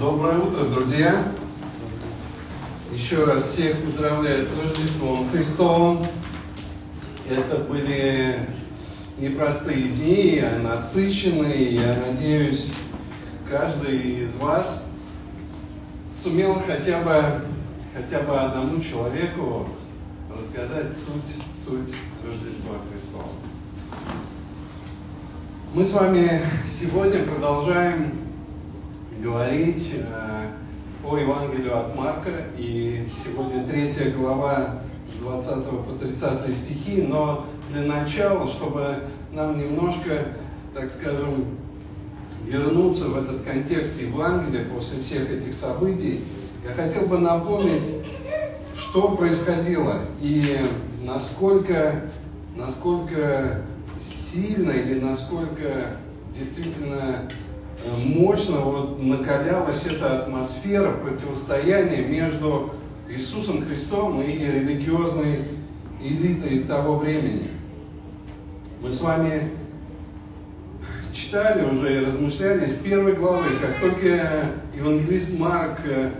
Доброе 0.00 0.38
утро, 0.38 0.64
друзья! 0.64 1.30
Еще 2.90 3.22
раз 3.24 3.42
всех 3.42 3.82
поздравляю 3.82 4.42
с 4.42 4.48
Рождеством 4.58 5.28
Христовым. 5.28 6.06
Это 7.28 7.56
были 7.56 8.48
непростые 9.18 9.88
дни, 9.88 10.38
а 10.42 10.58
насыщенные. 10.58 11.74
Я 11.74 11.98
надеюсь, 12.06 12.72
каждый 13.50 14.22
из 14.22 14.36
вас 14.36 14.86
сумел 16.14 16.54
хотя 16.54 17.02
бы, 17.02 17.22
хотя 17.94 18.20
бы 18.20 18.40
одному 18.40 18.80
человеку 18.80 19.68
рассказать 20.34 20.94
суть, 20.94 21.42
суть 21.54 21.94
Рождества 22.26 22.76
Христова. 22.90 23.28
Мы 25.74 25.84
с 25.84 25.92
вами 25.92 26.40
сегодня 26.66 27.22
продолжаем 27.24 28.29
говорить 29.20 29.92
э, 29.94 30.46
по 31.02 31.16
Евангелию 31.16 31.78
от 31.78 31.96
Марка, 31.96 32.30
и 32.56 33.06
сегодня 33.24 33.64
третья 33.64 34.10
глава 34.10 34.80
с 35.12 35.18
20 35.18 35.64
по 35.64 35.92
30 35.98 36.56
стихи, 36.56 37.02
но 37.02 37.46
для 37.70 37.82
начала, 37.82 38.48
чтобы 38.48 39.04
нам 39.32 39.58
немножко, 39.58 40.26
так 40.74 40.88
скажем, 40.88 41.46
вернуться 42.46 43.06
в 43.08 43.18
этот 43.18 43.42
контекст 43.44 44.00
Евангелия 44.00 44.64
после 44.64 45.00
всех 45.00 45.30
этих 45.30 45.54
событий, 45.54 46.24
я 46.64 46.70
хотел 46.72 47.06
бы 47.06 47.18
напомнить, 47.18 47.82
что 48.74 49.16
происходило 49.16 50.02
и 50.20 50.58
насколько, 51.02 52.02
насколько 52.56 53.62
сильно 53.98 54.70
или 54.70 54.98
насколько 54.98 55.98
действительно 56.36 57.28
мощно 57.86 58.58
вот 58.60 59.02
накалялась 59.02 59.84
эта 59.86 60.20
атмосфера 60.20 60.92
противостояния 60.92 62.04
между 62.04 62.74
Иисусом 63.08 63.64
Христом 63.64 64.22
и 64.22 64.32
религиозной 64.32 65.40
элитой 66.02 66.60
того 66.60 66.96
времени. 66.96 67.48
Мы 68.80 68.92
с 68.92 69.00
вами 69.00 69.50
читали 71.12 71.68
уже 71.68 71.96
и 71.96 72.04
размышляли 72.04 72.66
с 72.66 72.78
первой 72.78 73.14
главы, 73.14 73.44
как 73.60 73.80
только 73.80 74.44
евангелист 74.76 75.38
Марк 75.38 75.80
э, 75.84 76.12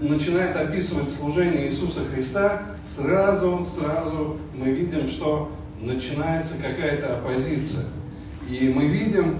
начинает 0.00 0.56
описывать 0.56 1.08
служение 1.08 1.66
Иисуса 1.66 2.00
Христа, 2.12 2.62
сразу, 2.84 3.66
сразу 3.66 4.38
мы 4.54 4.70
видим, 4.70 5.08
что 5.08 5.50
начинается 5.80 6.56
какая-то 6.56 7.18
оппозиция. 7.18 7.86
И 8.48 8.72
мы 8.74 8.86
видим, 8.86 9.38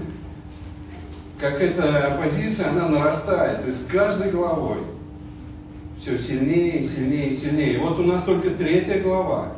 как 1.39 1.61
эта 1.61 2.07
оппозиция, 2.07 2.71
она 2.71 2.89
нарастает. 2.89 3.65
И 3.65 3.71
с 3.71 3.85
каждой 3.85 4.31
главой 4.31 4.79
все 5.97 6.17
сильнее, 6.17 6.81
сильнее, 6.83 7.31
сильнее. 7.31 7.73
И 7.75 7.77
вот 7.77 7.99
у 7.99 8.03
нас 8.03 8.23
только 8.23 8.51
третья 8.51 9.01
глава. 9.01 9.53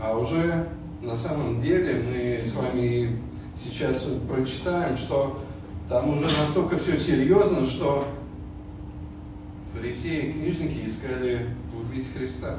А 0.00 0.16
уже 0.16 0.68
на 1.02 1.16
самом 1.16 1.60
деле 1.60 2.02
мы 2.02 2.44
с 2.44 2.54
вами 2.54 3.18
сейчас 3.56 4.06
прочитаем, 4.28 4.96
что 4.96 5.40
там 5.88 6.14
уже 6.14 6.26
настолько 6.38 6.78
все 6.78 6.98
серьезно, 6.98 7.66
что 7.66 8.08
фарисеи 9.74 10.28
и 10.28 10.32
книжники 10.32 10.86
искали 10.86 11.46
убить 11.78 12.08
Христа. 12.16 12.56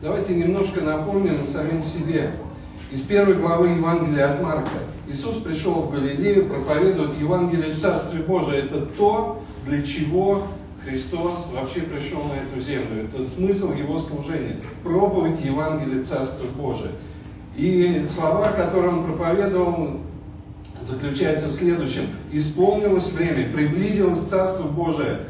Давайте 0.00 0.36
немножко 0.36 0.80
напомним 0.80 1.44
самим 1.44 1.82
себе. 1.82 2.32
Из 2.90 3.02
первой 3.02 3.34
главы 3.34 3.68
Евангелия 3.68 4.32
от 4.32 4.42
Марка. 4.42 4.70
Иисус 5.06 5.42
пришел 5.42 5.74
в 5.74 5.90
Галилею, 5.90 6.48
проповедует 6.48 7.20
Евангелие 7.20 7.74
Царствия 7.74 8.22
Божия. 8.22 8.64
Это 8.64 8.80
то, 8.80 9.42
для 9.66 9.82
чего 9.82 10.44
Христос 10.86 11.50
вообще 11.52 11.82
пришел 11.82 12.24
на 12.24 12.32
эту 12.32 12.58
землю. 12.60 13.04
Это 13.04 13.22
смысл 13.22 13.74
Его 13.74 13.98
служения. 13.98 14.56
Проповедь 14.82 15.44
Евангелия 15.44 16.02
Царствия 16.02 16.48
Божия. 16.48 16.92
И 17.56 18.06
слова, 18.08 18.52
которые 18.52 18.94
Он 18.94 19.04
проповедовал, 19.04 20.00
заключаются 20.80 21.48
в 21.48 21.52
следующем. 21.52 22.04
Исполнилось 22.32 23.12
время, 23.12 23.52
приблизилось 23.52 24.20
Царство 24.20 24.66
Божие. 24.66 25.26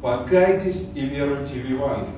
Покайтесь 0.00 0.86
и 0.94 1.00
веруйте 1.00 1.58
в 1.58 1.68
Евангелие. 1.68 2.14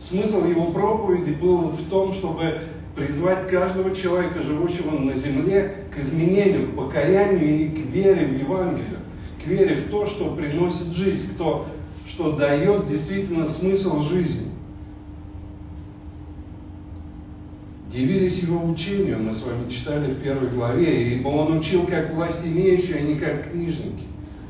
Смысл 0.00 0.46
его 0.46 0.66
проповеди 0.66 1.32
был 1.32 1.70
в 1.70 1.90
том, 1.90 2.14
чтобы 2.14 2.62
призвать 2.98 3.46
каждого 3.48 3.94
человека, 3.94 4.42
живущего 4.42 4.90
на 4.90 5.14
земле, 5.14 5.84
к 5.94 5.98
изменению, 5.98 6.68
к 6.68 6.76
покаянию 6.76 7.66
и 7.66 7.68
к 7.68 7.86
вере 7.86 8.26
в 8.26 8.38
Евангелие, 8.38 8.98
к 9.42 9.46
вере 9.46 9.76
в 9.76 9.88
то, 9.88 10.06
что 10.06 10.34
приносит 10.34 10.88
жизнь, 10.88 11.34
кто, 11.34 11.66
что 12.06 12.32
дает 12.32 12.86
действительно 12.86 13.46
смысл 13.46 14.02
жизни. 14.02 14.48
Дивились 17.92 18.42
его 18.42 18.68
учению, 18.68 19.20
мы 19.20 19.32
с 19.32 19.42
вами 19.44 19.70
читали 19.70 20.12
в 20.12 20.20
первой 20.20 20.48
главе, 20.48 21.16
ибо 21.16 21.28
он 21.28 21.56
учил 21.56 21.86
как 21.86 22.12
власть 22.14 22.46
имеющие, 22.46 22.98
а 22.98 23.00
не 23.00 23.14
как 23.14 23.50
книжники. 23.50 24.04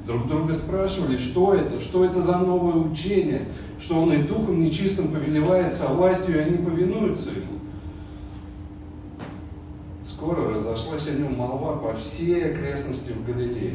Друг 0.07 0.27
друга 0.27 0.55
спрашивали, 0.55 1.19
что 1.19 1.55
это, 1.55 1.81
что 1.81 2.05
это 2.05 2.21
за 2.21 2.39
новое 2.39 2.75
учение, 2.75 3.43
что 3.81 4.01
он 4.01 4.13
и 4.13 4.17
духом 4.17 4.65
нечистым 4.65 5.09
повелевается, 5.09 5.87
а 5.89 5.95
властью 5.95 6.37
и 6.37 6.39
они 6.39 6.59
повинуются 6.59 7.31
ему 7.31 7.58
скоро 10.09 10.55
разошлась 10.55 11.07
о 11.09 11.13
нем 11.13 11.35
молва 11.35 11.77
по 11.77 11.95
всей 11.95 12.51
окрестности 12.51 13.13
в 13.13 13.27
Галилее. 13.27 13.75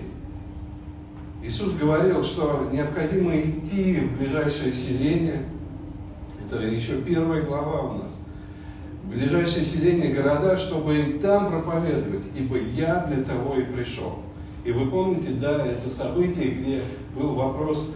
Иисус 1.44 1.74
говорил, 1.74 2.24
что 2.24 2.70
необходимо 2.72 3.40
идти 3.40 3.98
в 3.98 4.18
ближайшее 4.18 4.74
селение. 4.74 5.46
Это 6.44 6.64
еще 6.66 7.02
первая 7.02 7.44
глава 7.44 7.82
у 7.82 7.94
нас. 8.00 8.20
В 9.04 9.10
ближайшее 9.10 9.64
селение 9.64 10.12
города, 10.14 10.58
чтобы 10.58 10.98
и 10.98 11.20
там 11.20 11.52
проповедовать, 11.52 12.26
ибо 12.36 12.58
я 12.58 13.06
для 13.06 13.24
того 13.24 13.56
и 13.56 13.64
пришел. 13.64 14.20
И 14.66 14.72
вы 14.72 14.90
помните, 14.90 15.34
да, 15.34 15.64
это 15.68 15.90
событие, 15.90 16.52
где 16.52 16.82
был 17.16 17.36
вопрос 17.36 17.96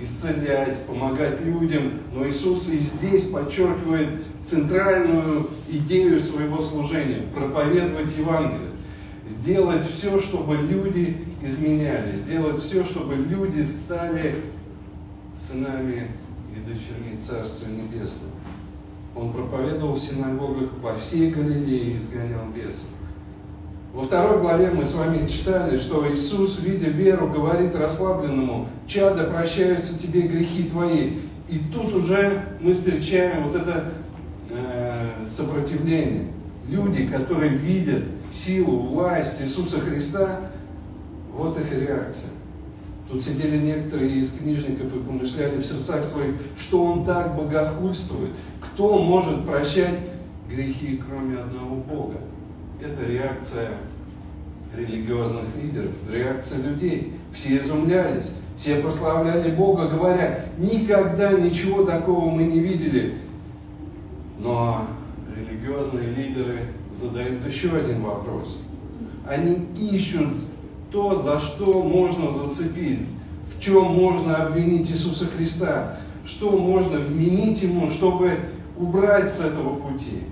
исцелять, 0.00 0.84
помогать 0.86 1.40
людям. 1.40 2.00
Но 2.14 2.26
Иисус 2.28 2.68
и 2.70 2.78
здесь 2.78 3.24
подчеркивает 3.28 4.08
центральную 4.42 5.48
идею 5.68 6.20
своего 6.20 6.60
служения– 6.60 7.22
проповедовать 7.34 8.16
Евангелие. 8.16 8.70
Сделать 9.28 9.84
все, 9.84 10.20
чтобы 10.20 10.56
люди 10.56 11.18
изменялись, 11.42 12.20
сделать 12.20 12.62
все, 12.62 12.84
чтобы 12.84 13.16
люди 13.16 13.60
стали 13.60 14.42
сынами 15.36 16.08
и 16.54 16.60
дочерьми 16.60 17.18
Царства 17.18 17.68
Небесного. 17.68 18.32
Он 19.14 19.32
проповедовал 19.32 19.94
в 19.94 20.00
синагогах 20.00 20.70
по 20.82 20.94
всей 20.94 21.30
Галилее 21.30 21.92
и 21.92 21.96
изгонял 21.96 22.46
бесов. 22.54 22.88
Во 23.92 24.02
второй 24.02 24.40
главе 24.40 24.70
мы 24.70 24.84
с 24.84 24.94
вами 24.94 25.26
читали, 25.26 25.78
что 25.78 26.06
Иисус, 26.12 26.60
видя 26.60 26.88
веру, 26.88 27.28
говорит 27.28 27.74
расслабленному, 27.74 28.68
«Чадо, 28.86 29.24
прощаются 29.24 29.98
тебе 29.98 30.22
грехи 30.22 30.64
твои». 30.64 31.12
И 31.48 31.58
тут 31.72 31.94
уже 31.94 32.44
мы 32.60 32.74
встречаем 32.74 33.44
вот 33.44 33.56
это 33.56 33.92
э, 34.50 35.24
сопротивление. 35.26 36.26
Люди, 36.68 37.06
которые 37.06 37.52
видят 37.52 38.04
силу, 38.30 38.80
власть 38.82 39.42
Иисуса 39.42 39.80
Христа, 39.80 40.50
вот 41.32 41.58
их 41.58 41.72
реакция. 41.72 42.30
Тут 43.10 43.24
сидели 43.24 43.56
некоторые 43.56 44.16
из 44.16 44.32
книжников 44.32 44.94
и 44.94 44.98
помышляли 44.98 45.62
в 45.62 45.64
сердцах 45.64 46.04
своих, 46.04 46.34
что 46.58 46.84
он 46.84 47.06
так 47.06 47.34
богохульствует. 47.34 48.32
Кто 48.60 48.98
может 48.98 49.46
прощать 49.46 49.98
грехи, 50.50 51.00
кроме 51.08 51.38
одного 51.38 51.76
Бога? 51.76 52.18
Это 52.80 53.04
реакция 53.06 53.70
религиозных 54.76 55.44
лидеров, 55.60 55.90
реакция 56.10 56.62
людей. 56.62 57.14
Все 57.32 57.58
изумлялись, 57.58 58.34
все 58.56 58.76
прославляли 58.76 59.50
Бога, 59.54 59.88
говоря, 59.88 60.46
никогда 60.58 61.32
ничего 61.32 61.84
такого 61.84 62.30
мы 62.30 62.44
не 62.44 62.60
видели. 62.60 63.16
Но 64.38 64.86
религиозные 65.36 66.08
лидеры 66.10 66.58
задают 66.94 67.44
еще 67.46 67.76
один 67.76 68.02
вопрос. 68.02 68.60
Они 69.26 69.66
ищут 69.76 70.34
то, 70.92 71.14
за 71.14 71.40
что 71.40 71.82
можно 71.82 72.30
зацепить, 72.30 73.08
в 73.54 73.60
чем 73.60 73.84
можно 73.86 74.36
обвинить 74.36 74.90
Иисуса 74.90 75.26
Христа, 75.26 75.96
что 76.24 76.56
можно 76.56 76.98
вменить 76.98 77.62
Ему, 77.62 77.90
чтобы 77.90 78.38
убрать 78.76 79.32
с 79.32 79.40
этого 79.40 79.76
пути. 79.76 80.22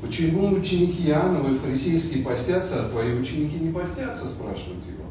Почему 0.00 0.54
ученики 0.54 1.08
Иоанновы 1.08 1.54
фарисейские 1.54 2.24
постятся, 2.24 2.84
а 2.84 2.88
твои 2.88 3.12
ученики 3.12 3.58
не 3.58 3.70
постятся, 3.70 4.26
спрашивают 4.26 4.84
его. 4.86 5.04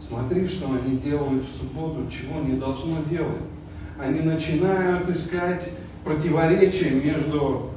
Смотри, 0.00 0.46
что 0.46 0.66
они 0.66 0.96
делают 0.98 1.44
в 1.44 1.56
субботу, 1.56 2.08
чего 2.10 2.40
не 2.40 2.56
должно 2.56 2.96
делать. 3.08 3.42
Они 3.98 4.20
начинают 4.20 5.08
искать 5.08 5.70
противоречия 6.04 6.90
между 6.90 7.70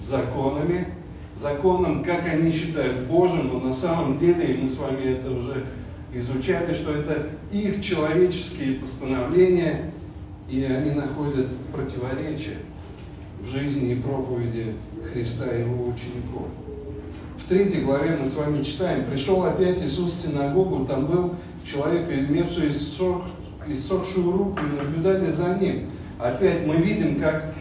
законами, 0.00 0.94
законом, 1.36 2.04
как 2.04 2.26
они 2.32 2.50
считают 2.50 3.06
Божьим, 3.06 3.48
но 3.48 3.60
на 3.60 3.74
самом 3.74 4.16
деле, 4.18 4.54
и 4.54 4.62
мы 4.62 4.68
с 4.68 4.78
вами 4.78 5.18
это 5.18 5.32
уже 5.32 5.66
изучали, 6.14 6.72
что 6.72 6.92
это 6.92 7.28
их 7.50 7.82
человеческие 7.82 8.74
постановления, 8.74 9.92
и 10.48 10.62
они 10.62 10.92
находят 10.92 11.48
противоречия 11.72 12.58
в 13.42 13.48
жизни 13.48 13.92
и 13.92 13.96
проповеди 13.96 14.74
Христа 15.12 15.46
и 15.54 15.62
его 15.62 15.88
учеников. 15.88 16.46
В 17.38 17.48
третьей 17.48 17.82
главе 17.82 18.16
мы 18.20 18.26
с 18.26 18.36
вами 18.36 18.62
читаем, 18.62 19.04
пришел 19.06 19.44
опять 19.44 19.82
Иисус 19.82 20.12
в 20.12 20.14
синагогу, 20.14 20.84
там 20.84 21.06
был 21.06 21.34
человек, 21.64 22.08
имевший 22.10 22.70
иссох, 22.70 23.24
иссохшую 23.66 24.30
руку, 24.30 24.58
и 24.60 24.76
наблюдали 24.76 25.30
за 25.30 25.56
ним. 25.58 25.90
Опять 26.18 26.66
мы 26.66 26.76
видим, 26.76 27.20
как 27.20 27.54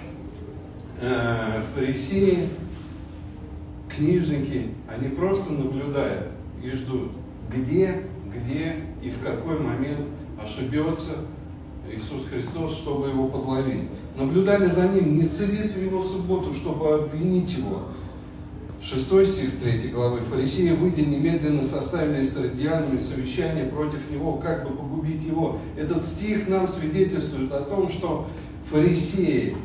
э, 0.99 1.61
фарисеи, 1.73 2.49
книжники, 3.87 4.71
они 4.87 5.09
просто 5.09 5.53
наблюдают 5.53 6.27
и 6.63 6.71
ждут, 6.71 7.11
где, 7.49 8.03
где 8.33 8.75
и 9.01 9.09
в 9.09 9.21
какой 9.23 9.59
момент 9.59 9.99
ошибется 10.41 11.13
Иисус 11.89 12.27
Христос, 12.27 12.77
чтобы 12.77 13.09
его 13.09 13.27
подловить. 13.27 13.89
Наблюдали 14.17 14.67
за 14.67 14.87
ним, 14.87 15.15
не 15.15 15.23
исцелит 15.23 15.77
ли 15.77 15.85
его 15.85 16.01
в 16.01 16.07
субботу, 16.07 16.51
чтобы 16.51 16.95
обвинить 16.95 17.55
его. 17.55 17.83
Шестой 18.81 19.27
стих 19.27 19.59
3 19.59 19.89
главы. 19.89 20.21
Фарисеи, 20.21 20.71
выйдя 20.71 21.03
немедленно, 21.03 21.63
составили 21.63 22.23
с 22.23 22.37
радианами 22.37 22.97
совещание 22.97 23.65
против 23.65 24.09
него, 24.11 24.33
как 24.33 24.67
бы 24.67 24.75
погубить 24.75 25.23
его. 25.23 25.59
Этот 25.77 26.03
стих 26.03 26.47
нам 26.47 26.67
свидетельствует 26.67 27.51
о 27.51 27.61
том, 27.61 27.89
что 27.89 28.27
фарисеи 28.71 29.55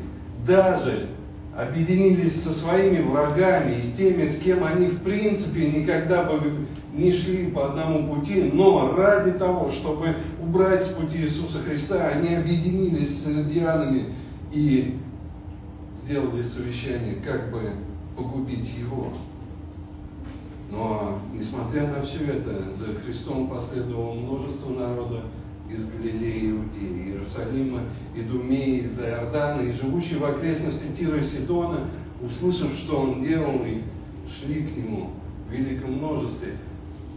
даже 0.46 1.08
объединились 1.56 2.42
со 2.42 2.52
своими 2.52 3.02
врагами 3.02 3.78
и 3.78 3.82
с 3.82 3.92
теми, 3.92 4.26
с 4.26 4.38
кем 4.38 4.64
они 4.64 4.86
в 4.86 5.00
принципе 5.00 5.68
никогда 5.68 6.24
бы 6.24 6.66
не 6.94 7.12
шли 7.12 7.46
по 7.46 7.68
одному 7.68 8.14
пути, 8.14 8.50
но 8.52 8.94
ради 8.96 9.32
того, 9.32 9.70
чтобы 9.70 10.16
убрать 10.42 10.82
с 10.82 10.88
пути 10.88 11.18
Иисуса 11.18 11.58
Христа, 11.58 12.08
они 12.08 12.34
объединились 12.34 13.24
с 13.24 13.44
дианами 13.44 14.06
и 14.52 14.98
сделали 15.96 16.42
совещание, 16.42 17.16
как 17.16 17.50
бы 17.50 17.70
погубить 18.16 18.70
его. 18.78 19.08
Но, 20.70 21.18
несмотря 21.34 21.86
на 21.86 22.02
все 22.02 22.24
это, 22.24 22.70
за 22.70 22.94
Христом 22.94 23.48
последовало 23.48 24.14
множество 24.14 24.72
народа 24.72 25.22
из 25.70 25.90
Галилеи, 25.90 26.50
Иудеи, 26.50 27.08
Иерусалима, 27.08 27.80
Идумеи, 28.14 28.80
из-за 28.80 29.08
Иордана, 29.08 29.62
и 29.62 29.72
живущие 29.72 30.18
в 30.18 30.24
окрестности 30.24 30.94
Тира 30.96 31.18
и 31.18 31.22
Сидона, 31.22 31.88
услышав, 32.22 32.74
что 32.74 33.00
он 33.00 33.22
делал, 33.22 33.64
и 33.64 33.82
шли 34.28 34.62
к 34.62 34.76
нему 34.76 35.10
в 35.48 35.52
великом 35.52 35.94
множестве. 35.94 36.52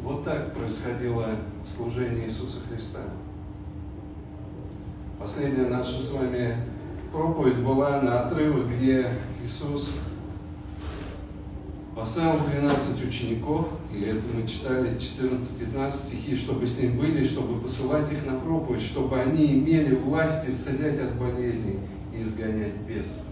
Вот 0.03 0.23
так 0.23 0.53
происходило 0.53 1.29
служение 1.65 2.25
Иисуса 2.25 2.59
Христа. 2.69 3.01
Последняя 5.17 5.67
наша 5.67 6.01
с 6.01 6.13
вами 6.13 6.55
проповедь 7.15 7.59
была 7.59 8.01
на 8.01 8.23
отрывок, 8.23 8.67
где 8.75 9.07
Иисус 9.43 9.93
Поставил 11.95 12.41
12 12.51 13.07
учеников, 13.07 13.67
и 13.89 14.01
это 14.01 14.23
мы 14.33 14.45
читали 14.45 14.89
14-15 14.97 15.91
стихи, 15.93 16.35
чтобы 16.35 16.67
с 16.67 16.77
ним 16.81 16.97
были, 16.97 17.25
чтобы 17.25 17.57
посылать 17.57 18.11
их 18.11 18.25
на 18.25 18.37
проповедь, 18.37 18.81
чтобы 18.81 19.17
они 19.17 19.53
имели 19.53 19.95
власть 19.95 20.45
исцелять 20.45 20.99
от 20.99 21.15
болезней 21.15 21.79
и 22.13 22.21
изгонять 22.21 22.73
бесов. 22.85 23.23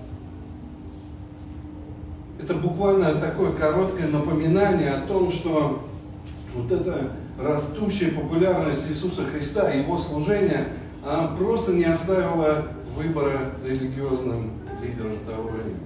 Это 2.41 2.53
буквально 2.53 3.15
такое 3.15 3.51
короткое 3.51 4.07
напоминание 4.07 4.91
о 4.91 5.07
том, 5.07 5.29
что 5.29 5.85
вот 6.55 6.71
эта 6.71 7.11
растущая 7.37 8.11
популярность 8.11 8.89
Иисуса 8.89 9.25
Христа 9.25 9.71
Его 9.71 9.97
служения, 9.97 10.69
она 11.05 11.27
просто 11.37 11.73
не 11.73 11.83
оставила 11.83 12.69
выбора 12.95 13.51
религиозным 13.63 14.51
лидерам 14.81 15.19
того 15.25 15.49
времени 15.49 15.79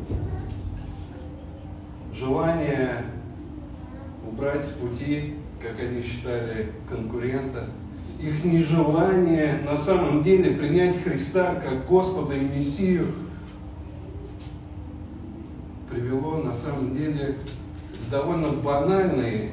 желание 2.17 3.05
убрать 4.27 4.65
с 4.65 4.71
пути, 4.71 5.35
как 5.61 5.79
они 5.79 6.01
считали, 6.01 6.71
конкурента, 6.89 7.65
их 8.21 8.43
нежелание 8.43 9.61
на 9.63 9.77
самом 9.77 10.23
деле 10.23 10.55
принять 10.55 11.01
Христа 11.03 11.55
как 11.55 11.87
Господа 11.87 12.33
и 12.33 12.41
Мессию 12.41 13.07
привело 15.89 16.37
на 16.37 16.53
самом 16.53 16.95
деле 16.95 17.35
к 17.35 18.11
довольно 18.11 18.49
банальной, 18.49 19.51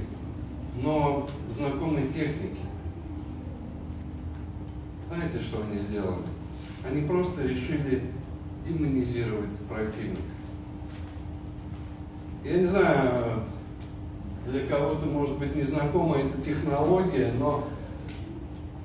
но 0.82 1.26
знакомой 1.48 2.08
технике. 2.08 2.60
Знаете, 5.08 5.38
что 5.38 5.62
они 5.62 5.78
сделали? 5.78 6.33
Они 6.88 7.02
просто 7.02 7.46
решили 7.46 8.02
демонизировать 8.66 9.56
противника. 9.68 10.20
Я 12.44 12.58
не 12.58 12.66
знаю, 12.66 13.44
для 14.46 14.66
кого-то 14.66 15.06
может 15.06 15.38
быть 15.38 15.56
незнакома 15.56 16.16
эта 16.16 16.40
технология, 16.42 17.32
но 17.38 17.64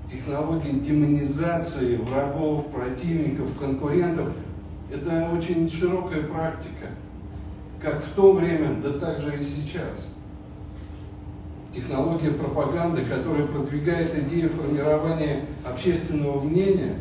технология 0.10 0.72
демонизации 0.72 1.98
врагов, 1.98 2.68
противников, 2.68 3.58
конкурентов– 3.60 4.30
это 4.92 5.30
очень 5.36 5.70
широкая 5.70 6.24
практика, 6.24 6.88
как 7.82 8.02
в 8.02 8.10
то 8.14 8.34
время, 8.34 8.76
да 8.82 8.94
так 8.94 9.20
же 9.20 9.38
и 9.40 9.44
сейчас. 9.44 10.10
Технология 11.74 12.32
пропаганды, 12.32 13.04
которая 13.04 13.46
продвигает 13.46 14.18
идею 14.18 14.50
формирования 14.50 15.42
общественного 15.64 16.42
мнения, 16.42 16.96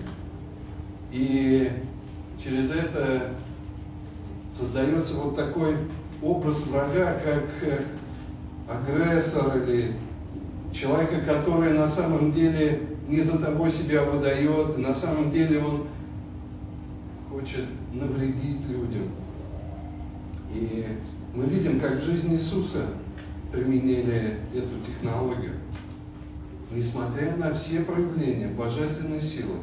и 1.10 1.70
через 2.43 2.70
это 2.70 3.34
создается 4.52 5.16
вот 5.19 5.37
такой 5.37 5.76
образ 6.22 6.66
врага 6.66 7.19
как 7.25 7.44
э, 7.62 7.81
агрессор 8.69 9.62
или 9.62 9.94
человека, 10.72 11.20
который 11.26 11.72
на 11.72 11.88
самом 11.88 12.32
деле 12.32 12.82
не 13.08 13.20
за 13.20 13.38
тобой 13.38 13.70
себя 13.70 14.05
выдает, 14.05 14.78
на 14.78 14.94
самом 14.94 15.31
деле 15.31 15.60
он 15.60 15.87
хочет 17.31 17.64
навредить 17.93 18.66
людям. 18.69 19.11
И 20.52 20.87
мы 21.34 21.44
видим, 21.44 21.81
как 21.81 22.00
в 22.00 22.04
жизни 22.04 22.34
Иисуса 22.34 22.87
применили 23.52 24.38
эту 24.54 24.84
технологию. 24.87 25.52
Несмотря 26.70 27.34
на 27.37 27.54
все 27.54 27.81
проявления 27.81 28.49
божественной 28.49 29.22
силы, 29.22 29.56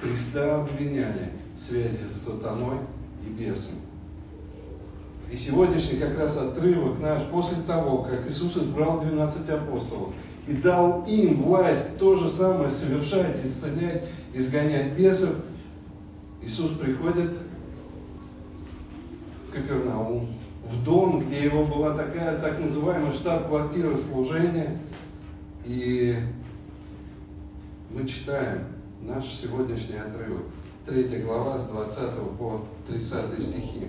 Христа 0.00 0.60
обвиняли 0.60 1.32
в 1.56 1.60
связи 1.60 2.06
с 2.08 2.22
сатаной 2.22 2.78
и 3.26 3.30
бесом. 3.30 3.76
И 5.30 5.36
сегодняшний 5.36 5.98
как 5.98 6.18
раз 6.18 6.38
отрывок 6.38 7.00
наш, 7.00 7.24
после 7.30 7.62
того, 7.62 8.02
как 8.02 8.28
Иисус 8.28 8.56
избрал 8.56 9.00
12 9.00 9.50
апостолов 9.50 10.14
и 10.46 10.54
дал 10.54 11.04
им 11.04 11.42
власть 11.42 11.98
то 11.98 12.16
же 12.16 12.28
самое 12.28 12.70
совершать, 12.70 13.44
исцелять, 13.44 14.04
изгонять 14.32 14.94
бесов, 14.94 15.34
Иисус 16.40 16.72
приходит 16.72 17.32
в 19.46 19.52
Капернаум, 19.52 20.28
в 20.64 20.84
дом, 20.84 21.26
где 21.26 21.44
его 21.44 21.64
была 21.64 21.94
такая 21.94 22.38
так 22.38 22.58
называемая 22.60 23.12
штаб-квартира 23.12 23.94
служения. 23.96 24.78
И 25.66 26.16
мы 27.90 28.06
читаем 28.06 28.60
наш 29.02 29.26
сегодняшний 29.26 29.96
отрывок, 29.96 30.44
3 30.86 31.22
глава 31.22 31.58
с 31.58 31.64
20 31.64 32.14
по 32.38 32.62
30 32.88 33.42
стихи 33.42 33.88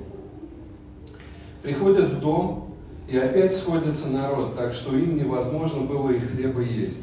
приходят 1.61 2.09
в 2.09 2.19
дом, 2.19 2.75
и 3.07 3.17
опять 3.17 3.55
сходится 3.55 4.09
народ, 4.09 4.55
так 4.55 4.73
что 4.73 4.95
им 4.95 5.17
невозможно 5.17 5.81
было 5.81 6.11
и 6.11 6.19
хлеба 6.19 6.61
есть. 6.61 7.01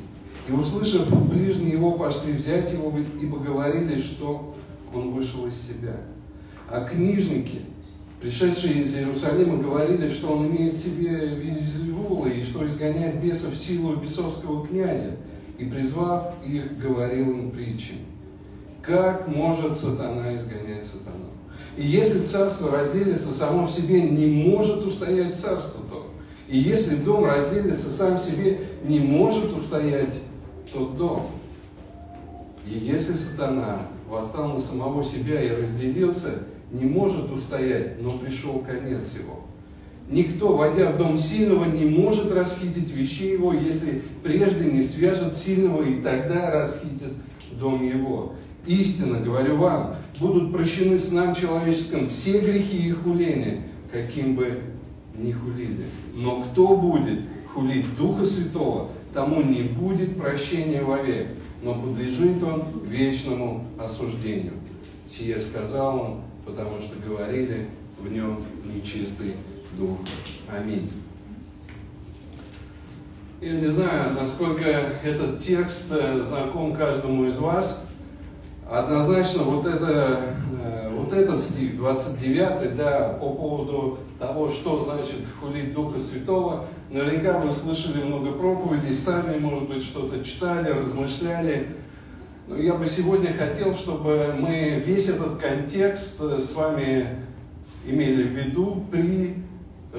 И 0.49 0.53
услышав, 0.53 1.09
ближние 1.29 1.73
его 1.73 1.93
пошли 1.93 2.33
взять 2.33 2.73
его, 2.73 2.93
ибо 3.21 3.39
говорили, 3.39 3.99
что 3.99 4.55
он 4.95 5.11
вышел 5.11 5.47
из 5.47 5.61
себя. 5.61 5.97
А 6.71 6.85
книжники, 6.85 7.63
пришедшие 8.21 8.83
из 8.83 8.97
Иерусалима, 8.97 9.57
говорили, 9.59 10.09
что 10.09 10.29
он 10.29 10.47
имеет 10.47 10.75
в 10.75 10.79
себе 10.79 11.35
визивулы 11.35 12.31
и 12.31 12.45
что 12.45 12.65
изгоняет 12.67 13.21
бесов 13.21 13.57
силу 13.57 13.97
бесовского 13.97 14.65
князя. 14.67 15.17
И 15.59 15.65
призвав 15.65 16.35
их, 16.45 16.79
говорил 16.79 17.31
им 17.31 17.51
притчи. 17.51 17.95
Как 18.83 19.27
может 19.27 19.77
сатана 19.77 20.35
изгонять 20.37 20.85
сатану? 20.85 21.31
И 21.77 21.83
если 21.83 22.21
царство 22.21 22.71
разделится 22.71 23.33
само 23.33 23.67
в 23.67 23.71
себе, 23.71 24.03
не 24.03 24.27
может 24.27 24.85
устоять 24.85 25.39
царство 25.39 25.83
то. 25.91 26.11
И 26.49 26.59
если 26.59 26.97
дом 26.97 27.25
разделится 27.25 27.91
сам 27.91 28.19
в 28.19 28.23
себе, 28.23 28.61
не 28.85 29.01
может 29.01 29.55
устоять 29.57 30.15
тот 30.73 30.97
дом. 30.97 31.31
И 32.67 32.79
если 32.79 33.15
сатана 33.15 33.81
восстал 34.09 34.53
на 34.53 34.61
самого 34.61 35.03
себя 35.03 35.41
и 35.41 35.51
разделился, 35.51 36.43
не 36.71 36.85
может 36.85 37.31
устоять, 37.31 38.01
но 38.01 38.11
пришел 38.11 38.61
конец 38.61 39.15
его. 39.15 39.46
Никто, 40.09 40.57
войдя 40.57 40.93
в 40.93 40.99
дом 40.99 41.19
сильного, 41.19 41.65
не 41.65 41.85
может 41.85 42.33
расхитить 42.33 42.93
вещи 42.93 43.25
его, 43.25 43.53
если 43.53 44.03
прежде 44.23 44.71
не 44.71 44.85
свяжет 44.85 45.37
сильного, 45.37 45.83
и 45.83 46.01
тогда 46.01 46.53
расхитит 46.53 47.13
дом 47.59 47.85
его. 47.85 48.35
Истинно, 48.67 49.19
говорю 49.21 49.57
вам, 49.57 49.97
будут 50.21 50.53
прощены 50.53 50.99
сынам 50.99 51.35
человеческим 51.35 52.09
все 52.09 52.41
грехи 52.41 52.89
и 52.89 52.93
хуления, 52.93 53.63
каким 53.93 54.37
бы 54.37 54.61
ни 55.17 55.33
хулили. 55.33 55.87
Но 56.15 56.43
кто 56.43 56.77
будет 56.77 57.21
хулить 57.53 57.97
Духа 57.97 58.25
Святого, 58.25 58.91
тому 59.13 59.43
не 59.43 59.63
будет 59.63 60.19
прощения 60.19 60.83
вовек, 60.83 61.29
но 61.63 61.75
подлежит 61.75 62.43
он 62.43 62.65
вечному 62.87 63.65
осуждению. 63.79 64.55
Сие 65.09 65.41
сказал 65.41 65.99
он, 65.99 66.21
потому 66.45 66.79
что 66.81 66.95
говорили 67.05 67.67
в 67.99 68.13
нем 68.13 68.39
нечистый 68.73 69.33
дух. 69.77 69.99
Аминь. 70.49 70.91
Я 73.41 73.53
не 73.53 73.67
знаю, 73.67 74.15
насколько 74.15 74.65
этот 74.65 75.39
текст 75.39 75.93
э, 75.93 76.21
знаком 76.21 76.75
каждому 76.75 77.27
из 77.27 77.39
вас. 77.39 77.87
Однозначно 78.69 79.43
вот, 79.43 79.67
это, 79.67 80.21
э, 80.63 80.91
вот 80.97 81.13
этот 81.13 81.39
стих, 81.41 81.77
29, 81.77 82.77
да, 82.77 83.11
по 83.21 83.31
поводу 83.31 83.99
того, 84.19 84.49
что 84.49 84.83
значит 84.83 85.21
хулить 85.39 85.75
Духа 85.75 86.01
Святого, 86.01 86.65
наверняка 86.91 87.39
вы 87.39 87.53
слышали 87.53 88.03
много 88.03 88.33
проповедей, 88.33 88.95
сами, 88.95 89.39
может 89.39 89.69
быть, 89.69 89.83
что-то 89.83 90.25
читали, 90.25 90.71
размышляли. 90.71 91.77
Но 92.49 92.57
я 92.57 92.75
бы 92.75 92.87
сегодня 92.87 93.33
хотел, 93.35 93.75
чтобы 93.75 94.35
мы 94.39 94.83
весь 94.85 95.11
этот 95.11 95.37
контекст 95.37 96.19
э, 96.23 96.41
с 96.41 96.55
вами 96.55 97.07
имели 97.87 98.23
в 98.23 98.33
виду 98.33 98.83
при 98.91 99.46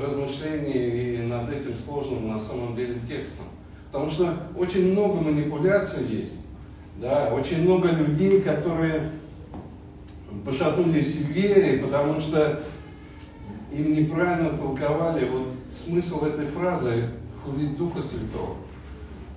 размышлении 0.03 1.15
и 1.15 1.21
над 1.23 1.51
этим 1.51 1.77
сложным 1.77 2.27
на 2.27 2.39
самом 2.39 2.75
деле 2.75 2.99
текстом. 3.07 3.47
Потому 3.91 4.09
что 4.09 4.33
очень 4.57 4.91
много 4.91 5.21
манипуляций 5.21 6.05
есть, 6.07 6.47
да, 6.97 7.33
очень 7.33 7.63
много 7.63 7.89
людей, 7.89 8.41
которые 8.41 9.11
пошатнулись 10.45 11.17
в 11.17 11.29
вере, 11.29 11.79
потому 11.79 12.19
что 12.19 12.63
им 13.71 13.93
неправильно 13.93 14.57
толковали 14.57 15.27
вот 15.27 15.53
смысл 15.69 16.25
этой 16.25 16.45
фразы 16.45 17.09
«хулить 17.43 17.77
Духа 17.77 18.01
Святого». 18.01 18.55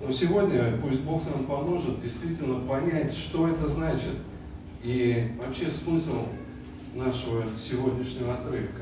Но 0.03 0.11
сегодня 0.11 0.77
пусть 0.81 1.01
Бог 1.01 1.21
нам 1.33 1.45
поможет 1.45 2.01
действительно 2.01 2.59
понять, 2.67 3.13
что 3.13 3.47
это 3.47 3.67
значит, 3.67 4.13
и 4.83 5.31
вообще 5.37 5.69
смысл 5.69 6.25
нашего 6.95 7.43
сегодняшнего 7.57 8.33
отрывка. 8.33 8.81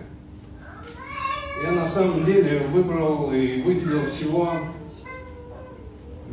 Я 1.62 1.72
на 1.72 1.88
самом 1.88 2.24
деле 2.24 2.60
выбрал 2.60 3.34
и 3.34 3.62
выделил 3.62 4.06
всего 4.06 4.54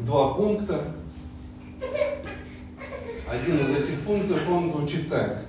два 0.04 0.35
пункта. 0.35 0.92
Один 3.28 3.56
из 3.56 3.71
этих 3.76 4.00
пунктов, 4.02 4.49
он 4.49 4.68
звучит 4.68 5.09
так. 5.09 5.47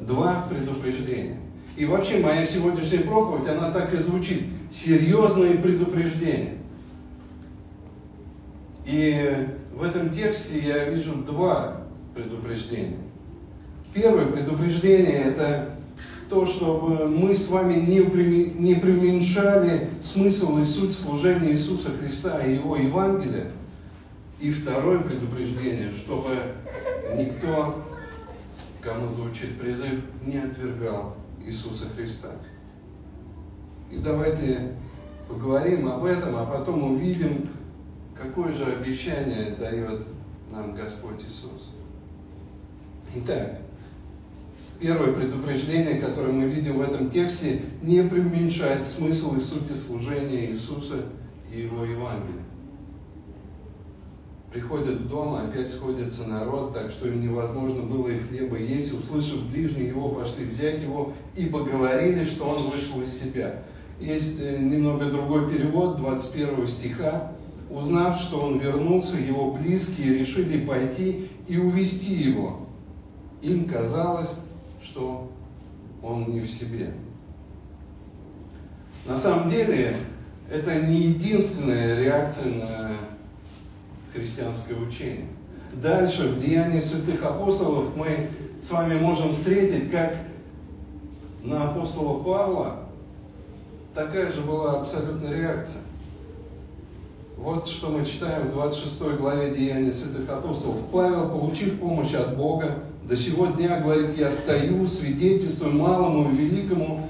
Два 0.00 0.46
предупреждения. 0.50 1.38
И 1.76 1.84
вообще 1.84 2.18
моя 2.18 2.44
сегодняшняя 2.44 3.00
проповедь, 3.00 3.48
она 3.48 3.70
так 3.70 3.94
и 3.94 3.98
звучит. 3.98 4.42
Серьезные 4.68 5.54
предупреждения. 5.54 6.54
И 8.84 9.48
в 9.72 9.82
этом 9.84 10.10
тексте 10.10 10.58
я 10.58 10.86
вижу 10.86 11.14
два 11.14 11.82
предупреждения. 12.14 12.98
Первое 13.94 14.26
предупреждение– 14.26 15.22
это 15.24 15.77
то, 16.28 16.44
чтобы 16.44 17.08
мы 17.08 17.34
с 17.34 17.48
вами 17.48 17.74
не, 17.74 17.98
не 18.58 18.74
преуменьшали 18.74 19.88
смысл 20.02 20.58
и 20.58 20.64
суть 20.64 20.94
служения 20.94 21.52
Иисуса 21.52 21.90
Христа 21.90 22.44
и 22.44 22.54
Его 22.54 22.76
Евангелия. 22.76 23.52
И 24.40 24.52
второе 24.52 25.00
предупреждение, 25.00 25.92
чтобы 25.92 26.28
никто, 27.16 27.82
кому 28.80 29.10
звучит 29.10 29.58
призыв, 29.58 30.00
не 30.24 30.38
отвергал 30.38 31.16
Иисуса 31.44 31.86
Христа. 31.96 32.30
И 33.90 33.96
давайте 33.96 34.74
поговорим 35.28 35.88
об 35.88 36.04
этом, 36.04 36.36
а 36.36 36.46
потом 36.46 36.94
увидим, 36.94 37.48
какое 38.14 38.52
же 38.52 38.64
обещание 38.64 39.56
дает 39.58 40.02
нам 40.52 40.74
Господь 40.74 41.22
Иисус. 41.22 41.72
Итак, 43.14 43.60
Первое 44.80 45.12
предупреждение, 45.12 46.00
которое 46.00 46.32
мы 46.32 46.48
видим 46.48 46.78
в 46.78 46.82
этом 46.82 47.10
тексте, 47.10 47.62
не 47.82 48.02
преуменьшает 48.02 48.84
смысл 48.84 49.34
и 49.34 49.40
сути 49.40 49.72
служения 49.72 50.46
Иисуса 50.46 51.06
и 51.52 51.62
Его 51.62 51.84
Евангелия. 51.84 52.44
Приходят 54.52 55.00
в 55.00 55.08
дом, 55.08 55.34
опять 55.34 55.68
сходится 55.68 56.28
народ, 56.28 56.72
так 56.72 56.90
что 56.90 57.08
им 57.08 57.20
невозможно 57.20 57.82
было 57.82 58.08
и 58.08 58.18
хлеба 58.18 58.56
есть. 58.56 58.94
Услышав 58.94 59.42
ближние 59.50 59.88
его, 59.88 60.10
пошли 60.10 60.46
взять 60.46 60.80
его 60.80 61.12
и 61.36 61.46
поговорили, 61.46 62.24
что 62.24 62.44
он 62.44 62.70
вышел 62.70 63.02
из 63.02 63.12
себя. 63.12 63.64
Есть 64.00 64.40
э, 64.40 64.58
немного 64.58 65.06
другой 65.06 65.50
перевод 65.50 65.96
21 65.96 66.66
стиха. 66.66 67.32
Узнав, 67.68 68.18
что 68.18 68.40
он 68.40 68.58
вернулся, 68.58 69.18
его 69.18 69.52
близкие 69.52 70.18
решили 70.18 70.64
пойти 70.64 71.28
и 71.46 71.58
увести 71.58 72.14
его. 72.14 72.60
Им 73.42 73.66
казалось, 73.66 74.47
что 74.82 75.30
он 76.02 76.30
не 76.30 76.40
в 76.40 76.50
себе. 76.50 76.92
На 79.06 79.16
самом 79.16 79.50
деле, 79.50 79.96
это 80.50 80.82
не 80.82 80.96
единственная 81.08 81.98
реакция 81.98 82.52
на 82.54 82.90
христианское 84.12 84.74
учение. 84.74 85.26
Дальше, 85.72 86.28
в 86.28 86.38
Деянии 86.38 86.80
святых 86.80 87.22
апостолов, 87.24 87.96
мы 87.96 88.28
с 88.62 88.70
вами 88.70 88.98
можем 88.98 89.34
встретить, 89.34 89.90
как 89.90 90.16
на 91.42 91.70
апостола 91.70 92.22
Павла 92.22 92.88
такая 93.94 94.32
же 94.32 94.42
была 94.42 94.80
абсолютная 94.80 95.36
реакция. 95.36 95.82
Вот 97.36 97.68
что 97.68 97.90
мы 97.90 98.04
читаем 98.04 98.48
в 98.48 98.52
26 98.52 99.16
главе 99.16 99.54
Деяния 99.54 99.92
святых 99.92 100.28
апостолов. 100.28 100.78
Павел, 100.90 101.28
получив 101.28 101.78
помощь 101.78 102.12
от 102.14 102.36
Бога, 102.36 102.82
до 103.08 103.16
сего 103.16 103.46
дня, 103.46 103.80
говорит, 103.80 104.18
я 104.18 104.30
стою, 104.30 104.86
свидетельствую 104.86 105.74
малому 105.74 106.30
и 106.30 106.36
великому, 106.36 107.08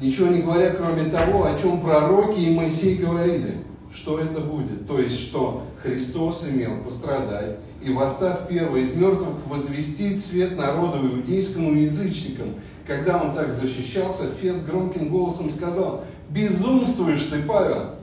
ничего 0.00 0.28
не 0.28 0.42
говоря, 0.42 0.70
кроме 0.70 1.10
того, 1.10 1.44
о 1.44 1.58
чем 1.58 1.80
пророки 1.80 2.38
и 2.38 2.54
Моисей 2.54 2.96
говорили, 2.96 3.56
что 3.92 4.20
это 4.20 4.40
будет. 4.40 4.86
То 4.86 5.00
есть, 5.00 5.18
что 5.18 5.64
Христос 5.82 6.46
имел 6.48 6.78
пострадать 6.84 7.56
и, 7.82 7.92
восстав 7.92 8.46
первый 8.48 8.82
из 8.82 8.94
мертвых, 8.94 9.46
возвестить 9.46 10.24
свет 10.24 10.56
народу 10.56 10.98
иудейскому 11.08 11.72
и 11.74 11.82
язычникам. 11.82 12.54
Когда 12.86 13.20
он 13.20 13.34
так 13.34 13.52
защищался, 13.52 14.26
Фес 14.40 14.64
громким 14.64 15.08
голосом 15.08 15.50
сказал, 15.50 16.04
«Безумствуешь 16.30 17.24
ты, 17.24 17.42
Павел! 17.42 17.96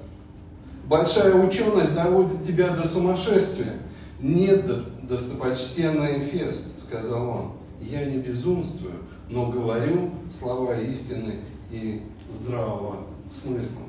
Большая 0.87 1.35
ученость 1.35 1.95
доводит 1.95 2.45
тебя 2.45 2.69
до 2.69 2.87
сумасшествия. 2.87 3.73
Нет, 4.19 4.65
достопочтенный 5.07 6.19
Фест, 6.19 6.81
сказал 6.81 7.29
он, 7.29 7.51
я 7.81 8.05
не 8.05 8.17
безумствую, 8.17 8.95
но 9.29 9.51
говорю 9.51 10.11
слова 10.31 10.79
истины 10.79 11.35
и 11.69 12.01
здравого 12.29 13.05
смысла. 13.29 13.83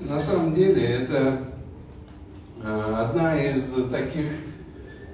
И 0.00 0.04
на 0.04 0.20
самом 0.20 0.54
деле 0.54 0.84
это 0.84 1.40
э, 2.62 2.94
одна 2.98 3.42
из 3.42 3.74
таких 3.90 4.26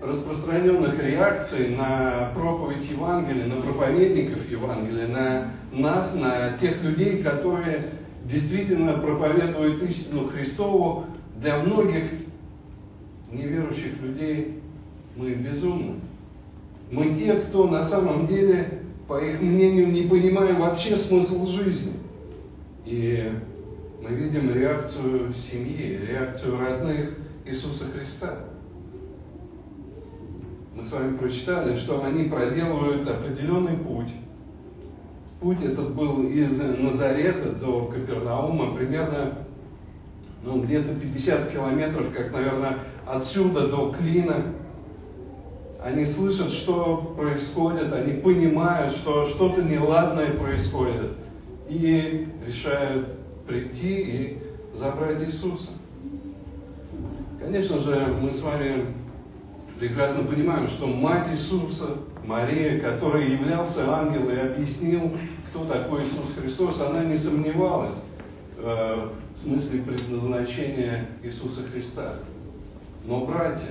распространенных 0.02 1.02
реакций 1.02 1.70
на 1.70 2.30
проповедь 2.34 2.88
Евангелия, 2.90 3.46
на 3.46 3.62
проповедников 3.62 4.48
Евангелия, 4.50 5.08
на 5.08 5.50
нас, 5.72 6.14
на 6.14 6.52
тех 6.58 6.82
людей, 6.84 7.22
которые 7.22 7.92
действительно 8.24 8.92
проповедуют 8.94 9.82
истину 9.82 10.28
Христову. 10.28 11.06
Для 11.40 11.58
многих 11.58 12.04
неверующих 13.32 14.00
людей 14.00 14.60
мы 15.16 15.30
безумны. 15.30 15.96
Мы 16.90 17.14
те, 17.14 17.34
кто 17.34 17.68
на 17.68 17.82
самом 17.82 18.26
деле, 18.26 18.82
по 19.06 19.22
их 19.22 19.40
мнению, 19.40 19.88
не 19.88 20.02
понимаем 20.02 20.60
вообще 20.60 20.96
смысл 20.96 21.46
жизни. 21.46 21.94
И 22.86 23.30
мы 24.02 24.10
видим 24.10 24.54
реакцию 24.54 25.32
семьи, 25.34 26.00
реакцию 26.08 26.58
родных 26.58 27.16
Иисуса 27.44 27.84
Христа. 27.84 28.38
Мы 30.74 30.86
с 30.86 30.92
вами 30.92 31.16
прочитали, 31.16 31.76
что 31.76 32.04
они 32.04 32.24
проделывают 32.24 33.06
определенный 33.08 33.76
путь. 33.76 34.12
Путь 35.40 35.62
этот 35.62 35.94
был 35.94 36.22
из 36.22 36.60
Назарета 36.60 37.50
до 37.52 37.86
Капернаума, 37.86 38.74
примерно 38.76 39.38
ну, 40.44 40.62
где-то 40.62 40.94
50 40.94 41.50
километров, 41.52 42.06
как, 42.16 42.32
наверное, 42.32 42.78
отсюда 43.10 43.68
до 43.68 43.92
Клина– 43.92 44.36
они 45.82 46.04
слышат, 46.04 46.52
что 46.52 47.14
происходит, 47.16 47.92
они 47.92 48.14
понимают, 48.14 48.94
что 48.94 49.24
что-то 49.24 49.62
неладное 49.62 50.32
происходит, 50.32 51.12
и 51.68 52.28
решают 52.46 53.14
прийти 53.46 54.00
и 54.00 54.38
забрать 54.74 55.22
Иисуса. 55.22 55.70
Конечно 57.40 57.78
же, 57.78 57.96
мы 58.20 58.32
с 58.32 58.42
вами 58.42 58.86
прекрасно 59.78 60.24
понимаем, 60.24 60.66
что 60.66 60.88
мать 60.88 61.28
Иисуса, 61.30 61.90
Мария, 62.24 62.80
которая 62.80 63.28
являлся 63.28 63.88
ангелом 63.94 64.30
и 64.30 64.36
объяснил, 64.36 65.12
кто 65.48 65.64
такой 65.64 66.02
Иисус 66.02 66.34
Христос, 66.38 66.80
она 66.82 67.04
не 67.04 67.16
сомневалась 67.16 68.02
э, 68.58 69.08
в 69.34 69.38
смысле 69.38 69.82
предназначения 69.82 71.06
Иисуса 71.22 71.62
Христа. 71.72 72.14
Но 73.08 73.24
братья, 73.24 73.70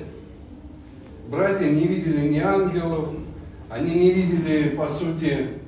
братья 1.30 1.70
не 1.70 1.86
видели 1.86 2.28
ни 2.28 2.40
ангелов, 2.40 3.10
они 3.70 3.94
не 3.94 4.12
видели, 4.12 4.70
по 4.70 4.90
сути, 4.90 5.60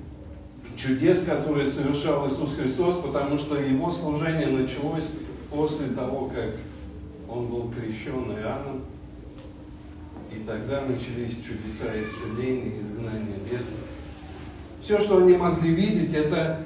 чудес, 0.75 1.23
которые 1.23 1.67
совершал 1.67 2.27
Иисус 2.27 2.55
Христос, 2.55 2.95
потому 2.95 3.38
что 3.38 3.59
его 3.59 3.91
служение 3.91 4.47
началось 4.47 5.11
после 5.51 5.85
того, 5.89 6.31
как 6.33 6.55
он 7.29 7.45
был 7.45 7.71
крещен 7.71 8.31
Иоанном. 8.31 8.85
И 10.31 10.39
тогда 10.47 10.81
начались 10.88 11.38
чудеса 11.45 11.89
исцеления, 12.01 12.79
изгнания 12.79 13.38
бесов. 13.51 13.81
Все, 14.81 14.99
что 14.99 15.19
они 15.19 15.38
могли 15.38 15.75
видеть, 15.75 16.15
это 16.15 16.61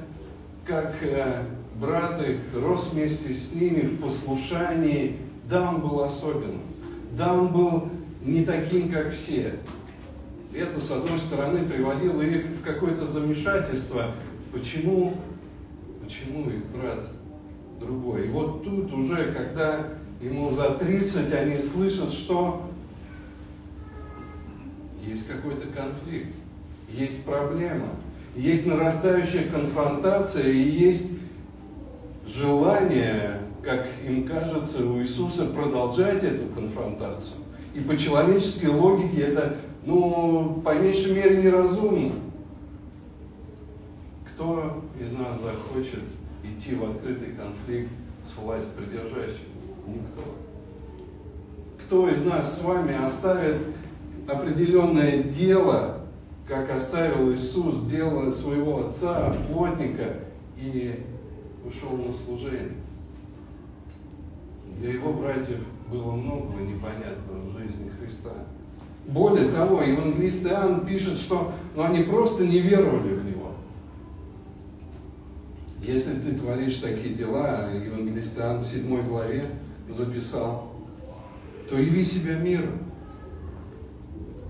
как 0.66 0.96
э, 1.02 1.44
брат 1.76 2.26
их 2.26 2.38
рос 2.56 2.92
вместе 2.94 3.34
с 3.34 3.52
ними 3.54 3.82
в 3.82 4.00
послушании. 4.00 5.18
Да, 5.50 5.70
он 5.70 5.82
был 5.82 6.02
особенным. 6.02 6.62
Да, 7.18 7.34
он 7.34 7.50
был 7.50 7.90
не 8.24 8.44
таким, 8.44 8.92
как 8.92 9.12
все. 9.12 9.56
Это, 10.54 10.80
с 10.80 10.92
одной 10.92 11.20
стороны, 11.20 11.66
приводило 11.66 12.22
их 12.22 12.46
в 12.46 12.64
какое-то 12.64 13.06
замешательство. 13.06 14.12
Почему, 14.52 15.14
почему 16.04 16.50
их 16.50 16.66
брат 16.68 17.08
другой? 17.80 18.26
И 18.26 18.30
вот 18.30 18.64
тут 18.64 18.92
уже, 18.94 19.32
когда 19.32 19.88
ему 20.22 20.52
за 20.52 20.72
30, 20.72 21.34
они 21.34 21.58
слышат, 21.60 22.12
что 22.12 22.70
есть 25.06 25.28
какой-то 25.28 25.68
конфликт, 25.68 26.34
есть 26.90 27.26
проблема, 27.26 27.90
есть 28.36 28.66
нарастающая 28.66 29.50
конфронтация 29.50 30.50
и 30.50 30.58
есть 30.58 31.12
желание, 32.28 33.42
как 33.64 33.88
им 34.06 34.28
кажется, 34.28 34.86
у 34.86 35.00
Иисуса 35.02 35.46
продолжать 35.46 36.24
эту 36.24 36.46
конфронтацию. 36.54 37.38
И 37.74 37.80
по 37.80 37.98
человеческой 37.98 38.70
логике 38.70 39.22
это 39.22 39.56
ну, 39.86 40.62
по 40.64 40.74
меньшей 40.76 41.14
мере, 41.14 41.44
неразумно. 41.44 42.14
Кто 44.34 44.84
из 45.00 45.12
нас 45.14 45.42
захочет 45.42 46.04
идти 46.44 46.76
в 46.76 46.90
открытый 46.90 47.34
конфликт 47.34 47.92
с 48.24 48.38
власть 48.38 48.74
придержащим? 48.74 49.50
Никто. 49.88 50.24
Кто 51.86 52.10
из 52.10 52.26
нас 52.26 52.60
с 52.60 52.64
вами 52.64 52.96
оставит 53.04 53.58
определенное 54.28 55.24
дело, 55.24 56.00
как 56.48 56.72
оставил 56.72 57.32
Иисус 57.34 57.84
дело 57.84 58.32
своего 58.32 58.88
отца, 58.88 59.36
плотника, 59.50 60.20
и 60.58 61.04
ушел 61.66 61.98
на 61.98 62.14
служение? 62.14 62.83
Для 64.84 64.96
его 64.96 65.14
братьев 65.14 65.60
было 65.90 66.12
много 66.12 66.62
непонятного 66.62 67.40
в 67.48 67.58
жизни 67.58 67.90
Христа. 67.98 68.32
Более 69.08 69.48
того, 69.48 69.82
евангелист 69.82 70.46
Иоанн 70.46 70.86
пишет, 70.86 71.18
что 71.20 71.54
ну, 71.74 71.84
они 71.84 72.04
просто 72.04 72.46
не 72.46 72.60
веровали 72.60 73.14
в 73.14 73.24
Него. 73.24 73.52
Если 75.80 76.16
ты 76.16 76.38
творишь 76.38 76.80
такие 76.80 77.16
дела, 77.16 77.70
евангелист 77.72 78.38
Иоанн 78.38 78.60
в 78.60 78.66
7 78.66 79.08
главе 79.08 79.46
записал, 79.88 80.74
то 81.70 81.78
яви 81.78 82.04
себя 82.04 82.36
миру, 82.40 82.74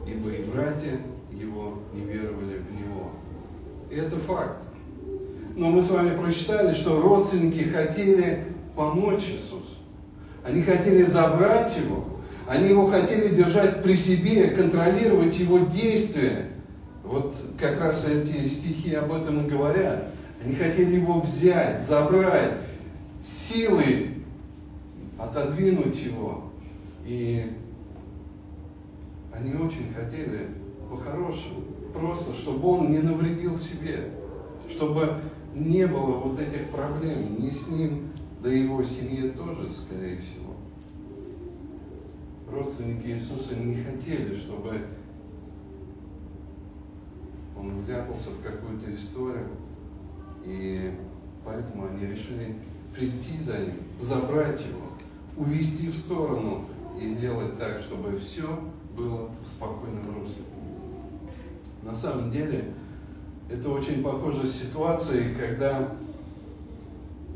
ибо 0.08 0.32
и 0.32 0.44
братья 0.46 0.98
его 1.32 1.78
не 1.94 2.02
веровали 2.06 2.58
в 2.58 2.74
Него. 2.74 3.12
И 3.92 3.96
это 3.98 4.18
факт. 4.18 4.66
Но 5.56 5.70
мы 5.70 5.84
с 5.84 5.92
вами 5.92 6.18
прочитали, 6.18 6.74
что 6.74 7.00
родственники 7.00 7.66
хотели 7.66 8.46
помочь 8.76 9.30
Иисусу. 9.30 9.83
Они 10.46 10.62
хотели 10.62 11.04
забрать 11.04 11.78
Его, 11.78 12.14
они 12.48 12.70
его 12.70 12.88
хотели 12.88 13.34
держать 13.34 13.82
при 13.84 13.96
себе, 13.96 14.50
контролировать 14.50 15.40
его 15.40 15.60
действия. 15.60 16.50
Вот 17.04 17.36
как 17.58 17.80
раз 17.80 18.08
эти 18.08 18.46
стихи 18.48 18.96
об 18.96 19.14
этом 19.14 19.46
и 19.46 19.50
говорят. 19.50 20.10
Они 20.44 20.56
хотели 20.56 20.96
его 20.96 21.22
взять, 21.22 21.80
забрать, 21.80 22.56
силой 23.24 24.18
отодвинуть 25.18 26.04
его. 26.04 26.52
И 27.06 27.46
они 29.34 29.54
очень 29.54 29.94
хотели 29.94 30.50
по-хорошему, 30.90 31.62
просто, 31.94 32.34
чтобы 32.34 32.68
он 32.68 32.92
не 32.92 33.00
навредил 33.00 33.58
себе, 33.58 34.10
чтобы 34.70 35.22
не 35.56 35.88
было 35.88 36.18
вот 36.18 36.40
этих 36.40 36.70
проблем 36.70 37.38
ни 37.40 37.50
с 37.50 37.68
ним, 37.68 38.10
да 38.44 38.54
и 38.54 38.64
его 38.64 38.84
семье 38.84 39.32
тоже, 39.32 39.72
скорее 39.72 40.20
всего 40.20 40.54
родственники 42.54 43.08
Иисуса 43.08 43.56
не 43.56 43.84
хотели, 43.84 44.36
чтобы 44.36 44.86
он 47.58 47.82
вляпался 47.82 48.32
в 48.32 48.42
какую-то 48.42 48.94
историю, 48.94 49.48
и 50.44 50.94
поэтому 51.46 51.88
они 51.88 52.06
решили 52.06 52.56
прийти 52.96 53.40
за 53.40 53.58
ним, 53.60 53.76
забрать 54.00 54.62
его, 54.66 54.82
увести 55.36 55.90
в 55.90 55.96
сторону 55.96 56.66
и 57.02 57.10
сделать 57.10 57.58
так, 57.58 57.80
чтобы 57.80 58.18
все 58.18 58.48
было 58.96 59.30
в 59.44 59.48
спокойном 59.48 60.20
русле. 60.20 60.44
На 61.82 61.96
самом 61.96 62.32
деле, 62.32 62.74
это 63.50 63.70
очень 63.72 64.04
похожа 64.04 64.48
ситуация, 64.48 65.34
когда 65.36 65.96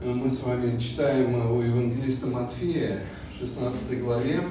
мы 0.03 0.29
с 0.29 0.43
вами 0.43 0.77
читаем 0.79 1.33
у 1.51 1.62
евангелиста 1.62 2.27
Матфея 2.27 2.99
в 3.36 3.39
16 3.39 4.03
главе, 4.03 4.41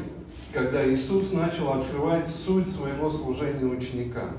когда 0.52 0.84
Иисус 0.92 1.32
начал 1.32 1.72
открывать 1.72 2.28
суть 2.28 2.68
своего 2.68 3.08
служения 3.08 3.64
ученикам. 3.64 4.36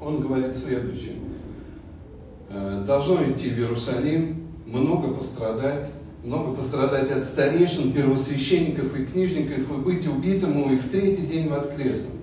Он 0.00 0.20
говорит 0.20 0.56
следующее. 0.56 1.16
«Э, 2.48 2.82
должно 2.86 3.22
идти 3.30 3.50
в 3.50 3.58
Иерусалим, 3.58 4.46
много 4.66 5.12
пострадать, 5.12 5.90
много 6.22 6.54
пострадать 6.56 7.10
от 7.10 7.24
старейшин, 7.24 7.92
первосвященников 7.92 8.98
и 8.98 9.04
книжников, 9.04 9.70
и 9.70 9.82
быть 9.82 10.06
убитому, 10.08 10.72
и 10.72 10.76
в 10.76 10.88
третий 10.88 11.26
день 11.26 11.48
воскреснуть. 11.48 12.20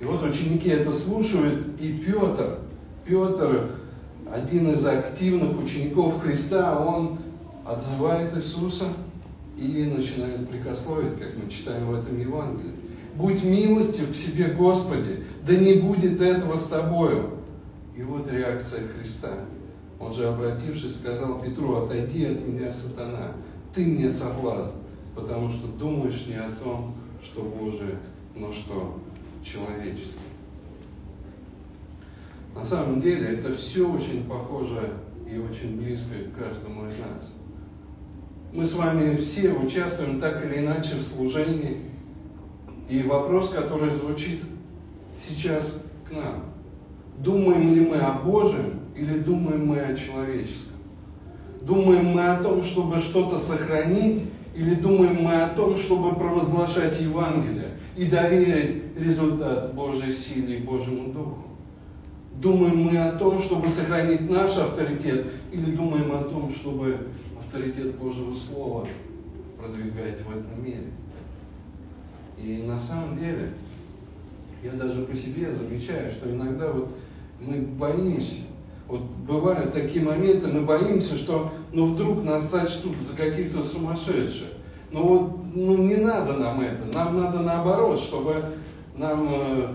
И 0.00 0.04
вот 0.04 0.22
ученики 0.22 0.68
это 0.68 0.92
слушают, 0.92 1.80
и 1.80 1.92
Петр, 1.94 2.60
Петр, 3.04 3.70
один 4.32 4.72
из 4.72 4.86
активных 4.86 5.60
учеников 5.62 6.22
Христа, 6.22 6.78
он 6.84 7.18
отзывает 7.64 8.36
Иисуса– 8.36 8.86
и 9.60 9.84
начинает 9.84 10.48
прикословить, 10.48 11.18
как 11.18 11.36
мы 11.36 11.48
читаем 11.50 11.88
в 11.88 11.94
этом 11.94 12.18
Евангелии. 12.18 12.74
Будь 13.14 13.44
милостив 13.44 14.10
к 14.10 14.14
себе, 14.14 14.46
Господи, 14.48 15.24
да 15.46 15.54
не 15.54 15.74
будет 15.74 16.20
этого 16.20 16.56
с 16.56 16.66
тобою. 16.68 17.32
И 17.96 18.02
вот 18.02 18.30
реакция 18.32 18.86
Христа. 18.88 19.32
Он 19.98 20.14
же, 20.14 20.26
обратившись, 20.26 20.96
сказал 20.96 21.42
Петру, 21.42 21.76
отойди 21.76 22.24
от 22.24 22.46
меня, 22.46 22.72
сатана, 22.72 23.32
ты 23.74 23.84
мне 23.84 24.08
соблазн, 24.08 24.76
потому 25.14 25.50
что 25.50 25.66
думаешь 25.66 26.26
не 26.26 26.36
о 26.36 26.50
том, 26.62 26.94
что 27.22 27.42
Божие, 27.42 27.98
но 28.34 28.50
что 28.50 28.98
человеческое. 29.44 30.29
На 32.54 32.64
самом 32.64 33.00
деле 33.00 33.38
это 33.38 33.54
все 33.54 33.90
очень 33.90 34.24
похоже 34.24 34.90
и 35.30 35.38
очень 35.38 35.76
близко 35.76 36.14
к 36.16 36.38
каждому 36.38 36.88
из 36.88 36.98
нас. 36.98 37.34
Мы 38.52 38.64
с 38.64 38.74
вами 38.74 39.16
все 39.16 39.52
участвуем 39.52 40.18
так 40.18 40.44
или 40.44 40.58
иначе 40.64 40.96
в 40.96 41.02
служении. 41.02 41.78
И 42.88 43.02
вопрос, 43.02 43.50
который 43.50 43.90
звучит 43.90 44.42
сейчас 45.12 45.84
к 46.08 46.12
нам. 46.12 46.46
Думаем 47.18 47.74
ли 47.74 47.80
мы 47.82 47.98
о 47.98 48.14
Божьем 48.14 48.80
или 48.96 49.18
думаем 49.18 49.66
мы 49.66 49.78
о 49.78 49.96
человеческом? 49.96 50.76
Думаем 51.62 52.06
мы 52.06 52.26
о 52.26 52.42
том, 52.42 52.64
чтобы 52.64 52.98
что-то 52.98 53.38
сохранить, 53.38 54.24
или 54.56 54.74
думаем 54.74 55.22
мы 55.22 55.42
о 55.42 55.48
том, 55.50 55.76
чтобы 55.76 56.16
провозглашать 56.16 57.00
Евангелие 57.00 57.76
и 57.96 58.06
доверить 58.06 58.82
результат 58.98 59.74
Божьей 59.74 60.12
силе 60.12 60.56
и 60.56 60.62
Божьему 60.62 61.12
Духу? 61.12 61.49
Думаем 62.40 62.84
мы 62.84 62.96
о 62.96 63.12
том, 63.12 63.38
чтобы 63.38 63.68
сохранить 63.68 64.30
наш 64.30 64.56
авторитет, 64.56 65.26
или 65.52 65.76
думаем 65.76 66.10
о 66.12 66.24
том, 66.24 66.50
чтобы 66.50 66.96
авторитет 67.38 67.96
Божьего 67.96 68.34
Слова 68.34 68.86
продвигать 69.58 70.20
в 70.22 70.30
этом 70.30 70.64
мире. 70.64 70.86
И 72.38 72.62
на 72.66 72.78
самом 72.78 73.18
деле, 73.18 73.52
я 74.62 74.72
даже 74.72 75.02
по 75.02 75.14
себе 75.14 75.52
замечаю, 75.52 76.10
что 76.10 76.30
иногда 76.30 76.72
вот 76.72 76.90
мы 77.40 77.58
боимся. 77.58 78.44
Вот 78.88 79.02
бывают 79.28 79.74
такие 79.74 80.02
моменты, 80.02 80.48
мы 80.48 80.62
боимся, 80.62 81.16
что 81.16 81.52
ну 81.72 81.84
вдруг 81.84 82.24
нас 82.24 82.50
сочтут 82.50 82.98
за 83.02 83.16
каких-то 83.18 83.62
сумасшедших. 83.62 84.48
Но 84.90 85.02
вот 85.02 85.54
ну, 85.54 85.76
не 85.76 85.96
надо 85.96 86.38
нам 86.38 86.62
это. 86.62 86.84
Нам 86.96 87.18
надо 87.18 87.40
наоборот, 87.40 88.00
чтобы 88.00 88.42
нам 88.96 89.28
э, 89.30 89.74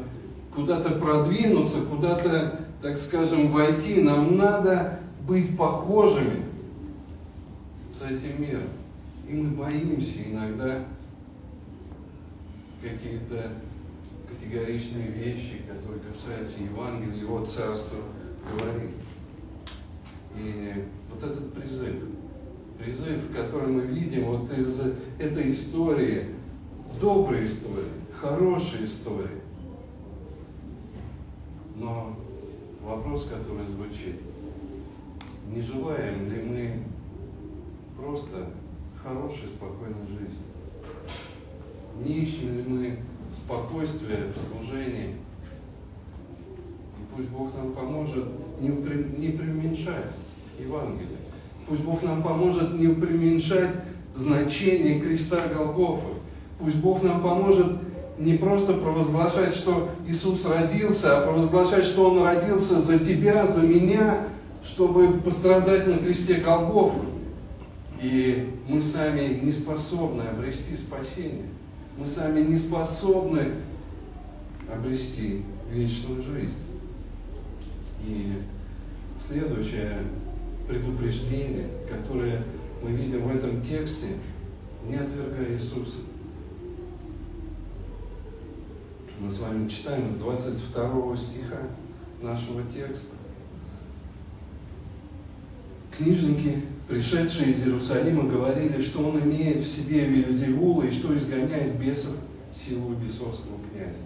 куда-то 0.56 0.92
продвинуться, 0.96 1.82
куда-то, 1.82 2.62
так 2.82 2.98
скажем, 2.98 3.50
войти. 3.50 4.02
Нам 4.02 4.38
надо 4.38 5.00
быть 5.28 5.58
похожими 5.58 6.46
с 7.92 8.02
этим 8.02 8.42
миром. 8.42 8.70
И 9.28 9.34
мы 9.34 9.50
боимся 9.50 10.20
иногда 10.26 10.86
какие-то 12.82 13.52
категоричные 14.30 15.08
вещи, 15.08 15.62
которые 15.68 16.02
касаются 16.02 16.62
Евангелия, 16.64 17.22
Его 17.22 17.44
Царства, 17.44 18.00
говорить. 18.52 18.92
И 20.38 20.86
вот 21.12 21.24
этот 21.24 21.54
призыв, 21.54 21.96
призыв, 22.78 23.36
который 23.36 23.70
мы 23.70 23.82
видим 23.82 24.26
вот 24.26 24.52
из 24.52 24.82
этой 25.18 25.52
истории, 25.52 26.28
доброй 27.02 27.46
истории, 27.46 27.86
хорошей 28.20 28.86
истории. 28.86 29.42
Но 31.76 32.16
вопрос, 33.16 33.30
который 33.30 33.66
звучит, 33.66 34.20
не 35.48 35.62
желаем 35.62 36.30
ли 36.30 36.42
мы 36.42 36.84
просто 37.98 38.50
хорошей, 39.02 39.48
спокойной 39.48 40.06
жизни? 40.08 40.46
Не 42.04 42.24
ищем 42.24 42.58
ли 42.58 42.64
мы 42.68 43.00
спокойствия 43.32 44.34
в 44.36 44.38
служении? 44.38 45.16
И 47.00 47.16
пусть 47.16 47.30
Бог 47.30 47.56
нам 47.56 47.72
поможет 47.72 48.26
не, 48.60 48.68
не 48.68 49.38
преуменьшать 49.38 50.12
Евангелие. 50.60 51.20
Пусть 51.68 51.84
Бог 51.84 52.04
нам 52.04 52.22
поможет 52.22 52.78
не 52.78 52.94
преуменьшать 52.94 53.76
значение 54.14 55.00
креста 55.00 55.48
Голгофы. 55.48 56.14
Пусть 56.60 56.78
Бог 56.78 57.02
нам 57.04 57.22
поможет 57.24 57.78
не 58.18 58.38
просто 58.38 58.74
провозглашать, 58.74 59.54
что 59.54 59.90
Иисус 60.08 60.46
родился, 60.46 61.18
а 61.18 61.26
провозглашать, 61.26 61.86
что 61.86 62.10
Он 62.10 62.24
родился 62.24 62.80
за 62.80 63.00
тебя, 63.00 63.46
за 63.46 63.64
меня, 63.64 64.28
чтобы 64.64 65.20
пострадать 65.20 65.88
на 65.88 65.98
кресте 65.98 66.36
Голгофы. 66.36 67.06
И 68.02 68.54
мы 68.68 68.82
сами 68.82 69.40
не 69.42 69.52
способны 69.52 70.22
обрести 70.24 70.76
спасение. 70.76 71.48
Мы 71.98 72.06
сами 72.06 72.42
не 72.42 72.58
способны 72.58 73.54
обрести 74.74 75.44
вечную 75.72 76.24
жизнь. 76.24 76.60
И 78.06 78.34
следующее 79.20 80.00
предупреждение, 80.68 81.68
которое 81.90 82.44
мы 82.82 82.92
видим 82.92 83.28
в 83.28 83.36
этом 83.36 83.62
тексте, 83.62 84.16
не 84.88 84.96
отвергай 84.96 85.54
Иисуса. 85.54 86.00
Мы 89.18 89.30
с 89.30 89.40
вами 89.40 89.70
читаем 89.70 90.10
с 90.10 90.16
22 90.16 91.18
стиха 91.18 91.60
нашего 92.22 92.64
текста. 92.64 93.16
Книжники, 95.98 96.66
пришедшие 96.90 97.52
из 97.52 97.66
Иерусалима, 97.66 98.24
говорили, 98.24 98.82
что 98.82 99.08
он 99.08 99.18
имеет 99.22 99.58
в 99.62 99.68
себе 99.68 100.06
Вельзевула 100.06 100.84
и 100.84 100.92
что 100.92 101.16
изгоняет 101.18 101.80
бесов 101.80 102.16
силу 102.52 102.90
бесовского 102.96 103.58
князя. 103.72 104.00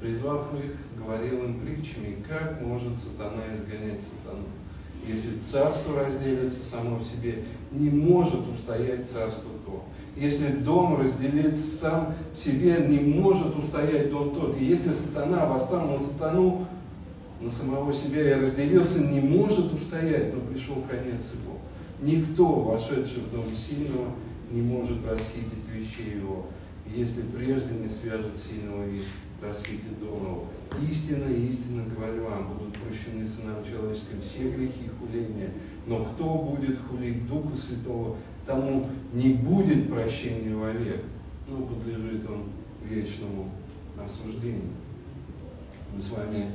Призвав 0.00 0.54
их, 0.54 0.76
говорил 0.96 1.44
им 1.44 1.60
притчами, 1.60 2.22
как 2.28 2.60
может 2.62 2.98
сатана 2.98 3.42
изгонять 3.54 4.00
сатану. 4.00 4.44
Если 5.06 5.38
царство 5.38 6.00
разделится 6.00 6.62
само 6.62 6.98
в 6.98 7.04
себе, 7.04 7.44
не 7.72 7.90
может 7.90 8.48
устоять 8.48 9.08
царство 9.08 9.50
то. 9.64 9.84
Если 10.16 10.48
дом 10.48 10.98
разделится 10.98 11.76
сам 11.76 12.14
в 12.34 12.38
себе, 12.38 12.86
не 12.88 13.00
может 13.00 13.54
устоять 13.54 14.10
дом 14.10 14.34
тот. 14.34 14.58
И 14.58 14.64
если 14.64 14.90
сатана 14.90 15.44
восстал 15.44 15.86
на 15.88 15.98
сатану, 15.98 16.66
на 17.40 17.50
самого 17.50 17.92
себя 17.92 18.30
и 18.30 18.40
разделился, 18.40 19.04
не 19.04 19.20
может 19.20 19.74
устоять, 19.74 20.34
но 20.34 20.40
пришел 20.40 20.76
конец 20.88 21.34
его. 21.34 21.58
Никто, 22.00 22.46
вошедший 22.46 23.22
в 23.22 23.30
дом 23.30 23.54
сильного, 23.54 24.06
не 24.50 24.62
может 24.62 25.04
расхитить 25.06 25.68
вещей 25.70 26.16
его, 26.16 26.46
если 26.86 27.22
прежде 27.22 27.74
не 27.74 27.88
свяжет 27.88 28.36
сильного 28.36 28.84
и 28.86 29.02
расхитит 29.42 29.98
дома. 30.00 30.44
Истинно, 30.90 31.28
истинно 31.30 31.84
говорю 31.94 32.24
вам, 32.24 32.54
будут 32.54 32.74
прощены 32.74 33.26
сынам 33.26 33.64
человеческим 33.64 34.20
все 34.22 34.50
грехи 34.50 34.90
хуления. 34.98 35.50
Но 35.86 36.04
кто 36.04 36.38
будет 36.38 36.78
хулить 36.88 37.26
Духа 37.28 37.56
Святого, 37.56 38.16
тому 38.46 38.86
не 39.12 39.30
будет 39.30 39.90
прощения 39.90 40.54
вовек, 40.54 41.02
но 41.48 41.66
подлежит 41.66 42.28
он 42.30 42.44
вечному 42.88 43.50
осуждению. 44.02 44.70
Мы 45.92 46.00
с 46.00 46.10
вами 46.10 46.46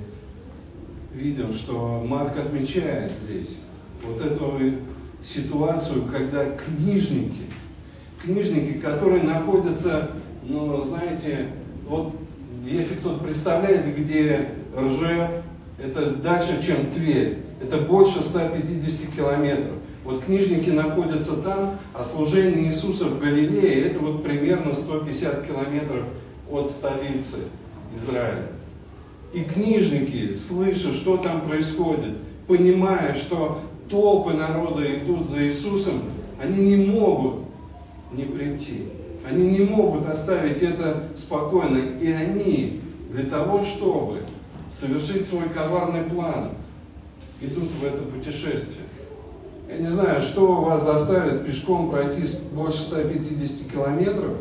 видим, 1.14 1.54
что 1.54 2.04
Марк 2.08 2.38
отмечает 2.38 3.12
здесь 3.12 3.60
вот 4.04 4.22
эту 4.22 4.58
ситуацию, 5.22 6.06
когда 6.06 6.46
книжники, 6.56 7.44
книжники, 8.24 8.80
которые 8.80 9.24
находятся, 9.24 10.12
ну, 10.44 10.82
знаете, 10.82 11.48
вот 11.88 12.16
если 12.66 12.96
кто-то 12.96 13.24
представляет, 13.24 13.96
где 13.98 14.50
Ржев, 14.76 15.44
это 15.78 16.12
дальше, 16.12 16.62
чем 16.66 16.92
Тверь, 16.92 17.40
это 17.62 17.78
больше 17.82 18.22
150 18.22 19.14
километров. 19.16 19.81
Вот 20.04 20.24
книжники 20.24 20.70
находятся 20.70 21.38
там, 21.38 21.78
а 21.94 22.04
служение 22.04 22.68
Иисуса 22.68 23.06
в 23.06 23.20
Галилее, 23.20 23.86
это 23.86 24.00
вот 24.00 24.24
примерно 24.24 24.74
150 24.74 25.48
километров 25.48 26.06
от 26.50 26.70
столицы 26.70 27.40
Израиля. 27.96 28.48
И 29.34 29.44
книжники, 29.44 30.34
слыша, 30.34 30.94
что 30.94 31.18
там 31.18 31.42
происходит, 31.48 32.18
понимая, 32.48 33.16
что 33.16 33.62
толпы 33.90 34.34
народа 34.34 34.84
идут 34.94 35.28
за 35.28 35.46
Иисусом, 35.46 36.02
они 36.42 36.76
не 36.76 36.86
могут 36.88 37.46
не 38.12 38.24
прийти. 38.24 38.88
Они 39.30 39.48
не 39.52 39.66
могут 39.66 40.08
оставить 40.10 40.64
это 40.64 41.04
спокойно. 41.16 41.78
И 42.00 42.12
они 42.12 42.82
для 43.12 43.26
того, 43.26 43.64
чтобы 43.64 44.24
совершить 44.70 45.26
свой 45.26 45.48
коварный 45.50 46.04
план, 46.04 46.52
идут 47.40 47.70
в 47.80 47.86
это 47.86 48.04
путешествие. 48.04 48.86
Я 49.72 49.78
не 49.78 49.88
знаю, 49.88 50.22
что 50.22 50.62
вас 50.62 50.84
заставит 50.84 51.46
пешком 51.46 51.90
пройти 51.92 52.24
больше 52.52 52.80
150 52.80 53.72
километров. 53.72 54.36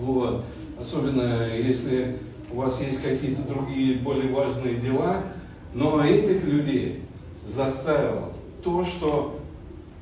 Вот. 0.00 0.44
Особенно 0.80 1.46
если 1.54 2.16
у 2.52 2.56
вас 2.56 2.82
есть 2.82 3.02
какие-то 3.02 3.42
другие 3.42 3.98
более 3.98 4.32
важные 4.32 4.76
дела. 4.76 5.22
Но 5.74 6.04
этих 6.04 6.44
людей 6.44 7.04
заставило 7.46 8.32
то, 8.64 8.84
что 8.84 9.38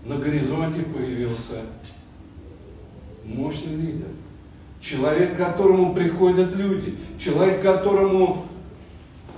на 0.06 0.16
горизонте 0.16 0.80
появился 0.80 1.56
мощный 3.26 3.76
лидер. 3.76 4.08
Человек, 4.80 5.34
к 5.34 5.36
которому 5.36 5.94
приходят 5.94 6.56
люди. 6.56 6.96
Человек, 7.18 7.60
которому, 7.60 8.46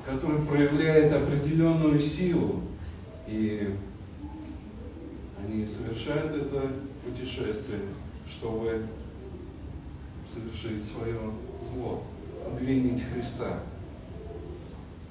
который 0.07 0.43
проявляет 0.43 1.13
определенную 1.13 1.99
силу. 1.99 2.61
И 3.27 3.75
они 5.45 5.67
совершают 5.67 6.35
это 6.35 6.73
путешествие, 7.05 7.81
чтобы 8.27 8.87
совершить 10.27 10.85
свое 10.85 11.19
зло, 11.63 12.03
обвинить 12.47 13.03
Христа. 13.03 13.61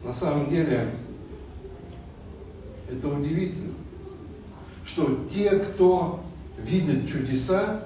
На 0.04 0.14
самом 0.14 0.50
деле, 0.50 0.94
это 2.90 3.08
удивительно, 3.10 3.74
что 4.86 5.28
те, 5.30 5.52
кто 5.52 6.24
видит 6.58 7.08
чудеса, 7.08 7.86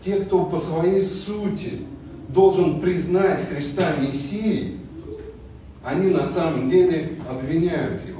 те, 0.00 0.16
кто 0.20 0.46
по 0.46 0.58
своей 0.58 1.02
сути 1.02 1.86
должен 2.28 2.80
признать 2.80 3.40
Христа 3.48 3.96
Мессией, 4.00 4.80
они 5.84 6.10
на 6.10 6.26
самом 6.26 6.68
деле 6.68 7.18
обвиняют 7.28 8.06
Его. 8.06 8.19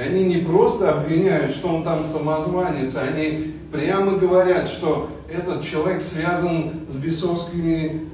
Они 0.00 0.24
не 0.24 0.38
просто 0.38 0.94
обвиняют, 0.94 1.52
что 1.52 1.68
он 1.68 1.84
там 1.84 2.02
самозванец, 2.02 2.96
они 2.96 3.52
прямо 3.70 4.16
говорят, 4.16 4.66
что 4.66 5.10
этот 5.28 5.62
человек 5.62 6.00
связан 6.00 6.86
с 6.88 6.96
бесовскими 6.96 8.08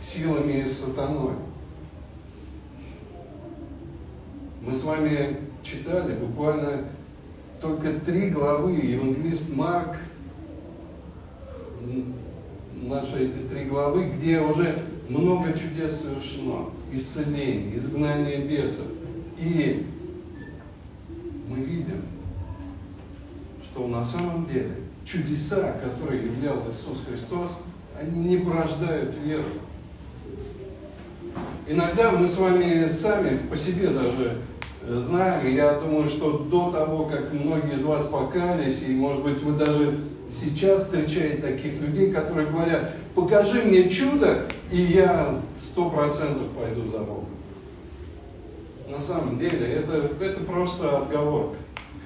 силами 0.00 0.62
и 0.64 0.68
сатаной. 0.68 1.34
Мы 4.60 4.74
с 4.74 4.84
вами 4.84 5.38
читали 5.64 6.14
буквально 6.14 6.84
только 7.60 7.94
три 7.94 8.28
главы. 8.30 8.74
Евангелист 8.74 9.56
Марк 9.56 9.96
наши 12.82 13.24
эти 13.24 13.38
три 13.52 13.64
главы, 13.64 14.04
где 14.16 14.40
уже 14.40 14.78
много 15.08 15.52
чудес 15.52 16.02
совершено. 16.02 16.66
Исцеление, 16.92 17.76
изгнание 17.76 18.38
бесов. 18.38 18.86
И 19.38 19.86
мы 21.48 21.58
видим, 21.58 22.02
что 23.62 23.86
на 23.86 24.04
самом 24.04 24.46
деле 24.46 24.76
чудеса, 25.04 25.76
которые 25.82 26.24
являл 26.24 26.68
Иисус 26.68 27.04
Христос, 27.08 27.62
они 28.00 28.24
не 28.24 28.36
порождают 28.38 29.14
веру. 29.22 29.44
Иногда 31.66 32.12
мы 32.12 32.26
с 32.26 32.38
вами 32.38 32.88
сами 32.88 33.38
по 33.48 33.56
себе 33.56 33.88
даже 33.88 34.38
э, 34.82 34.98
знаем, 35.00 35.46
и 35.46 35.54
я 35.54 35.80
думаю, 35.80 36.08
что 36.08 36.38
до 36.38 36.70
того, 36.70 37.06
как 37.06 37.32
многие 37.32 37.74
из 37.74 37.84
вас 37.84 38.06
покались, 38.06 38.84
и 38.86 38.94
может 38.94 39.22
быть 39.22 39.42
вы 39.42 39.52
даже 39.52 39.98
сейчас 40.30 40.84
встречаете 40.84 41.38
таких 41.38 41.80
людей, 41.80 42.12
которые 42.12 42.48
говорят, 42.48 42.92
покажи 43.14 43.62
мне 43.62 43.88
чудо, 43.88 44.46
и 44.70 44.80
я 44.80 45.40
сто 45.60 45.90
процентов 45.90 46.48
пойду 46.50 46.86
за 46.86 46.98
Богом. 46.98 47.33
На 48.94 49.00
самом 49.00 49.40
деле 49.40 49.66
это, 49.66 50.08
это 50.20 50.40
просто 50.44 50.98
отговорка. 50.98 51.56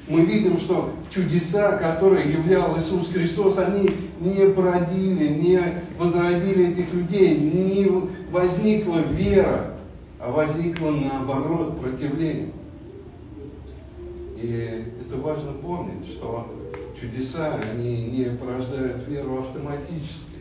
Мы 0.08 0.22
видим, 0.22 0.58
что 0.58 0.90
чудеса, 1.10 1.76
которые 1.76 2.32
являл 2.32 2.78
Иисус 2.78 3.12
Христос, 3.12 3.58
они 3.58 3.90
не 4.20 4.48
породили, 4.48 5.28
не 5.28 5.60
возродили 5.98 6.70
этих 6.70 6.94
людей, 6.94 7.36
не 7.36 7.90
возникла 8.30 9.00
вера, 9.00 9.74
а 10.18 10.30
возникло 10.30 10.90
наоборот 10.92 11.78
противление. 11.78 12.52
И 14.36 14.86
это 15.04 15.18
важно 15.18 15.52
помнить, 15.52 16.06
что 16.06 16.54
чудеса, 16.98 17.60
они 17.70 18.06
не 18.06 18.24
порождают 18.36 19.06
веру 19.06 19.40
автоматически. 19.40 20.36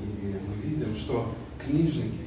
И 0.00 0.34
мы 0.34 0.68
видим, 0.68 0.96
что 0.96 1.32
книжники, 1.64 2.26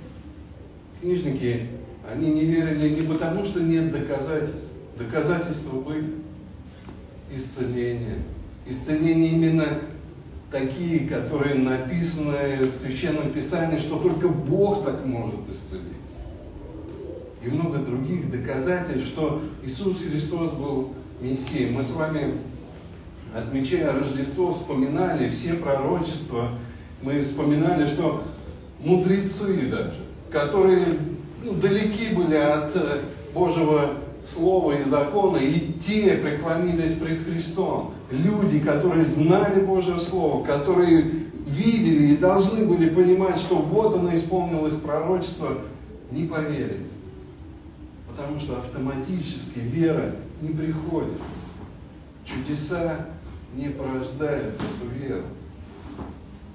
книжники, 1.02 1.68
они 2.10 2.32
не 2.32 2.46
верили 2.46 2.90
не 2.90 3.02
потому, 3.02 3.46
что 3.46 3.62
нет 3.62 3.92
доказательств. 3.92 4.74
Доказательства 4.98 5.80
были. 5.80 6.16
Исцеление. 7.34 8.20
Исцеление 8.66 9.32
именно 9.32 9.66
такие, 10.52 11.08
которые 11.08 11.56
написаны 11.56 12.66
в 12.66 12.76
Священном 12.76 13.32
Писании, 13.32 13.80
что 13.80 13.98
только 13.98 14.28
Бог 14.28 14.84
так 14.84 15.06
может 15.06 15.50
исцелить. 15.50 15.86
И 17.44 17.50
много 17.50 17.80
других 17.80 18.30
доказательств, 18.30 19.08
что 19.08 19.42
Иисус 19.64 19.98
Христос 20.00 20.52
был 20.52 20.94
Мессией. 21.22 21.72
Мы 21.72 21.82
с 21.82 21.96
вами, 21.96 22.34
отмечая 23.34 23.94
Рождество, 23.94 24.54
вспоминали 24.54 25.30
все 25.30 25.54
пророчества. 25.54 26.50
Мы 27.02 27.22
вспоминали, 27.22 27.88
что 27.88 28.24
мудрецы 28.80 29.70
даже, 29.72 29.96
которые 30.30 30.86
ну, 31.44 31.54
далеки 31.54 32.14
были 32.14 32.36
от 32.36 32.76
э, 32.76 33.02
Божьего 33.34 33.98
Слова 34.24 34.74
и 34.74 34.84
закона, 34.84 35.38
и 35.38 35.74
те 35.80 36.16
преклонились 36.18 36.94
пред 36.94 37.20
Христом. 37.22 37.96
Люди, 38.12 38.60
которые 38.60 39.04
знали 39.04 39.66
Божье 39.66 40.00
Слово, 40.00 40.46
которые 40.46 41.06
видели 41.48 42.14
и 42.14 42.18
должны 42.18 42.66
были 42.66 42.90
понимать, 42.90 43.38
что 43.38 43.56
вот 43.56 43.96
оно 43.96 44.16
исполнилось 44.16 44.76
пророчество, 44.76 45.58
не 46.12 46.26
поверили. 46.26 46.86
Потому 48.08 48.40
что 48.40 48.58
автоматически 48.58 49.60
вера 49.60 50.16
не 50.42 50.50
приходит. 50.50 51.18
Чудеса 52.26 53.08
не 53.56 53.70
порождают 53.70 54.56
эту 54.56 55.00
веру. 55.00 55.24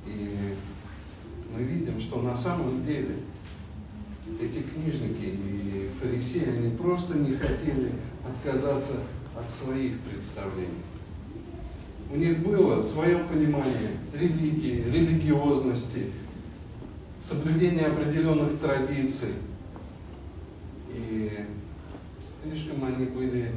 И 0.07 0.55
мы 1.55 1.63
видим, 1.65 2.01
что 2.01 2.23
на 2.23 2.37
самом 2.37 2.85
деле 2.87 3.17
эти 4.41 4.63
книжники 4.63 5.25
и 5.25 5.91
фарисеи, 6.01 6.59
они 6.59 6.77
просто 6.77 7.19
не 7.19 7.37
хотели 7.37 7.93
отказаться 8.29 8.99
от 9.39 9.49
своих 9.49 10.01
представлений. 10.01 10.83
У 12.11 12.17
них 12.17 12.39
было 12.39 12.83
свое 12.83 13.19
понимание 13.19 13.99
религии, 14.13 14.85
религиозности, 14.91 16.13
соблюдения 17.21 17.87
определенных 17.87 18.59
традиций. 18.61 19.35
И 20.93 21.47
слишком 22.43 22.85
они 22.85 23.07
были 23.07 23.53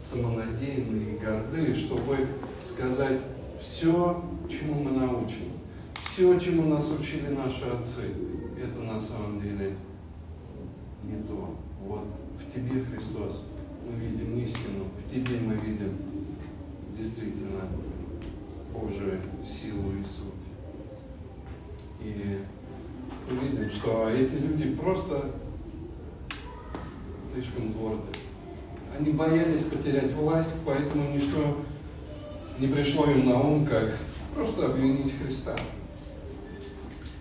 самонадеянны 0.00 1.12
и 1.12 1.18
горды, 1.24 1.74
чтобы 1.74 2.26
сказать 2.64 3.20
все, 3.60 4.24
чему 4.48 4.82
мы 4.82 4.92
научены, 4.92 5.50
все, 6.18 6.36
чему 6.40 6.64
нас 6.64 6.92
учили 6.98 7.28
наши 7.28 7.64
отцы, 7.66 8.06
это 8.60 8.80
на 8.80 9.00
самом 9.00 9.40
деле 9.40 9.76
не 11.04 11.22
то. 11.22 11.56
Вот 11.86 12.06
в 12.36 12.52
тебе, 12.52 12.80
Христос, 12.80 13.44
мы 13.86 14.04
видим 14.04 14.36
истину, 14.40 14.86
в 14.98 15.08
тебе 15.08 15.38
мы 15.38 15.54
видим 15.54 15.96
действительно 16.92 17.60
Божию 18.74 19.20
силу 19.46 19.92
и 19.92 20.02
суть. 20.02 20.34
И 22.00 22.40
мы 23.30 23.48
видим, 23.48 23.70
что 23.70 24.08
эти 24.08 24.42
люди 24.42 24.74
просто 24.74 25.30
слишком 27.32 27.70
горды. 27.74 28.18
Они 28.98 29.12
боялись 29.12 29.62
потерять 29.62 30.12
власть, 30.14 30.54
поэтому 30.66 31.12
ничто 31.14 31.58
не 32.58 32.66
пришло 32.66 33.04
им 33.04 33.24
на 33.24 33.40
ум, 33.40 33.64
как 33.64 33.96
просто 34.34 34.66
обвинить 34.66 35.14
Христа. 35.16 35.54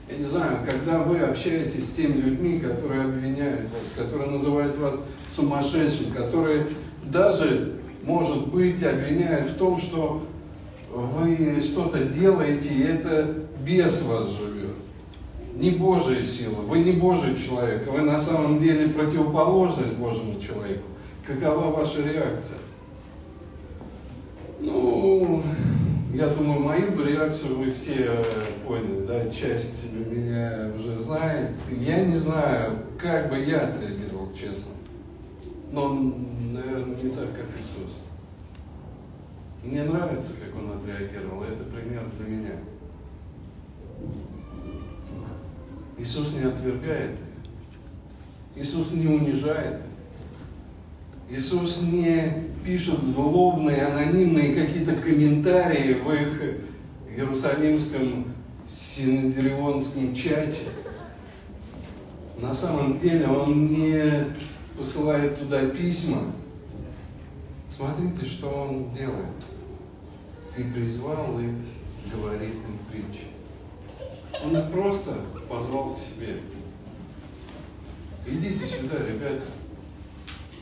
Я 0.10 0.17
не 0.17 0.24
знаю, 0.24 0.60
когда 0.65 1.00
вы 1.00 1.20
общаетесь 1.20 1.89
с 1.89 1.93
теми 1.93 2.22
людьми, 2.22 2.60
которые 2.60 3.04
обвиняют 3.04 3.70
вас, 3.72 3.91
которые 3.96 4.32
называют 4.32 4.78
вас 4.78 4.96
сумасшедшим, 5.36 6.12
которые 6.12 6.67
даже, 7.04 7.74
может 8.04 8.48
быть, 8.48 8.82
обвиняют 8.84 9.50
в 9.50 9.58
том, 9.58 9.78
что 9.78 10.26
вы 10.89 11.60
что-то 11.60 12.06
делаете, 12.06 12.74
и 12.74 12.84
это 12.84 13.36
без 13.65 14.04
вас 14.04 14.30
живет. 14.30 14.76
Не 15.56 15.72
Божья 15.72 16.22
сила, 16.22 16.62
вы 16.62 16.80
не 16.80 16.93
Божий 16.93 17.36
человек, 17.36 17.88
вы 17.91 18.02
на 18.02 18.17
самом 18.17 18.60
деле 18.60 18.89
противоположность 18.89 19.98
Божьему 19.98 20.39
человеку. 20.39 20.84
Какова 21.26 21.72
ваша 21.72 22.04
реакция? 22.04 22.60
Ну, 24.60 25.43
я 26.17 26.30
думаю, 26.30 26.60
мою 26.62 26.91
бы 26.93 27.03
реакцию 27.03 27.60
вы 27.60 27.69
все 27.69 28.06
э, 28.08 28.23
поняли, 28.65 29.06
да, 29.06 29.30
часть 29.30 29.93
меня 29.93 30.71
уже 30.75 30.97
знает. 30.97 31.51
Я 31.80 32.06
не 32.06 32.15
знаю, 32.15 32.80
как 32.97 33.30
бы 33.30 33.38
я 33.38 33.67
отреагировал, 33.67 34.34
честно. 34.34 34.73
Но, 35.71 35.93
наверное, 35.93 36.95
не 36.95 37.12
так, 37.12 37.32
как 37.34 37.45
Иисус. 37.56 38.01
Мне 39.63 39.84
нравится, 39.84 40.34
как 40.43 40.56
он 40.56 40.71
отреагировал. 40.80 41.43
Это 41.43 41.63
пример 41.65 42.03
для 42.17 42.27
меня. 42.27 42.56
Иисус 45.99 46.34
не 46.34 46.47
отвергает 46.47 47.12
их. 47.12 48.63
Иисус 48.63 48.91
не 48.93 49.06
унижает 49.06 49.82
их. 49.82 49.87
Иисус 51.30 51.82
не 51.84 52.46
пишут 52.63 53.04
злобные, 53.04 53.86
анонимные 53.86 54.56
какие-то 54.56 54.96
комментарии 54.96 55.96
в 55.96 56.12
их 56.12 56.62
Иерусалимском 57.10 58.34
синодирионском 58.70 60.16
чате. 60.16 60.68
На 62.38 62.54
самом 62.54 63.00
деле 63.00 63.28
он 63.28 63.68
не 63.68 64.28
посылает 64.78 65.38
туда 65.38 65.68
письма. 65.68 66.34
Смотрите, 67.70 68.26
что 68.26 68.48
он 68.48 68.94
делает. 68.94 69.28
И 70.58 70.63
призвал 70.63 71.40
их, 71.40 71.52
говорит 72.13 72.54
им 72.54 72.80
притчи. 72.90 73.26
Он 74.46 74.58
их 74.58 74.72
просто 74.72 75.13
позвал 75.50 75.94
к 75.94 76.00
себе. 76.00 76.38
Идите 78.26 78.66
сюда, 78.66 78.96
ребята 79.06 79.44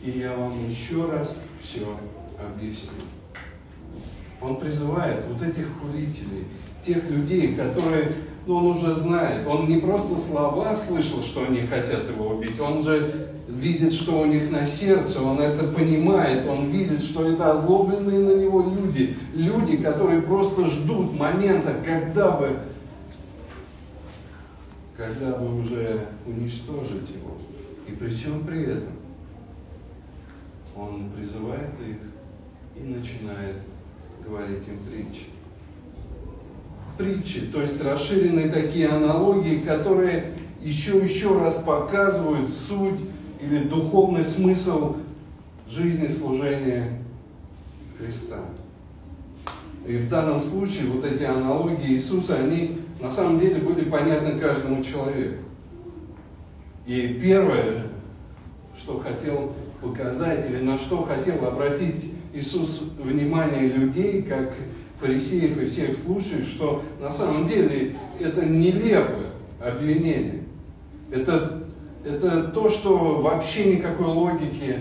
и 0.05 0.19
я 0.19 0.35
вам 0.35 0.69
еще 0.69 1.05
раз 1.09 1.37
все 1.59 1.97
объясню. 2.39 2.91
Он 4.39 4.57
призывает 4.57 5.25
вот 5.27 5.41
этих 5.41 5.65
хулителей, 5.79 6.45
тех 6.85 7.09
людей, 7.09 7.55
которые, 7.55 8.15
ну 8.45 8.57
он 8.57 8.65
уже 8.67 8.93
знает, 8.93 9.47
он 9.47 9.67
не 9.67 9.77
просто 9.77 10.17
слова 10.17 10.75
слышал, 10.75 11.23
что 11.23 11.47
они 11.47 11.61
хотят 11.61 12.07
его 12.07 12.35
убить, 12.35 12.59
он 12.59 12.83
же 12.83 13.31
видит, 13.47 13.93
что 13.93 14.21
у 14.21 14.25
них 14.25 14.51
на 14.51 14.67
сердце, 14.67 15.23
он 15.23 15.39
это 15.39 15.67
понимает, 15.67 16.47
он 16.47 16.69
видит, 16.69 17.01
что 17.01 17.27
это 17.27 17.51
озлобленные 17.51 18.19
на 18.19 18.39
него 18.39 18.61
люди, 18.61 19.17
люди, 19.33 19.77
которые 19.77 20.21
просто 20.21 20.67
ждут 20.67 21.17
момента, 21.17 21.73
когда 21.83 22.31
бы, 22.31 22.59
когда 24.95 25.31
бы 25.31 25.59
уже 25.59 26.05
уничтожить 26.27 27.09
его. 27.09 27.37
И 27.87 27.91
при 27.91 28.13
чем 28.15 28.45
при 28.45 28.63
этом? 28.63 28.94
Он 30.75 31.09
призывает 31.15 31.71
их 31.87 31.97
и 32.75 32.87
начинает 32.87 33.57
говорить 34.25 34.67
им 34.67 34.79
притчи. 34.89 35.27
Притчи, 36.97 37.47
то 37.47 37.61
есть 37.61 37.83
расширенные 37.83 38.49
такие 38.49 38.87
аналогии, 38.87 39.59
которые 39.59 40.33
еще 40.61 40.97
еще 40.97 41.37
раз 41.37 41.55
показывают 41.55 42.49
суть 42.49 42.99
или 43.41 43.63
духовный 43.63 44.23
смысл 44.23 44.97
жизни 45.69 46.07
служения 46.07 46.99
Христа. 47.97 48.39
И 49.85 49.97
в 49.97 50.09
данном 50.09 50.41
случае 50.41 50.87
вот 50.87 51.05
эти 51.05 51.23
аналогии 51.23 51.93
Иисуса, 51.93 52.37
они 52.37 52.79
на 52.99 53.11
самом 53.11 53.39
деле 53.39 53.61
были 53.61 53.87
понятны 53.87 54.39
каждому 54.39 54.83
человеку. 54.83 55.43
И 56.87 57.19
первое, 57.21 57.87
что 58.77 58.99
хотел 58.99 59.53
показать 59.85 60.49
или 60.49 60.61
на 60.61 60.77
что 60.77 61.03
хотел 61.03 61.45
обратить 61.45 62.11
Иисус 62.33 62.83
внимание 62.97 63.67
людей, 63.67 64.23
как 64.23 64.53
фарисеев 64.99 65.57
и 65.61 65.65
всех 65.67 65.93
слушающих, 65.93 66.47
что 66.47 66.83
на 66.99 67.11
самом 67.11 67.47
деле 67.47 67.95
это 68.19 68.45
нелепое 68.45 69.31
обвинение. 69.59 70.43
Это, 71.11 71.63
это 72.03 72.45
то, 72.47 72.69
что 72.69 73.21
вообще 73.21 73.75
никакой 73.77 74.07
логике 74.07 74.79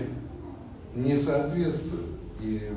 не 0.95 1.15
соответствует. 1.15 2.05
И 2.41 2.69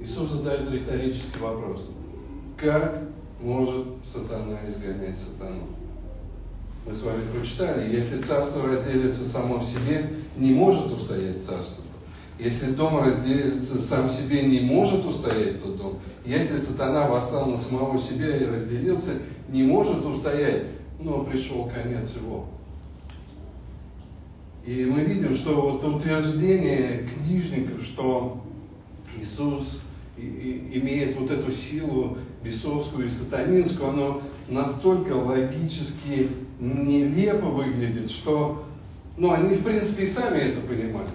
Иисус 0.00 0.30
задает 0.30 0.70
риторический 0.70 1.40
вопрос. 1.40 1.90
Как 2.56 3.02
может 3.40 3.86
сатана 4.02 4.58
изгонять 4.66 5.16
сатану? 5.16 5.77
Мы 6.88 6.94
с 6.94 7.02
вами 7.02 7.20
прочитали, 7.34 7.94
если 7.94 8.22
царство 8.22 8.66
разделится 8.66 9.22
само 9.22 9.58
в 9.58 9.64
себе, 9.64 10.08
не 10.38 10.54
может 10.54 10.90
устоять 10.90 11.44
царство. 11.44 11.84
Если 12.38 12.70
дом 12.70 13.04
разделится 13.04 13.78
сам 13.78 14.08
себе, 14.08 14.40
не 14.44 14.60
может 14.60 15.04
устоять 15.04 15.62
тот 15.62 15.76
дом. 15.76 15.98
Если 16.24 16.56
сатана 16.56 17.06
восстал 17.06 17.44
на 17.44 17.58
самого 17.58 17.98
себя 17.98 18.34
и 18.34 18.46
разделился, 18.46 19.10
не 19.50 19.64
может 19.64 20.02
устоять, 20.06 20.64
но 20.98 21.24
пришел 21.24 21.70
конец 21.70 22.16
его. 22.16 22.46
И 24.64 24.86
мы 24.86 25.00
видим, 25.00 25.34
что 25.34 25.60
вот 25.60 25.84
утверждение 25.84 27.06
книжников, 27.06 27.82
что 27.82 28.42
Иисус 29.14 29.82
имеет 30.16 31.18
вот 31.18 31.30
эту 31.30 31.50
силу 31.50 32.16
бесовскую 32.42 33.08
и 33.08 33.10
сатанинскую, 33.10 33.90
оно 33.90 34.22
настолько 34.48 35.12
логически 35.12 36.30
нелепо 36.58 37.46
выглядит, 37.46 38.10
что 38.10 38.64
ну, 39.16 39.32
они, 39.32 39.54
в 39.54 39.64
принципе, 39.64 40.04
и 40.04 40.06
сами 40.06 40.38
это 40.38 40.60
понимали. 40.60 41.10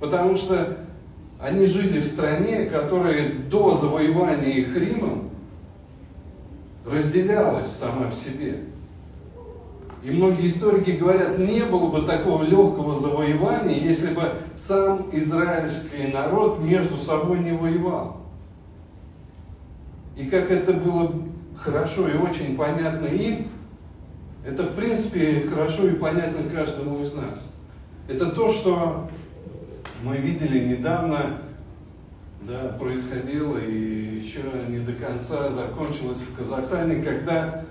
Потому 0.00 0.36
что 0.36 0.78
они 1.40 1.66
жили 1.66 2.00
в 2.00 2.06
стране, 2.06 2.66
которая 2.66 3.32
до 3.50 3.74
завоевания 3.74 4.50
их 4.50 4.76
Римом 4.76 5.30
разделялась 6.84 7.68
сама 7.68 8.10
в 8.10 8.14
себе. 8.14 8.60
И 10.02 10.10
многие 10.10 10.46
историки 10.46 10.90
говорят, 10.92 11.38
не 11.38 11.62
было 11.64 11.88
бы 11.88 12.02
такого 12.02 12.44
легкого 12.44 12.94
завоевания, 12.94 13.78
если 13.78 14.14
бы 14.14 14.34
сам 14.54 15.08
израильский 15.12 16.12
народ 16.12 16.60
между 16.60 16.96
собой 16.96 17.40
не 17.40 17.52
воевал. 17.52 18.18
И 20.16 20.26
как 20.26 20.50
это 20.50 20.74
было 20.74 21.12
хорошо 21.56 22.08
и 22.08 22.16
очень 22.16 22.56
понятно 22.56 23.06
им, 23.06 23.48
это 24.46 24.62
в 24.62 24.74
принципе 24.74 25.44
хорошо 25.52 25.88
и 25.88 25.94
понятно 25.94 26.48
каждому 26.54 27.02
из 27.02 27.14
нас. 27.14 27.56
Это 28.08 28.26
то, 28.30 28.52
что 28.52 29.10
мы 30.02 30.18
видели 30.18 30.68
недавно, 30.68 31.42
да, 32.42 32.76
происходило 32.78 33.58
и 33.58 34.18
еще 34.18 34.42
не 34.68 34.78
до 34.78 34.92
конца 34.92 35.50
закончилось 35.50 36.20
в 36.20 36.36
Казахстане, 36.36 37.02
когда 37.02 37.64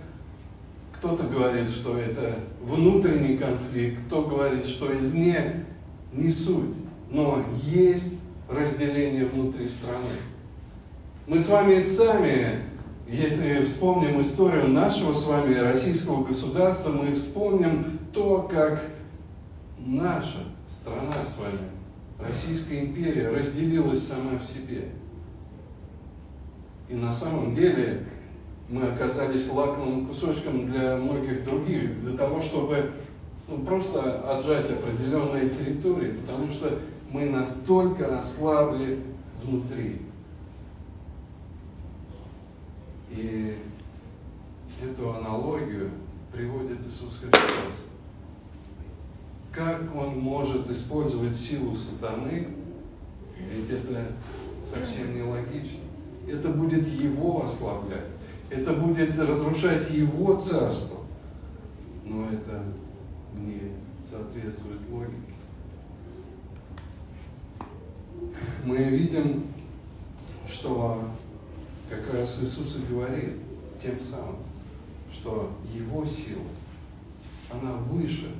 кто-то 0.98 1.24
говорит, 1.24 1.70
что 1.70 1.98
это 1.98 2.36
внутренний 2.62 3.38
конфликт, 3.38 4.02
кто 4.08 4.24
говорит, 4.24 4.66
что 4.66 4.98
извне, 4.98 5.66
не 6.12 6.30
суть. 6.30 6.76
Но 7.10 7.46
есть 7.64 8.20
разделение 8.50 9.26
внутри 9.26 9.70
страны. 9.70 10.10
Мы 11.28 11.40
с 11.40 11.48
вами 11.48 11.80
сами, 11.80 12.64
если 13.08 13.64
вспомним 13.66 14.22
историю 14.22 14.68
нашего 14.70 15.14
с 15.14 15.28
вами 15.28 15.56
российского 15.56 16.24
государства, 16.24 16.92
мы 16.92 17.14
вспомним 17.14 18.00
то, 18.14 18.50
как 18.52 18.82
наша 19.78 20.40
страна 20.68 21.14
с 21.24 21.38
вами 21.38 21.60
Российская 22.20 22.80
империя 22.80 23.30
разделилась 23.30 24.08
сама 24.08 24.40
в 24.40 24.46
себе. 24.46 24.90
И 26.88 26.96
на 26.96 27.12
самом 27.12 27.56
деле 27.56 28.06
мы 28.70 28.88
оказались 28.88 29.50
лакомым 29.50 30.06
кусочком 30.06 30.66
для 30.68 30.96
многих 30.96 31.44
других, 31.44 32.02
для 32.02 32.18
того, 32.18 32.40
чтобы 32.40 32.92
ну, 33.48 33.60
просто 33.60 34.22
отжать 34.32 34.68
определенные 34.72 35.50
территории, 35.50 36.14
потому 36.14 36.50
что 36.50 36.80
мы 37.12 37.26
настолько 37.26 38.18
ослабли 38.18 39.00
внутри. 39.44 40.02
И 43.16 43.58
эту 44.84 45.14
аналогию 45.14 45.92
приводит 46.32 46.86
Иисус 46.86 47.20
Христос 47.20 47.86
как 49.56 49.84
он 49.96 50.20
может 50.20 50.70
использовать 50.70 51.36
силу 51.36 51.74
сатаны, 51.74 52.48
ведь 53.38 53.70
это 53.70 54.08
совсем 54.62 55.16
нелогично. 55.16 55.80
Это 56.28 56.50
будет 56.50 56.86
его 56.88 57.44
ослаблять, 57.44 58.08
это 58.50 58.74
будет 58.74 59.18
разрушать 59.18 59.90
его 59.92 60.36
царство. 60.36 61.02
Но 62.04 62.30
это 62.30 62.64
не 63.34 63.72
соответствует 64.10 64.80
логике. 64.92 65.16
Мы 68.66 68.78
видим, 68.78 69.46
что 70.48 71.06
как 71.90 72.14
раз 72.14 72.42
Иисус 72.44 72.78
и 72.78 72.94
говорит 72.94 73.36
тем 73.82 74.00
самым, 74.00 74.38
что 75.12 75.52
его 75.74 76.06
сила, 76.06 76.42
она 77.52 77.74
выше 77.90 78.32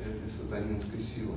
этой 0.00 0.30
сатанинской 0.30 1.00
силы. 1.00 1.34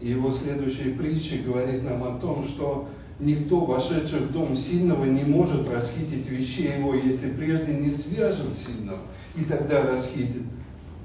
И 0.00 0.08
его 0.10 0.30
следующая 0.30 0.90
притча 0.90 1.38
говорит 1.38 1.82
нам 1.82 2.04
о 2.04 2.18
том, 2.18 2.44
что 2.44 2.88
никто, 3.18 3.64
вошедший 3.64 4.20
в 4.20 4.32
дом 4.32 4.54
сильного, 4.54 5.04
не 5.04 5.24
может 5.24 5.68
расхитить 5.68 6.28
вещей 6.28 6.78
его, 6.78 6.94
если 6.94 7.30
прежде 7.30 7.74
не 7.74 7.90
свяжет 7.90 8.52
сильного, 8.52 9.00
и 9.36 9.44
тогда 9.44 9.82
расхитит 9.82 10.42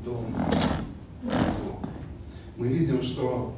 дом. 0.04 0.26
Мы 2.58 2.68
видим, 2.68 3.02
что 3.02 3.56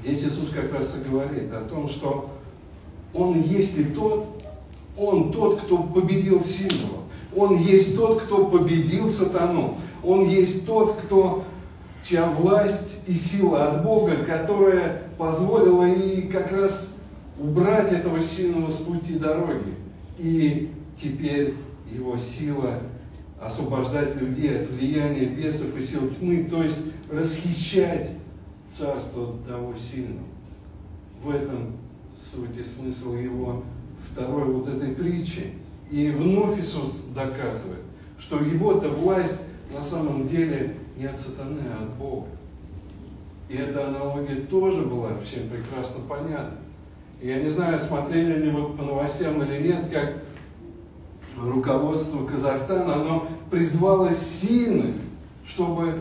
здесь 0.00 0.24
Иисус 0.24 0.50
как 0.50 0.72
раз 0.72 1.00
и 1.00 1.08
говорит 1.08 1.52
о 1.52 1.62
том, 1.62 1.88
что 1.88 2.30
Он 3.12 3.40
есть 3.42 3.76
и 3.78 3.84
тот, 3.84 4.43
Он 4.96 5.32
тот, 5.32 5.62
кто 5.62 5.78
победил 5.78 6.40
сильного. 6.40 7.04
Он 7.34 7.56
есть 7.56 7.96
тот, 7.96 8.22
кто 8.22 8.46
победил 8.46 9.08
сатану. 9.08 9.78
Он 10.02 10.24
есть 10.24 10.66
тот, 10.66 10.94
кто 10.96 11.44
чья 12.04 12.28
власть 12.28 13.04
и 13.08 13.14
сила 13.14 13.70
от 13.70 13.82
Бога, 13.82 14.16
которая 14.24 15.02
позволила 15.18 15.84
и 15.84 16.22
как 16.22 16.52
раз 16.52 16.98
убрать 17.38 17.92
этого 17.92 18.20
сильного 18.20 18.70
с 18.70 18.78
пути 18.78 19.14
дороги. 19.14 19.74
И 20.18 20.70
теперь 21.00 21.54
его 21.90 22.16
сила 22.16 22.80
освобождать 23.40 24.16
людей 24.16 24.62
от 24.62 24.70
влияния 24.70 25.26
бесов 25.26 25.76
и 25.76 25.82
сил 25.82 26.08
тьмы, 26.08 26.44
то 26.44 26.62
есть 26.62 26.92
расхищать 27.10 28.10
царство 28.68 29.34
того 29.46 29.74
сильного. 29.74 30.26
В 31.22 31.30
этом 31.30 31.76
суть 32.16 32.56
и 32.58 32.62
смысл 32.62 33.14
его 33.14 33.64
второй 34.12 34.44
вот 34.44 34.68
этой 34.68 34.94
притчи. 34.94 35.52
И 35.90 36.10
вновь 36.10 36.60
Иисус 36.60 37.08
доказывает, 37.14 37.82
что 38.18 38.40
его-то 38.40 38.88
власть 38.88 39.40
на 39.72 39.82
самом 39.82 40.28
деле 40.28 40.76
не 40.96 41.06
от 41.06 41.20
сатаны, 41.20 41.60
а 41.78 41.82
от 41.84 41.94
Бога. 41.94 42.28
И 43.48 43.56
эта 43.56 43.88
аналогия 43.88 44.36
тоже 44.36 44.82
была 44.82 45.10
всем 45.22 45.48
прекрасно 45.48 46.00
понятна. 46.08 46.58
И 47.20 47.28
я 47.28 47.40
не 47.40 47.50
знаю, 47.50 47.78
смотрели 47.78 48.44
ли 48.44 48.50
вы 48.50 48.76
по 48.76 48.82
новостям 48.82 49.42
или 49.42 49.68
нет, 49.68 49.90
как 49.92 50.14
руководство 51.40 52.26
Казахстана, 52.26 52.94
оно 52.96 53.28
призвало 53.50 54.12
сильных, 54.12 54.96
чтобы 55.46 55.94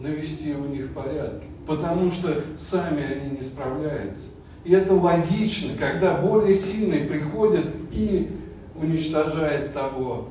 навести 0.00 0.54
у 0.54 0.66
них 0.66 0.92
порядки. 0.92 1.46
Потому 1.66 2.10
что 2.10 2.42
сами 2.56 3.02
они 3.02 3.38
не 3.38 3.42
справляются. 3.42 4.30
И 4.64 4.72
это 4.72 4.94
логично, 4.94 5.76
когда 5.76 6.18
более 6.18 6.54
сильный 6.54 7.00
приходит 7.00 7.66
и 7.92 8.30
уничтожает 8.74 9.72
того, 9.72 10.28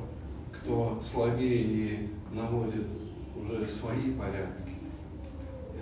кто 0.52 0.98
слабее 1.02 1.58
и 1.58 2.08
наводит 2.32 2.86
уже 3.36 3.66
свои 3.66 4.12
порядки. 4.18 4.72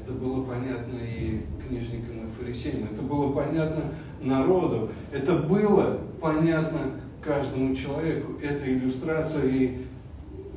Это 0.03 0.13
было 0.13 0.43
понятно 0.43 0.99
и 0.99 1.43
книжникам, 1.67 2.29
и 2.29 2.43
фарисеям, 2.43 2.89
это 2.91 3.03
было 3.03 3.33
понятно 3.33 3.83
народу, 4.21 4.91
это 5.13 5.35
было 5.35 6.01
понятно 6.21 6.79
каждому 7.23 7.75
человеку. 7.77 8.33
Эта 8.43 8.73
иллюстрация 8.73 9.45
и 9.45 9.79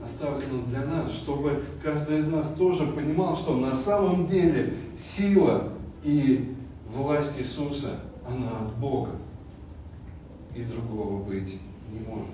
оставлена 0.04 0.64
для 0.68 0.86
нас, 0.86 1.14
чтобы 1.14 1.64
каждый 1.84 2.20
из 2.20 2.30
нас 2.30 2.54
тоже 2.58 2.88
понимал, 2.88 3.36
что 3.36 3.56
на 3.56 3.76
самом 3.76 4.28
деле 4.28 4.74
сила 4.98 5.70
И 6.04 6.54
власть 6.94 7.40
Иисуса, 7.40 8.00
она 8.28 8.60
от 8.60 8.76
Бога. 8.78 9.12
И 10.56 10.64
другого 10.64 11.24
быть 11.24 11.60
не 11.92 12.00
может. 12.00 12.30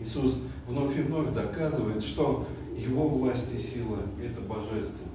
Иисус 0.00 0.42
вновь 0.66 0.96
и 0.98 1.02
вновь 1.02 1.32
доказывает, 1.32 2.02
что 2.02 2.46
Его 2.76 3.08
власть 3.08 3.52
и 3.54 3.58
сила– 3.58 3.98
это 4.22 4.40
божественно. 4.42 5.10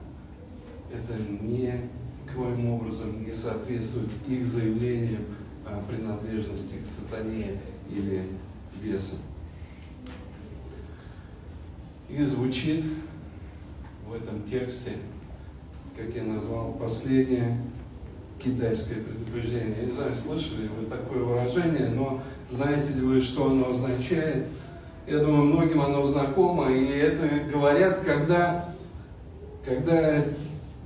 Это 0.91 1.13
никоим 1.41 2.69
образом 2.69 3.23
не 3.23 3.33
соответствует 3.33 4.09
их 4.27 4.45
заявлениям 4.45 5.23
о 5.65 5.81
принадлежности 5.81 6.77
к 6.83 6.85
сатане 6.85 7.59
или 7.89 8.27
бесам. 8.81 9.19
И 12.09 12.23
звучит 12.23 12.83
в 14.07 14.13
этом 14.13 14.43
тексте, 14.43 14.97
как 15.95 16.13
я 16.13 16.23
назвал, 16.23 16.73
последнее 16.73 17.57
китайское 18.43 18.97
предупреждение. 18.97 19.75
Я 19.79 19.85
не 19.85 19.91
знаю, 19.91 20.15
слышали 20.15 20.63
ли 20.63 20.69
вы 20.69 20.85
такое 20.85 21.23
выражение, 21.23 21.89
но 21.95 22.21
знаете 22.49 22.93
ли 22.93 23.01
вы, 23.01 23.21
что 23.21 23.49
оно 23.49 23.69
означает? 23.69 24.47
Я 25.07 25.19
думаю, 25.19 25.45
многим 25.45 25.81
оно 25.81 26.05
знакомо, 26.05 26.71
и 26.71 26.85
это 26.85 27.27
говорят, 27.51 27.99
когда, 28.05 28.73
когда 29.65 30.23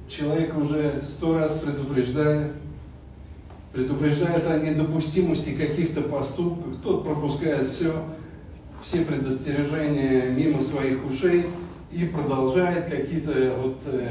человек 0.07 0.57
уже 0.57 1.01
сто 1.03 1.37
раз 1.37 1.59
предупреждали, 1.59 2.51
предупреждают 3.73 4.47
о 4.47 4.59
недопустимости 4.59 5.51
каких-то 5.51 6.01
поступков, 6.01 6.77
тот 6.83 7.03
пропускает 7.03 7.67
все, 7.67 7.93
все 8.81 9.05
предостережения 9.05 10.29
мимо 10.31 10.61
своих 10.61 11.05
ушей 11.05 11.45
и 11.91 12.05
продолжает 12.05 12.85
какие-то 12.85 13.55
вот 13.61 13.81
э, 13.85 14.09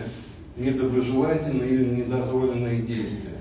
недоброжелательные 0.57 1.69
или 1.69 1.85
недозволенные 2.03 2.83
действия. 2.83 3.36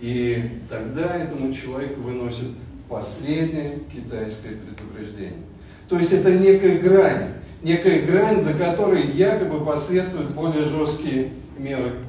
И 0.00 0.60
тогда 0.68 1.16
этому 1.16 1.52
человеку 1.52 2.02
выносят 2.02 2.48
последнее 2.88 3.80
китайское 3.92 4.52
предупреждение. 4.56 5.42
То 5.88 5.98
есть 5.98 6.12
это 6.12 6.38
некая 6.38 6.78
грань, 6.78 7.32
некая 7.62 8.06
грань, 8.06 8.38
за 8.38 8.54
которой 8.54 9.06
якобы 9.10 9.64
последуют 9.64 10.34
более 10.34 10.64
жесткие 10.64 11.32
меры 11.58 12.04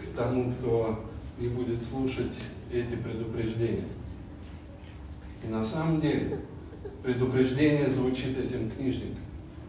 к 0.00 0.16
тому, 0.16 0.52
кто 0.52 1.04
не 1.38 1.48
будет 1.48 1.82
слушать 1.82 2.34
эти 2.72 2.94
предупреждения. 2.94 3.84
И 5.42 5.48
на 5.48 5.64
самом 5.64 6.00
деле 6.00 6.38
предупреждение 7.02 7.88
звучит 7.88 8.38
этим 8.38 8.70
книжникам. 8.70 9.24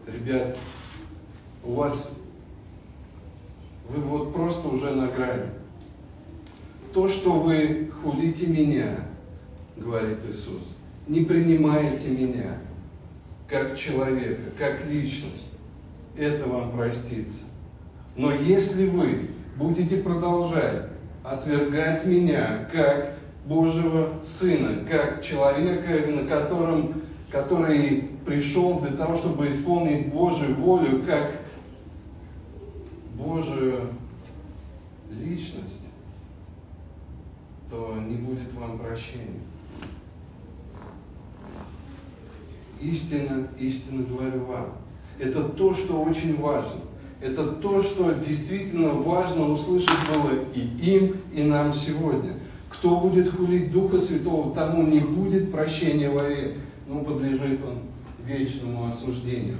Ребят, 0.06 0.56
у 1.64 1.74
вас, 1.74 2.20
вы 3.88 4.00
вот 4.02 4.34
просто 4.34 4.68
уже 4.68 4.90
на 4.90 5.08
грани. 5.08 5.46
То, 6.92 7.08
что 7.08 7.32
вы 7.32 7.90
хулите 8.02 8.46
меня, 8.48 9.06
говорит 9.76 10.18
Иисус, 10.28 10.62
не 11.08 11.20
принимаете 11.20 12.10
меня 12.10 12.58
как 13.48 13.76
человека, 13.76 14.42
как 14.58 14.86
личность, 14.86 15.52
это 16.16 16.48
вам 16.48 16.72
простится. 16.72 17.44
Но 18.16 18.32
если 18.32 18.88
вы 18.88 19.28
будете 19.56 19.98
продолжать 19.98 20.88
отвергать 21.24 22.04
меня 22.04 22.68
как 22.72 23.16
Божьего 23.46 24.22
Сына, 24.22 24.84
как 24.88 25.22
человека, 25.22 26.10
на 26.10 26.26
котором, 26.26 27.02
который 27.30 28.10
пришел 28.26 28.80
для 28.80 28.96
того, 28.96 29.16
чтобы 29.16 29.48
исполнить 29.48 30.08
Божью 30.08 30.54
волю, 30.56 31.02
как 31.06 31.32
Божию 33.14 33.88
личность, 35.10 35.81
то 37.72 37.96
не 38.06 38.16
будет 38.16 38.52
вам 38.52 38.78
прощения. 38.78 39.40
Истина, 42.78 43.48
истинно 43.58 44.04
говорю 44.04 44.44
вам. 44.44 44.74
Это 45.18 45.42
то, 45.44 45.72
что 45.72 46.02
очень 46.02 46.38
важно. 46.38 46.82
Это 47.22 47.46
то, 47.46 47.80
что 47.80 48.12
действительно 48.12 48.90
важно 48.90 49.48
услышать 49.48 49.96
было 50.12 50.32
и 50.54 50.60
им, 50.96 51.16
и 51.32 51.44
нам 51.44 51.72
сегодня. 51.72 52.34
Кто 52.68 53.00
будет 53.00 53.30
хулить 53.30 53.72
Духа 53.72 53.98
Святого, 53.98 54.54
тому 54.54 54.82
не 54.82 55.00
будет 55.00 55.50
прощения 55.50 56.10
вовек, 56.10 56.58
но 56.86 57.00
подлежит 57.02 57.60
он 57.64 57.78
вечному 58.26 58.86
осуждению. 58.86 59.56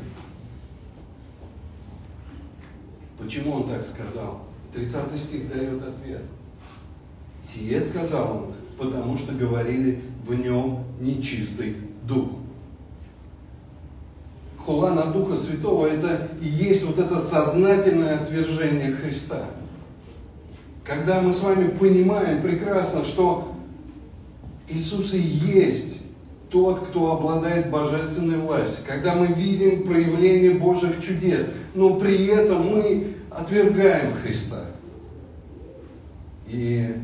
Почему 3.16 3.52
он 3.52 3.68
так 3.68 3.82
сказал? 3.82 4.42
30 4.74 5.18
стих 5.18 5.48
дает 5.48 5.80
ответ. 5.82 6.22
Сие 7.42 7.80
сказал 7.80 8.36
он, 8.36 8.54
потому 8.78 9.16
что 9.16 9.32
говорили 9.32 10.02
в 10.26 10.34
нем 10.34 10.84
нечистый 11.00 11.76
дух 12.04 12.28
хула 14.64 14.90
на 14.90 15.06
Духа 15.06 15.36
Святого, 15.36 15.86
это 15.86 16.28
и 16.40 16.46
есть 16.46 16.84
вот 16.84 16.98
это 16.98 17.18
сознательное 17.18 18.20
отвержение 18.20 18.92
Христа. 18.92 19.46
Когда 20.84 21.20
мы 21.20 21.32
с 21.32 21.42
вами 21.42 21.68
понимаем 21.68 22.42
прекрасно, 22.42 23.04
что 23.04 23.52
Иисус 24.68 25.14
и 25.14 25.20
есть 25.20 26.06
тот, 26.50 26.80
кто 26.80 27.12
обладает 27.12 27.70
божественной 27.70 28.38
властью, 28.38 28.84
когда 28.86 29.14
мы 29.14 29.26
видим 29.26 29.84
проявление 29.84 30.54
Божьих 30.54 31.02
чудес, 31.02 31.52
но 31.74 31.94
при 31.94 32.26
этом 32.26 32.66
мы 32.68 33.14
отвергаем 33.30 34.12
Христа. 34.14 34.64
И 36.46 36.94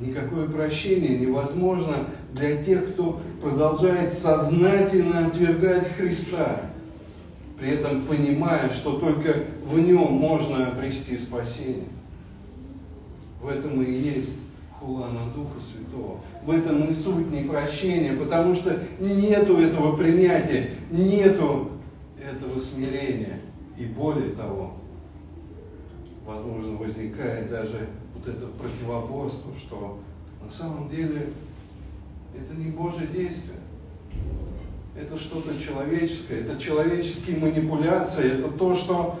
никакое 0.00 0.48
прощение 0.48 1.18
невозможно 1.18 2.06
для 2.32 2.62
тех, 2.62 2.92
кто 2.92 3.20
продолжает 3.40 4.12
сознательно 4.12 5.26
отвергать 5.26 5.88
Христа 5.96 6.62
при 7.58 7.70
этом 7.70 8.00
понимая, 8.02 8.72
что 8.72 8.98
только 8.98 9.44
в 9.64 9.78
нем 9.78 10.12
можно 10.12 10.68
обрести 10.68 11.18
спасение. 11.18 11.88
В 13.42 13.48
этом 13.48 13.82
и 13.82 13.90
есть 13.90 14.38
хула 14.78 15.06
на 15.06 15.32
Духа 15.34 15.60
Святого. 15.60 16.20
В 16.44 16.50
этом 16.50 16.84
и 16.84 16.92
суть 16.92 17.30
непрощения, 17.32 18.12
потому 18.12 18.54
что 18.54 18.78
нету 19.00 19.58
этого 19.58 19.96
принятия, 19.96 20.70
нету 20.90 21.70
этого 22.22 22.60
смирения. 22.60 23.40
И 23.76 23.86
более 23.86 24.30
того, 24.30 24.74
возможно, 26.24 26.76
возникает 26.76 27.50
даже 27.50 27.88
вот 28.18 28.34
это 28.34 28.46
противоборство, 28.46 29.52
что 29.58 30.00
на 30.42 30.50
самом 30.50 30.88
деле 30.88 31.30
это 32.34 32.54
не 32.54 32.70
Божье 32.70 33.06
действие 33.06 33.58
это 35.00 35.16
что-то 35.16 35.50
человеческое, 35.60 36.40
это 36.40 36.60
человеческие 36.60 37.38
манипуляции, 37.38 38.38
это 38.38 38.48
то, 38.48 38.74
что 38.74 39.18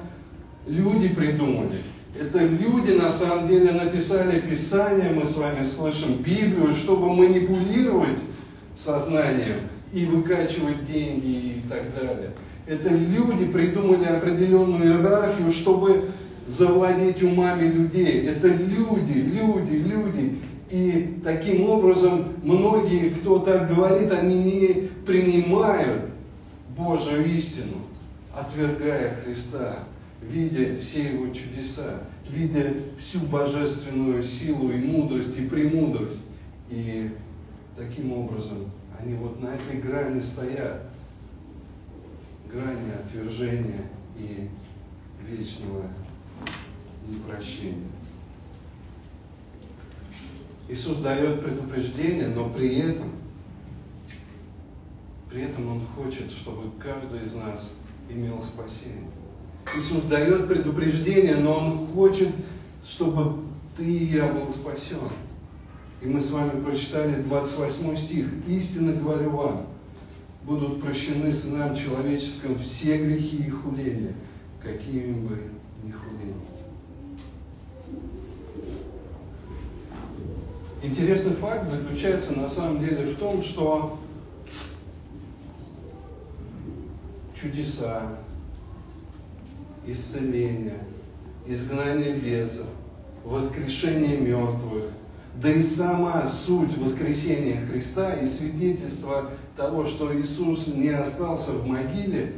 люди 0.66 1.08
придумали. 1.08 1.82
Это 2.18 2.40
люди 2.40 2.92
на 2.92 3.10
самом 3.10 3.46
деле 3.46 3.72
написали 3.72 4.40
Писание, 4.40 5.10
мы 5.10 5.24
с 5.24 5.36
вами 5.36 5.62
слышим 5.62 6.16
Библию, 6.16 6.74
чтобы 6.74 7.14
манипулировать 7.14 8.20
сознанием 8.76 9.68
и 9.92 10.04
выкачивать 10.04 10.84
деньги 10.84 11.28
и 11.28 11.62
так 11.68 11.94
далее. 11.94 12.32
Это 12.66 12.88
люди 12.90 13.46
придумали 13.46 14.04
определенную 14.04 14.84
иерархию, 14.84 15.52
чтобы 15.52 16.06
завладеть 16.48 17.22
умами 17.22 17.68
людей. 17.68 18.26
Это 18.26 18.48
люди, 18.48 19.18
люди, 19.18 19.74
люди. 19.76 20.38
И 20.70 21.20
таким 21.22 21.68
образом 21.68 22.32
многие, 22.42 23.10
кто 23.10 23.38
так 23.38 23.74
говорит, 23.74 24.10
они 24.12 24.42
не 24.42 24.88
принимают 25.06 26.10
Божию 26.76 27.24
истину, 27.26 27.76
отвергая 28.34 29.14
Христа, 29.22 29.84
видя 30.22 30.78
все 30.78 31.12
Его 31.12 31.32
чудеса, 31.32 32.02
видя 32.28 32.74
всю 32.98 33.20
божественную 33.20 34.22
силу 34.22 34.70
и 34.70 34.78
мудрость, 34.78 35.38
и 35.38 35.46
премудрость. 35.46 36.24
И 36.70 37.10
таким 37.76 38.12
образом 38.12 38.70
они 39.00 39.14
вот 39.14 39.42
на 39.42 39.48
этой 39.48 39.80
грани 39.80 40.20
стоят, 40.20 40.82
грани 42.52 42.92
отвержения 43.04 43.82
и 44.18 44.48
вечного 45.26 45.84
непрощения. 47.08 47.88
Иисус 50.68 50.98
дает 50.98 51.42
предупреждение, 51.42 52.28
но 52.28 52.50
при 52.50 52.76
этом, 52.78 53.10
при 55.30 55.42
этом 55.42 55.68
Он 55.68 55.80
хочет, 55.80 56.30
чтобы 56.30 56.70
каждый 56.78 57.24
из 57.24 57.34
нас 57.34 57.72
имел 58.10 58.42
спасение. 58.42 59.10
Иисус 59.74 60.04
дает 60.04 60.46
предупреждение, 60.46 61.36
но 61.36 61.58
Он 61.58 61.86
хочет, 61.88 62.28
чтобы 62.86 63.42
ты 63.76 63.84
и 63.84 64.04
я 64.16 64.26
был 64.28 64.50
спасен. 64.50 64.98
И 66.02 66.06
мы 66.06 66.20
с 66.20 66.30
вами 66.30 66.62
прочитали 66.62 67.22
28 67.22 67.96
стих. 67.96 68.26
«Истинно 68.46 68.92
говорю 68.92 69.30
вам, 69.30 69.66
будут 70.44 70.82
прощены 70.82 71.32
сынам 71.32 71.74
человеческим 71.74 72.58
все 72.58 72.98
грехи 72.98 73.44
и 73.46 73.50
хуления, 73.50 74.14
какими 74.62 75.12
бы 75.12 75.50
ни 75.82 75.90
хулили». 75.90 76.34
Интересный 80.80 81.34
факт 81.34 81.66
заключается 81.66 82.38
на 82.38 82.48
самом 82.48 82.80
деле 82.80 83.04
в 83.04 83.16
том, 83.16 83.42
что 83.42 83.98
чудеса, 87.34 88.02
исцеление, 89.86 90.78
изгнание 91.46 92.14
бесов, 92.14 92.66
воскрешение 93.24 94.18
мертвых, 94.18 94.84
да 95.34 95.50
и 95.50 95.62
сама 95.62 96.26
суть 96.28 96.78
воскресения 96.78 97.60
Христа 97.66 98.14
и 98.14 98.24
свидетельство 98.24 99.30
того, 99.56 99.84
что 99.84 100.16
Иисус 100.16 100.68
не 100.68 100.90
остался 100.90 101.52
в 101.52 101.66
могиле, 101.66 102.34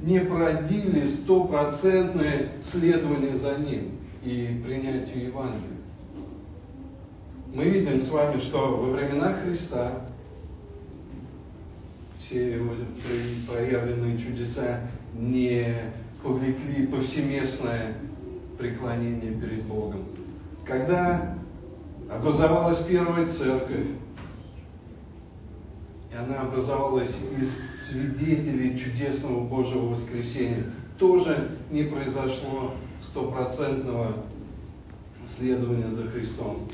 не 0.00 0.20
продили 0.20 1.06
стопроцентное 1.06 2.50
следование 2.60 3.36
за 3.36 3.56
Ним 3.56 3.92
и 4.22 4.62
принятию 4.64 5.26
Евангелия. 5.26 5.77
Мы 7.54 7.64
видим 7.64 7.98
с 7.98 8.10
вами, 8.10 8.38
что 8.38 8.76
во 8.76 8.90
времена 8.90 9.32
Христа 9.32 10.02
все 12.18 12.56
его 12.56 12.74
проявленные 13.46 14.18
чудеса 14.18 14.80
не 15.14 15.74
повлекли 16.22 16.86
повсеместное 16.86 17.94
преклонение 18.58 19.32
перед 19.32 19.62
Богом. 19.64 20.04
Когда 20.66 21.38
образовалась 22.10 22.82
первая 22.82 23.26
церковь, 23.26 23.86
и 26.12 26.16
она 26.16 26.42
образовалась 26.42 27.20
из 27.38 27.62
свидетелей 27.74 28.78
чудесного 28.78 29.44
Божьего 29.44 29.86
воскресения, 29.86 30.64
тоже 30.98 31.50
не 31.70 31.84
произошло 31.84 32.74
стопроцентного 33.00 34.24
следования 35.24 35.90
за 35.90 36.04
Христом. 36.08 36.68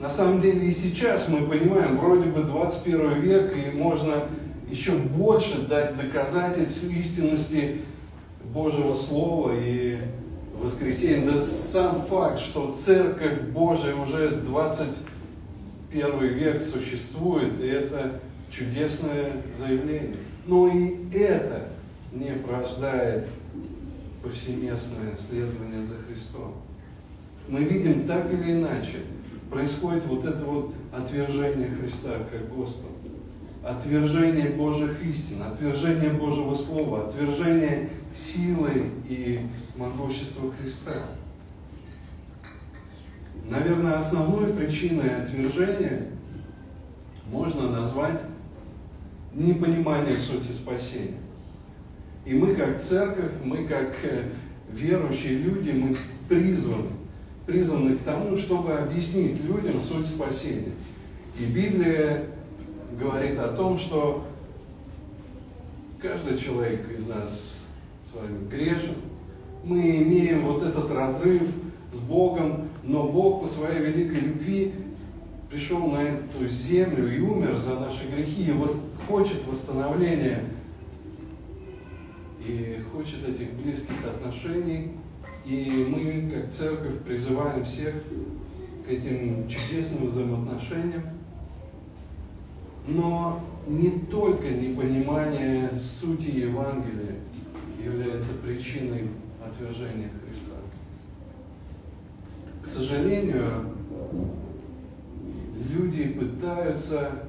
На 0.00 0.08
самом 0.08 0.40
деле 0.40 0.66
и 0.66 0.72
сейчас 0.72 1.28
мы 1.28 1.46
понимаем, 1.46 1.98
вроде 1.98 2.30
бы 2.30 2.42
21 2.42 3.20
век, 3.20 3.54
и 3.54 3.70
можно 3.76 4.24
еще 4.70 4.92
больше 4.92 5.66
дать 5.66 5.94
доказательств 5.98 6.84
истинности 6.84 7.82
Божьего 8.44 8.94
Слова 8.94 9.52
и 9.54 9.98
воскресения. 10.58 11.26
Да 11.26 11.36
сам 11.36 12.00
факт, 12.06 12.40
что 12.40 12.72
Церковь 12.72 13.42
Божия 13.52 13.94
уже 13.94 14.30
21 14.30 16.28
век 16.28 16.62
существует, 16.62 17.60
и 17.60 17.66
это 17.66 18.20
чудесное 18.50 19.32
заявление. 19.54 20.16
Но 20.46 20.66
и 20.68 21.10
это 21.12 21.68
не 22.10 22.30
порождает 22.30 23.26
повсеместное 24.22 25.14
следование 25.18 25.82
за 25.82 25.96
Христом. 26.08 26.54
Мы 27.48 27.64
видим 27.64 28.06
так 28.06 28.32
или 28.32 28.52
иначе– 28.52 28.96
происходит 29.50 30.06
вот 30.06 30.24
это 30.24 30.44
вот 30.44 30.74
отвержение 30.92 31.68
Христа 31.68 32.10
как 32.30 32.54
Господа. 32.54 32.94
Отвержение 33.62 34.50
Божьих 34.50 35.02
истин, 35.04 35.42
отвержение 35.42 36.10
Божьего 36.10 36.54
Слова, 36.54 37.08
отвержение 37.08 37.90
силы 38.10 38.90
и 39.06 39.40
могущества 39.76 40.50
Христа. 40.52 40.94
Наверное, 43.44 43.98
основной 43.98 44.54
причиной 44.54 45.22
отвержения 45.22 46.06
можно 47.26 47.70
назвать 47.70 48.20
непонимание 49.34 50.16
сути 50.16 50.52
спасения. 50.52 51.18
И 52.24 52.34
мы 52.34 52.54
как 52.54 52.80
церковь, 52.80 53.32
мы 53.44 53.66
как 53.66 53.94
э, 54.04 54.24
верующие 54.70 55.38
люди, 55.38 55.70
мы 55.70 55.94
призваны 56.28 56.99
призваны 57.50 57.96
к 57.96 58.02
тому, 58.02 58.36
чтобы 58.36 58.74
объяснить 58.74 59.42
людям 59.44 59.80
суть 59.80 60.06
спасения. 60.06 60.72
И 61.38 61.44
Библия 61.46 62.26
говорит 62.98 63.38
о 63.40 63.48
том, 63.48 63.76
что 63.76 64.24
каждый 66.00 66.38
человек 66.38 66.96
из 66.96 67.08
нас 67.08 67.66
с 68.08 68.14
вами 68.14 68.48
грешен. 68.48 68.94
Мы 69.64 69.96
имеем 70.02 70.46
вот 70.46 70.62
этот 70.62 70.92
разрыв 70.92 71.42
с 71.92 71.98
Богом, 71.98 72.68
но 72.84 73.08
Бог 73.08 73.42
по 73.42 73.48
своей 73.48 73.80
великой 73.80 74.20
любви 74.20 74.72
пришел 75.50 75.88
на 75.88 76.02
эту 76.02 76.46
землю 76.46 77.12
и 77.12 77.20
умер 77.20 77.56
за 77.56 77.80
наши 77.80 78.06
грехи 78.06 78.44
и 78.44 78.54
хочет 79.08 79.44
восстановления 79.48 80.44
и 82.46 82.78
хочет 82.92 83.28
этих 83.28 83.52
близких 83.54 83.96
отношений 84.06 84.92
и 85.44 85.86
мы, 85.88 86.30
как 86.30 86.50
церковь, 86.50 87.00
призываем 87.00 87.64
всех 87.64 87.94
к 88.86 88.90
этим 88.90 89.48
чудесным 89.48 90.06
взаимоотношениям. 90.06 91.02
Но 92.86 93.40
не 93.66 93.90
только 93.90 94.48
непонимание 94.50 95.70
сути 95.78 96.30
Евангелия 96.30 97.16
является 97.82 98.34
причиной 98.34 99.08
отвержения 99.44 100.10
Христа. 100.24 100.56
К 102.62 102.66
сожалению, 102.66 103.74
люди 105.70 106.08
пытаются 106.08 107.24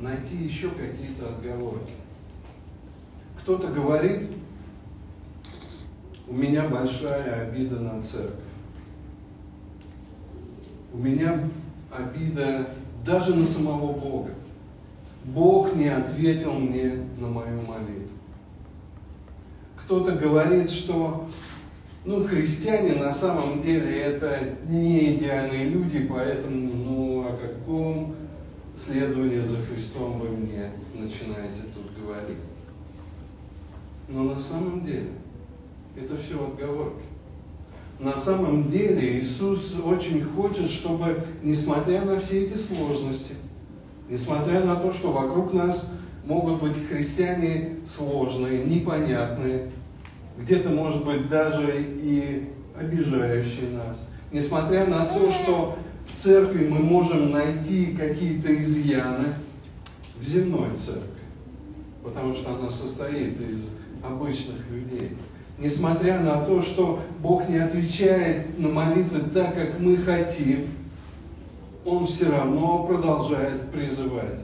найти 0.00 0.36
еще 0.36 0.68
какие-то 0.70 1.28
отговорки. 1.28 1.92
Кто-то 3.40 3.68
говорит, 3.68 4.28
у 6.26 6.34
меня 6.34 6.68
большая 6.68 7.42
обида 7.42 7.76
на 7.80 8.02
церковь. 8.02 8.34
У 10.92 10.98
меня 10.98 11.44
обида 11.90 12.68
даже 13.04 13.34
на 13.34 13.46
самого 13.46 13.92
Бога. 13.92 14.30
Бог 15.24 15.74
не 15.74 15.88
ответил 15.88 16.54
мне 16.54 17.06
на 17.18 17.28
мою 17.28 17.60
молитву. 17.62 18.16
Кто-то 19.76 20.12
говорит, 20.12 20.70
что 20.70 21.28
ну, 22.04 22.22
христиане 22.22 22.94
на 22.94 23.12
самом 23.12 23.62
деле 23.62 23.98
это 23.98 24.38
не 24.68 25.16
идеальные 25.16 25.70
люди, 25.70 26.00
поэтому 26.00 26.74
ну, 26.74 27.26
о 27.26 27.36
каком 27.36 28.14
следовании 28.76 29.40
за 29.40 29.56
Христом 29.58 30.18
вы 30.20 30.28
мне 30.28 30.70
начинаете 30.94 31.62
тут 31.74 31.90
говорить. 31.98 32.38
Но 34.08 34.24
на 34.24 34.38
самом 34.38 34.84
деле 34.84 35.08
это 35.96 36.16
все 36.16 36.44
отговорки. 36.44 37.04
На 37.98 38.16
самом 38.16 38.68
деле 38.68 39.20
Иисус 39.20 39.76
очень 39.84 40.22
хочет, 40.22 40.68
чтобы, 40.68 41.24
несмотря 41.42 42.04
на 42.04 42.18
все 42.18 42.44
эти 42.44 42.56
сложности, 42.56 43.36
несмотря 44.08 44.64
на 44.64 44.76
то, 44.76 44.92
что 44.92 45.12
вокруг 45.12 45.52
нас 45.52 45.94
могут 46.24 46.60
быть 46.60 46.76
христиане 46.88 47.76
сложные, 47.86 48.64
непонятные, 48.64 49.70
где-то, 50.36 50.70
может 50.70 51.04
быть, 51.04 51.28
даже 51.28 51.72
и 51.78 52.50
обижающие 52.76 53.70
нас, 53.70 54.08
несмотря 54.32 54.86
на 54.86 55.06
то, 55.06 55.30
что 55.30 55.78
в 56.12 56.16
церкви 56.16 56.66
мы 56.66 56.80
можем 56.80 57.30
найти 57.30 57.96
какие-то 57.96 58.54
изъяны 58.60 59.34
в 60.18 60.24
земной 60.24 60.76
церкви, 60.76 61.22
потому 62.02 62.34
что 62.34 62.54
она 62.56 62.68
состоит 62.68 63.40
из 63.40 63.70
обычных 64.02 64.68
людей– 64.68 65.16
Несмотря 65.58 66.20
на 66.20 66.44
то, 66.44 66.62
что 66.62 67.00
Бог 67.20 67.48
не 67.48 67.58
отвечает 67.58 68.58
на 68.58 68.68
молитвы 68.68 69.20
так, 69.32 69.54
как 69.54 69.78
мы 69.78 69.96
хотим, 69.96 70.70
Он 71.84 72.04
все 72.06 72.30
равно 72.30 72.84
продолжает 72.84 73.70
призывать 73.70 74.40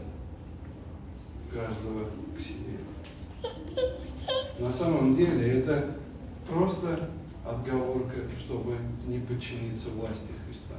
каждого 1.53 2.07
к 2.37 2.41
себе. 2.41 2.79
На 4.59 4.73
самом 4.73 5.17
деле 5.17 5.61
это 5.61 5.87
просто 6.49 7.11
отговорка, 7.45 8.17
чтобы 8.39 8.77
не 9.07 9.19
подчиниться 9.19 9.89
власти 9.91 10.29
Христа. 10.47 10.77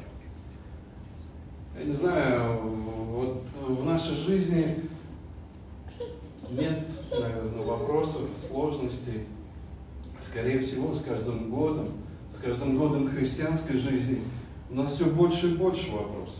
Я 1.78 1.86
не 1.86 1.94
знаю, 1.94 2.60
вот 2.62 3.44
в 3.68 3.86
нашей 3.86 4.16
жизни 4.16 4.86
нет, 6.52 6.88
наверное, 7.12 7.64
вопросов, 7.66 8.30
сложностей, 8.38 9.26
скорее 10.22 10.60
всего, 10.60 10.94
с 10.94 11.02
каждым 11.02 11.50
годом, 11.50 11.90
с 12.30 12.38
каждым 12.38 12.78
годом 12.78 13.08
христианской 13.08 13.78
жизни 13.78 14.20
у 14.70 14.76
нас 14.76 14.94
все 14.94 15.06
больше 15.06 15.52
и 15.52 15.56
больше 15.56 15.92
вопросов. 15.92 16.40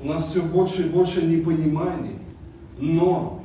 У 0.00 0.06
нас 0.06 0.26
все 0.26 0.42
больше 0.42 0.82
и 0.82 0.88
больше 0.90 1.22
непониманий. 1.22 2.18
Но 2.78 3.44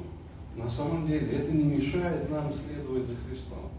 на 0.55 0.69
самом 0.69 1.07
деле 1.07 1.27
это 1.31 1.51
не 1.51 1.63
мешает 1.63 2.29
нам 2.29 2.51
следовать 2.51 3.07
за 3.07 3.15
Христом. 3.27 3.69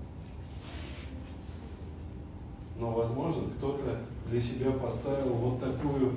Но, 2.79 2.93
возможно, 2.93 3.43
кто-то 3.57 3.99
для 4.31 4.41
себя 4.41 4.71
поставил 4.71 5.33
вот 5.33 5.61
такую, 5.61 6.13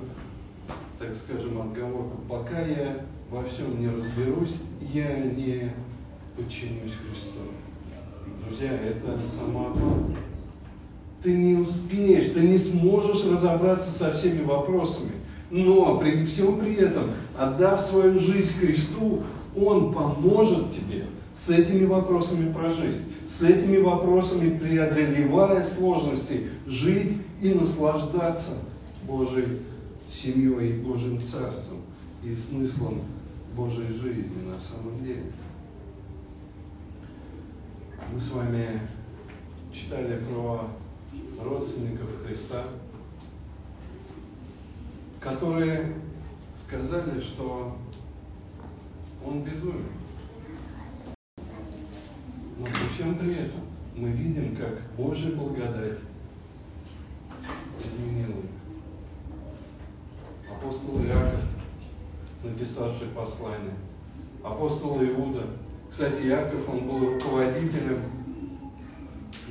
так 0.98 1.14
скажем, 1.14 1.60
отговорку. 1.60 2.18
Пока 2.28 2.60
я 2.60 3.04
во 3.30 3.42
всем 3.42 3.80
не 3.80 3.88
разберусь, 3.88 4.58
я 4.80 5.24
не 5.24 5.72
подчинюсь 6.36 6.94
Христу. 6.94 7.40
Друзья, 8.44 8.72
это 8.72 9.18
самообман. 9.24 10.16
ты 11.22 11.36
не 11.36 11.54
успеешь, 11.56 12.32
ты 12.34 12.40
не 12.40 12.58
сможешь 12.58 13.24
разобраться 13.24 13.90
со 13.90 14.12
всеми 14.12 14.42
вопросами. 14.44 15.12
Но 15.50 15.98
при 15.98 16.24
всем 16.24 16.58
при 16.58 16.74
этом, 16.76 17.04
отдав 17.36 17.80
свою 17.80 18.18
жизнь 18.18 18.58
Христу, 18.58 19.22
Он 19.54 19.92
поможет 19.92 20.70
тебе 20.70 21.04
с 21.34 21.50
этими 21.50 21.84
вопросами 21.84 22.52
прожить, 22.52 23.02
с 23.26 23.42
этими 23.42 23.78
вопросами 23.78 24.58
преодолевая 24.58 25.62
сложности, 25.62 26.48
жить 26.66 27.18
и 27.40 27.54
наслаждаться 27.54 28.52
Божьей 29.06 29.60
семьей 30.12 30.70
и 30.70 30.78
Божьим 30.78 31.20
Царством 31.22 31.78
и 32.22 32.34
смыслом 32.34 33.00
Божьей 33.56 33.88
жизни 33.88 34.42
на 34.46 34.58
самом 34.58 35.04
деле. 35.04 35.24
Мы 38.10 38.18
с 38.20 38.30
вами 38.32 38.80
читали 39.72 40.18
про 40.24 40.68
родственников 41.42 42.08
Христа, 42.24 42.64
которые 45.20 45.94
сказали, 46.54 47.20
что 47.20 47.76
он 49.24 49.42
безумен. 49.42 49.84
Но 52.58 52.66
при 52.66 52.94
всем 52.94 53.18
при 53.18 53.34
этом 53.34 53.60
мы 53.96 54.10
видим, 54.10 54.56
как 54.56 54.80
Божья 54.96 55.32
благодать 55.32 55.98
изменила 57.78 58.38
их. 58.38 58.50
Апостол 60.50 61.00
Иаков, 61.00 61.40
написавший 62.42 63.08
послание, 63.08 63.74
апостол 64.42 65.02
Иуда. 65.02 65.46
Кстати, 65.92 66.22
Иаков, 66.22 66.70
он 66.70 66.88
был 66.88 67.00
руководителем 67.00 67.98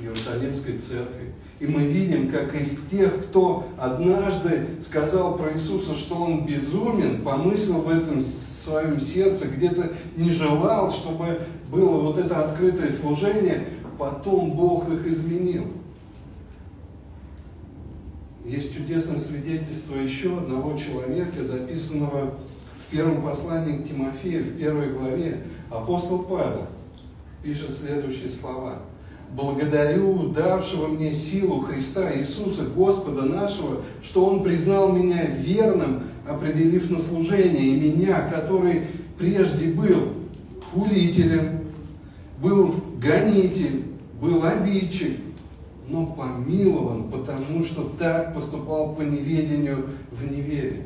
Иерусалимской 0.00 0.76
церкви. 0.76 1.34
И 1.60 1.66
мы 1.66 1.82
видим, 1.82 2.32
как 2.32 2.52
из 2.60 2.80
тех, 2.90 3.28
кто 3.28 3.68
однажды 3.78 4.66
сказал 4.80 5.38
про 5.38 5.52
Иисуса, 5.52 5.94
что 5.94 6.16
он 6.16 6.44
безумен, 6.44 7.22
помыслил 7.22 7.82
в 7.82 7.88
этом 7.88 8.20
своем 8.20 8.98
сердце, 8.98 9.46
где-то 9.46 9.92
не 10.16 10.30
желал, 10.30 10.90
чтобы 10.90 11.42
было 11.70 12.00
вот 12.00 12.18
это 12.18 12.44
открытое 12.44 12.90
служение, 12.90 13.68
потом 13.96 14.50
Бог 14.56 14.90
их 14.92 15.06
изменил. 15.06 15.68
Есть 18.44 18.76
чудесное 18.76 19.18
свидетельство 19.18 19.94
еще 19.94 20.38
одного 20.38 20.76
человека, 20.76 21.44
записанного 21.44 22.34
в 22.80 22.90
первом 22.90 23.22
послании 23.22 23.78
к 23.78 23.88
Тимофею, 23.88 24.42
в 24.42 24.58
первой 24.58 24.90
главе. 24.90 25.44
Апостол 25.72 26.20
Павел 26.24 26.66
пишет 27.42 27.70
следующие 27.70 28.30
слова– 28.30 28.78
благодарю 29.34 30.28
давшего 30.28 30.88
мне 30.88 31.12
силу 31.12 31.60
Христа 31.60 32.14
Иисуса, 32.18 32.64
Господа 32.64 33.22
нашего, 33.22 33.80
что 34.02 34.26
Он 34.26 34.42
признал 34.42 34.92
меня 34.92 35.24
верным, 35.26 36.04
определив 36.28 36.90
на 36.90 36.98
служение, 36.98 37.76
и 37.76 37.80
меня, 37.80 38.28
который 38.28 38.86
прежде 39.18 39.68
был 39.68 40.12
хулителем, 40.72 41.60
был 42.40 42.74
гонитель, 42.98 43.84
был 44.20 44.44
обидчик, 44.44 45.18
но 45.88 46.06
помилован, 46.06 47.10
потому 47.10 47.64
что 47.64 47.84
так 47.98 48.34
поступал 48.34 48.94
по 48.94 49.02
неведению 49.02 49.88
в 50.10 50.30
неверии. 50.30 50.84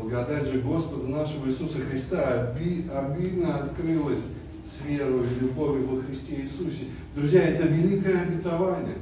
Благодать 0.00 0.46
же 0.46 0.60
Господа 0.60 1.06
нашего 1.08 1.46
Иисуса 1.46 1.80
Христа 1.80 2.54
обильно 2.54 3.58
открылась 3.58 4.28
с 4.64 4.82
верой 4.86 5.26
и 5.26 5.40
любовью 5.40 5.88
во 5.88 6.02
Христе 6.02 6.40
Иисусе. 6.40 6.86
Друзья, 7.14 7.42
это 7.42 7.66
великое 7.66 8.22
обетование, 8.22 8.96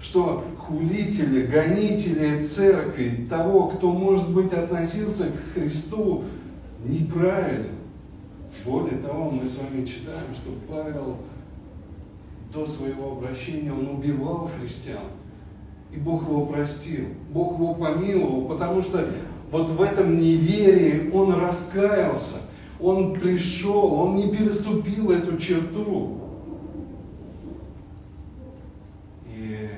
что 0.00 0.44
хулители, 0.58 1.46
гонители 1.46 2.42
церкви, 2.42 3.26
того, 3.28 3.68
кто, 3.68 3.92
может 3.92 4.32
быть, 4.32 4.52
относился 4.52 5.26
к 5.26 5.54
Христу 5.54 6.24
неправильно. 6.84 7.74
Более 8.64 8.98
того, 8.98 9.30
мы 9.30 9.46
с 9.46 9.56
вами 9.56 9.84
читаем, 9.84 10.34
что 10.34 10.50
Павел 10.68 11.18
до 12.52 12.66
своего 12.66 13.12
обращения, 13.12 13.72
он 13.72 13.88
убивал 13.88 14.50
христиан. 14.58 14.98
И 15.92 15.96
Бог 15.96 16.22
его 16.22 16.46
простил, 16.46 17.06
Бог 17.30 17.54
его 17.54 17.74
помиловал, 17.74 18.46
потому 18.46 18.82
что 18.82 19.06
вот 19.50 19.70
в 19.70 19.82
этом 19.82 20.18
неверии 20.18 21.10
он 21.12 21.34
раскаялся– 21.34 22.42
он 22.80 23.12
пришел, 23.14 23.92
он 23.92 24.16
не 24.16 24.34
переступил 24.34 25.10
эту 25.10 25.36
черту. 25.36 26.18
И 29.26 29.68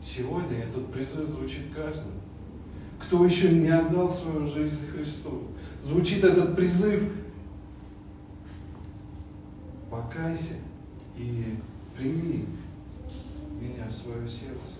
сегодня 0.00 0.58
этот 0.58 0.92
призыв 0.92 1.28
звучит 1.28 1.74
каждому. 1.74 2.12
Кто 3.00 3.24
еще 3.24 3.50
не 3.50 3.68
отдал 3.68 4.08
свою 4.10 4.46
жизнь 4.46 4.86
Христу? 4.86 5.48
Звучит 5.82 6.22
этот 6.24 6.54
призыв 6.54 7.12
покайся 9.90 10.54
и 11.16 11.56
прими 11.96 12.46
меня 13.60 13.88
в 13.88 13.92
свое 13.92 14.28
сердце. 14.28 14.78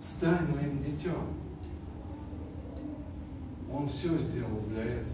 Стань 0.00 0.48
моим 0.48 0.82
детем. 0.84 1.41
Он 3.74 3.88
все 3.88 4.16
сделал 4.18 4.60
для 4.68 4.82
этого. 4.82 5.06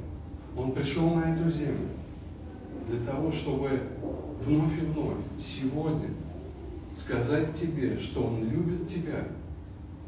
Он 0.56 0.72
пришел 0.72 1.14
на 1.14 1.34
эту 1.34 1.50
землю 1.50 1.88
для 2.88 3.00
того, 3.00 3.30
чтобы 3.30 3.80
вновь 4.44 4.76
и 4.78 4.86
вновь 4.86 5.18
сегодня 5.38 6.09
сказать 6.94 7.54
тебе, 7.54 7.96
что 7.98 8.24
Он 8.24 8.42
любит 8.48 8.88
тебя 8.88 9.28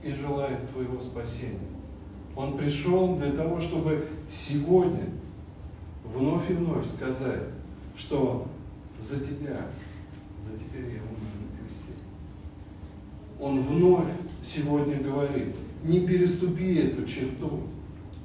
и 0.03 0.11
желает 0.11 0.69
твоего 0.71 1.01
спасения. 1.01 1.59
Он 2.35 2.57
пришел 2.57 3.17
для 3.17 3.33
того, 3.33 3.61
чтобы 3.61 4.07
сегодня 4.29 5.11
вновь 6.05 6.51
и 6.51 6.55
вновь 6.55 6.89
сказать, 6.89 7.43
что 7.97 8.49
за 9.01 9.21
тебя, 9.21 9.67
за 10.45 10.59
тебя 10.59 10.81
я 10.81 11.03
умер 11.03 11.35
на 11.41 11.59
кресте. 11.59 11.93
Он 13.39 13.61
вновь 13.61 14.09
сегодня 14.41 15.01
говорит, 15.01 15.55
не 15.85 16.07
переступи 16.07 16.77
эту 16.77 17.05
черту, 17.07 17.61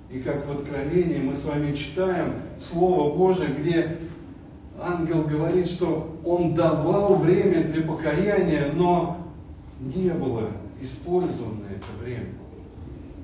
и 0.10 0.20
как 0.20 0.48
в 0.48 0.52
Откровении 0.52 1.20
мы 1.20 1.36
с 1.36 1.46
вами 1.46 1.76
читаем 1.76 2.34
Слово 2.58 3.16
Божие, 3.16 3.50
где 3.50 3.98
ангел 4.80 5.24
говорит, 5.24 5.68
что 5.68 6.20
он 6.24 6.54
давал 6.54 7.16
время 7.16 7.64
для 7.64 7.84
покаяния, 7.84 8.72
но 8.74 9.18
не 9.80 10.10
было 10.10 10.50
использовано 10.82 11.66
это 11.70 12.04
время. 12.04 12.28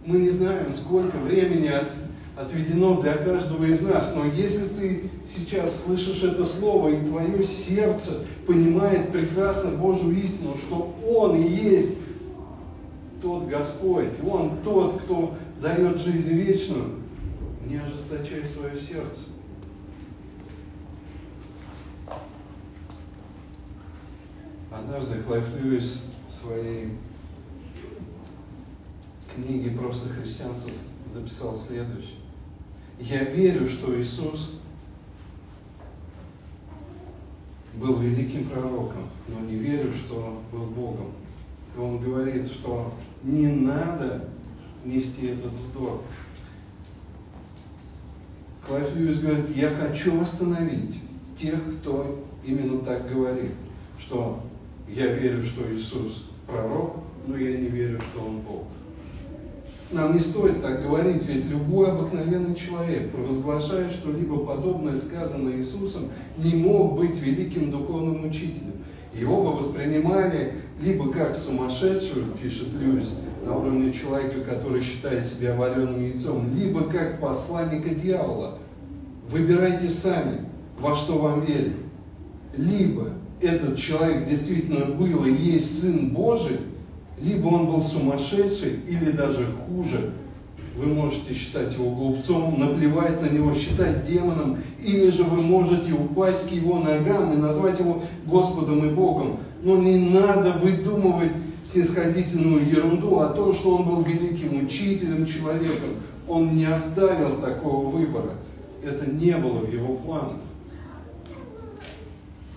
Мы 0.05 0.19
не 0.19 0.29
знаем, 0.31 0.71
сколько 0.71 1.17
времени 1.17 1.67
от, 1.67 1.91
отведено 2.35 2.99
для 3.01 3.13
каждого 3.13 3.65
из 3.65 3.81
нас, 3.81 4.13
но 4.15 4.25
если 4.25 4.67
ты 4.67 5.03
сейчас 5.23 5.83
слышишь 5.83 6.23
это 6.23 6.45
слово, 6.45 6.89
и 6.89 7.05
твое 7.05 7.43
сердце 7.43 8.25
понимает 8.47 9.11
прекрасно 9.11 9.71
Божью 9.71 10.11
истину, 10.17 10.55
что 10.57 10.95
Он 11.07 11.35
и 11.35 11.47
есть 11.47 11.97
тот 13.21 13.47
Господь, 13.47 14.09
Он 14.27 14.57
тот, 14.63 15.01
кто 15.01 15.35
дает 15.61 15.99
жизнь 15.99 16.33
вечную, 16.33 16.95
не 17.67 17.77
ожесточай 17.77 18.45
свое 18.45 18.75
сердце. 18.75 19.25
Однажды 24.71 25.21
Клайв 25.21 25.43
Льюис 25.55 26.05
в 26.27 26.33
своей 26.33 26.97
книге 29.35 29.77
«Просто 29.77 30.09
христианство» 30.09 30.71
записал 31.13 31.55
следующее. 31.55 32.17
Я 32.99 33.23
верю, 33.25 33.67
что 33.67 33.99
Иисус 33.99 34.53
был 37.75 37.99
великим 37.99 38.49
пророком, 38.49 39.09
но 39.27 39.39
не 39.41 39.55
верю, 39.55 39.91
что 39.93 40.41
был 40.51 40.65
Богом. 40.65 41.11
И 41.75 41.79
он 41.79 41.99
говорит, 41.99 42.47
что 42.47 42.93
не 43.23 43.47
надо 43.47 44.29
нести 44.85 45.27
этот 45.27 45.53
вздор. 45.53 46.01
Клайв 48.67 49.21
говорит, 49.21 49.55
я 49.55 49.69
хочу 49.69 50.21
остановить 50.21 51.01
тех, 51.37 51.59
кто 51.79 52.23
именно 52.45 52.79
так 52.79 53.11
говорит, 53.11 53.51
что 53.99 54.43
я 54.87 55.07
верю, 55.07 55.43
что 55.43 55.61
Иисус 55.73 56.29
пророк, 56.47 56.97
но 57.27 57.37
я 57.37 57.57
не 57.57 57.67
верю, 57.67 57.99
что 57.99 58.23
Он 58.23 58.39
Бог. 58.39 58.63
Нам 59.91 60.13
не 60.13 60.19
стоит 60.19 60.61
так 60.61 60.83
говорить, 60.83 61.25
ведь 61.27 61.45
любой 61.47 61.91
обыкновенный 61.91 62.55
человек, 62.55 63.11
провозглашая 63.11 63.91
что-либо 63.91 64.45
подобное 64.45 64.95
сказанное 64.95 65.57
Иисусом, 65.57 66.03
не 66.37 66.55
мог 66.55 66.95
быть 66.95 67.19
великим 67.19 67.71
духовным 67.71 68.23
учителем. 68.25 68.73
Его 69.13 69.43
бы 69.43 69.57
воспринимали 69.57 70.53
либо 70.81 71.11
как 71.11 71.35
сумасшедшего, 71.35 72.37
пишет 72.41 72.69
Льюис, 72.79 73.09
на 73.43 73.57
уровне 73.57 73.91
человека, 73.91 74.41
который 74.41 74.81
считает 74.81 75.25
себя 75.25 75.55
вареным 75.55 76.01
яйцом, 76.01 76.49
либо 76.53 76.83
как 76.83 77.19
посланника 77.19 77.89
дьявола. 77.89 78.59
Выбирайте 79.29 79.89
сами, 79.89 80.45
во 80.79 80.95
что 80.95 81.17
вам 81.17 81.45
верить. 81.45 81.77
Либо 82.55 83.13
этот 83.41 83.77
человек 83.77 84.27
действительно 84.27 84.85
был 84.85 85.25
и 85.25 85.31
есть 85.31 85.81
Сын 85.81 86.09
Божий, 86.09 86.59
либо 87.19 87.47
он 87.47 87.67
был 87.67 87.81
сумасшедший, 87.81 88.79
или 88.87 89.11
даже 89.11 89.45
хуже. 89.45 90.11
Вы 90.75 90.87
можете 90.87 91.33
считать 91.33 91.73
его 91.73 91.91
глупцом, 91.91 92.59
наплевать 92.59 93.21
на 93.21 93.33
него, 93.33 93.53
считать 93.53 94.03
демоном, 94.03 94.57
или 94.81 95.09
же 95.09 95.23
вы 95.23 95.41
можете 95.41 95.93
упасть 95.93 96.49
к 96.49 96.51
его 96.51 96.79
ногам 96.79 97.33
и 97.33 97.37
назвать 97.37 97.79
его 97.79 98.01
Господом 98.25 98.87
и 98.87 98.93
Богом. 98.93 99.39
Но 99.63 99.77
не 99.77 99.97
надо 99.97 100.53
выдумывать 100.53 101.31
снисходительную 101.63 102.69
ерунду 102.69 103.19
о 103.19 103.29
том, 103.29 103.53
что 103.53 103.77
он 103.77 103.85
был 103.85 104.03
великим 104.03 104.65
учителем, 104.65 105.25
человеком. 105.25 105.89
Он 106.27 106.55
не 106.55 106.65
оставил 106.65 107.39
такого 107.41 107.89
выбора. 107.89 108.35
Это 108.83 109.09
не 109.09 109.35
было 109.35 109.59
в 109.59 109.73
его 109.73 109.95
планах. 109.95 110.37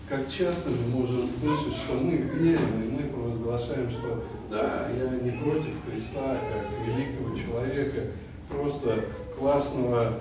Как 0.09 0.29
часто 0.29 0.71
мы 0.71 1.01
можем 1.01 1.27
слышать, 1.27 1.75
что 1.75 1.95
мы 1.95 2.13
верим, 2.13 2.83
и 2.83 2.91
мы 2.91 3.09
провозглашаем, 3.09 3.91
что 3.91 4.23
да, 4.51 4.89
я 4.97 5.11
не 5.19 5.31
против 5.39 5.73
Христа, 5.87 6.39
как 6.53 6.71
великого 6.87 7.35
человека, 7.35 8.13
просто 8.49 9.07
классного 9.37 10.21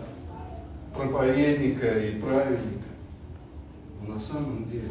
проповедника 0.95 1.99
и 1.99 2.19
праведника. 2.19 2.89
Но 4.01 4.13
на 4.13 4.19
самом 4.19 4.69
деле 4.69 4.89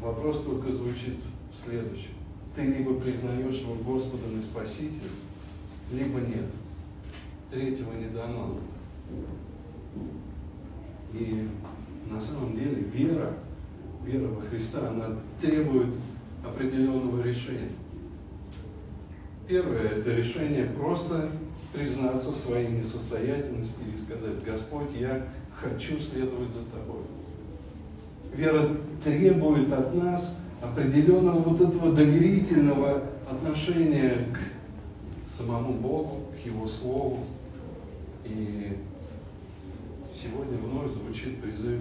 вопрос 0.00 0.44
только 0.44 0.70
звучит 0.70 1.18
в 1.52 1.64
следующем. 1.64 2.21
Ты 2.54 2.62
либо 2.62 2.94
признаешь 2.94 3.60
его 3.60 3.74
Господом 3.74 4.38
и 4.38 4.42
Спасителем, 4.42 5.12
либо 5.92 6.20
нет. 6.20 6.46
Третьего 7.50 7.92
не 7.94 8.08
дано. 8.08 8.58
И 11.14 11.48
на 12.10 12.20
самом 12.20 12.56
деле 12.56 12.82
вера, 12.94 13.34
вера 14.04 14.28
во 14.28 14.40
Христа, 14.42 14.88
она 14.88 15.16
требует 15.40 15.94
определенного 16.44 17.22
решения. 17.22 17.70
Первое– 19.48 19.88
это 19.98 20.14
решение 20.14 20.66
просто 20.66 21.30
признаться 21.72 22.32
в 22.32 22.36
своей 22.36 22.68
несостоятельности 22.68 23.82
и 23.94 23.98
сказать, 23.98 24.44
Господь, 24.44 24.94
я 24.98 25.26
хочу 25.54 25.98
следовать 25.98 26.52
за 26.52 26.64
Тобой. 26.66 27.02
Вера 28.34 28.76
требует 29.04 29.72
от 29.72 29.94
нас 29.94 30.38
определенного 30.62 31.38
вот 31.40 31.60
этого 31.60 31.92
доверительного 31.92 33.02
отношения 33.28 34.28
к 34.32 35.28
самому 35.28 35.74
Богу, 35.74 36.20
к 36.32 36.46
Его 36.46 36.66
Слову. 36.66 37.26
И 38.24 38.78
сегодня 40.10 40.56
вновь 40.58 40.92
звучит 40.92 41.42
призыв 41.42 41.80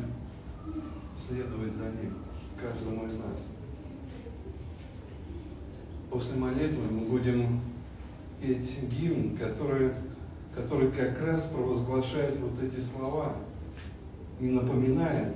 следовать 1.15 1.75
за 1.75 1.85
Ним, 1.85 2.15
каждому 2.59 3.05
из 3.05 3.17
нас. 3.17 3.49
После 6.09 6.35
молитвы 6.37 6.83
мы 6.89 7.05
будем 7.05 7.61
петь 8.41 8.83
гимн, 8.89 9.37
который, 9.37 9.91
который 10.55 10.91
как 10.91 11.21
раз 11.21 11.47
провозглашает 11.47 12.37
вот 12.39 12.61
эти 12.63 12.79
слова 12.81 13.35
и 14.39 14.49
напоминает, 14.49 15.35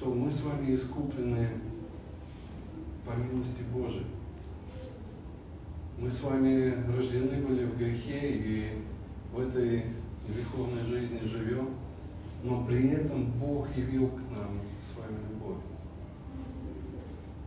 что 0.00 0.14
мы 0.14 0.30
с 0.30 0.44
вами 0.44 0.74
искуплены 0.74 1.46
по 3.04 3.10
милости 3.10 3.64
Божией. 3.70 4.06
Мы 5.98 6.10
с 6.10 6.22
вами 6.22 6.74
рождены 6.96 7.46
были 7.46 7.66
в 7.66 7.76
грехе 7.76 8.18
и 8.22 8.82
в 9.30 9.40
этой 9.40 9.84
греховной 10.26 10.84
жизни 10.86 11.20
живем, 11.28 11.74
но 12.42 12.64
при 12.64 12.88
этом 12.88 13.26
Бог 13.32 13.68
явил 13.76 14.08
к 14.08 14.20
нам 14.34 14.58
с 14.80 14.96
вами 14.96 15.18
любовь. 15.30 15.62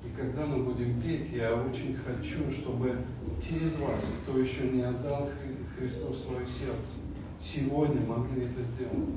И 0.06 0.16
когда 0.16 0.46
мы 0.46 0.64
будем 0.64 1.02
петь, 1.02 1.34
я 1.34 1.56
очень 1.56 1.96
хочу, 1.96 2.52
чтобы 2.52 3.00
те 3.42 3.66
из 3.66 3.78
вас, 3.78 4.14
кто 4.22 4.38
еще 4.38 4.70
не 4.70 4.84
отдал 4.84 5.28
Христу 5.76 6.14
свое 6.14 6.46
сердце, 6.46 7.00
сегодня 7.40 8.02
могли 8.06 8.44
это 8.44 8.64
сделать. 8.64 9.10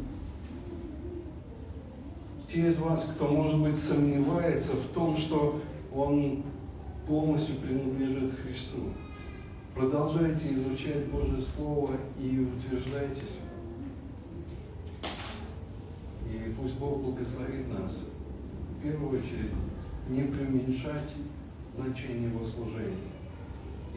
Те 2.46 2.68
из 2.68 2.78
вас, 2.78 3.12
кто, 3.14 3.28
может 3.28 3.60
быть, 3.60 3.76
сомневается 3.76 4.76
в 4.76 4.88
том, 4.94 5.16
что 5.16 5.60
он 5.92 6.44
полностью 7.06 7.56
принадлежит 7.56 8.38
Христу, 8.38 8.92
продолжайте 9.74 10.52
изучать 10.54 11.06
Божье 11.06 11.40
Слово 11.40 11.96
и 12.20 12.40
утверждайтесь. 12.40 13.38
И 16.30 16.54
пусть 16.60 16.78
Бог 16.78 17.02
благословит 17.02 17.72
нас. 17.72 18.06
В 18.78 18.82
первую 18.82 19.18
очередь, 19.18 19.52
не 20.08 20.22
преуменьшать 20.22 21.12
значение 21.74 22.30
его 22.30 22.44
служения. 22.44 23.10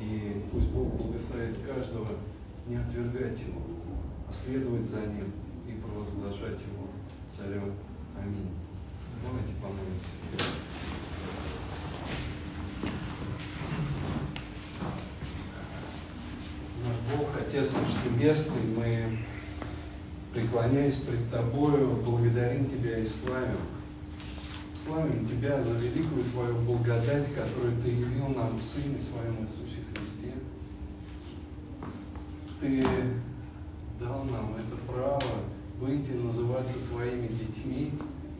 И 0.01 0.43
пусть 0.51 0.71
Бог 0.71 0.93
благословит 0.95 1.57
каждого 1.67 2.07
не 2.67 2.77
отвергать 2.77 3.39
его, 3.41 3.61
а 4.27 4.33
следовать 4.33 4.87
за 4.87 5.01
ним 5.01 5.31
и 5.67 5.73
провозглашать 5.73 6.59
его 6.59 6.87
царем. 7.27 7.73
Аминь. 8.21 8.51
Давайте 9.23 9.53
помолимся. 9.61 10.17
Наш 16.85 17.17
Бог, 17.17 17.29
Отец 17.39 17.75
наш 17.75 18.11
Небесный, 18.11 18.61
мы, 18.75 19.19
преклоняясь 20.33 20.95
пред 20.95 21.29
Тобою, 21.29 21.97
благодарим 22.05 22.69
Тебя 22.69 22.99
и 22.99 23.05
славим 23.05 23.57
славим 24.83 25.25
Тебя 25.25 25.61
за 25.61 25.75
великую 25.75 26.23
Твою 26.25 26.55
благодать, 26.59 27.33
которую 27.33 27.81
Ты 27.81 27.89
явил 27.89 28.29
нам 28.29 28.57
в 28.57 28.61
Сыне 28.61 28.97
Своем 28.97 29.43
Иисусе 29.43 29.81
Христе. 29.93 30.33
Ты 32.59 32.83
дал 33.99 34.23
нам 34.25 34.55
это 34.55 34.75
право 34.87 35.21
быть 35.79 36.09
и 36.09 36.13
называться 36.13 36.77
Твоими 36.89 37.27
детьми. 37.27 37.93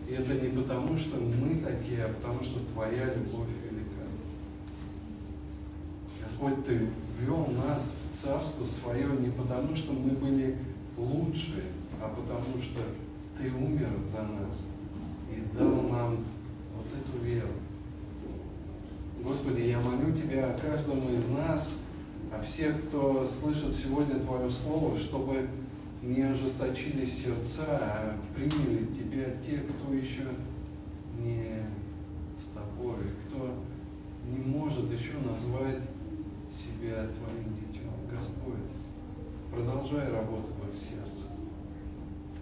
И 0.09 0.13
это 0.13 0.33
не 0.33 0.49
потому, 0.49 0.97
что 0.97 1.17
мы 1.17 1.61
такие, 1.61 2.03
а 2.03 2.11
потому, 2.11 2.41
что 2.41 2.59
Твоя 2.73 3.13
любовь 3.13 3.49
велика. 3.63 4.01
Господь, 6.23 6.65
Ты 6.65 6.89
ввел 7.19 7.45
нас 7.67 7.95
в 8.09 8.15
Царство 8.15 8.65
Свое 8.65 9.07
не 9.19 9.29
потому, 9.29 9.75
что 9.75 9.93
мы 9.93 10.09
были 10.11 10.57
лучшие, 10.97 11.65
а 12.01 12.09
потому, 12.09 12.59
что 12.59 12.81
Ты 13.37 13.51
умер 13.53 13.89
за 14.07 14.23
нас 14.23 14.65
и 15.31 15.55
дал 15.55 15.83
нам 15.83 16.25
эту 16.91 17.23
веру. 17.23 17.53
Господи, 19.23 19.61
я 19.61 19.79
молю 19.79 20.11
Тебя 20.11 20.49
о 20.49 20.57
каждом 20.57 21.13
из 21.13 21.29
нас, 21.29 21.81
о 22.33 22.41
всех, 22.41 22.87
кто 22.87 23.27
слышит 23.27 23.75
сегодня 23.75 24.19
Твое 24.19 24.49
Слово, 24.49 24.97
чтобы 24.97 25.47
не 26.01 26.21
ожесточились 26.21 27.23
сердца, 27.23 27.65
а 27.69 28.17
приняли 28.35 28.85
Тебя 28.85 29.25
те, 29.45 29.57
кто 29.57 29.93
еще 29.93 30.23
не 31.17 31.63
с 32.37 32.47
Тобой, 32.47 32.97
кто 33.27 33.55
не 34.25 34.37
может 34.37 34.91
еще 34.91 35.17
назвать 35.29 35.81
себя 36.51 37.07
Твоим 37.07 37.55
детем. 37.55 37.89
Господь, 38.11 38.55
продолжай 39.51 40.11
работу 40.11 40.47
в 40.61 40.69
их 40.69 40.75
сердце. 40.75 41.27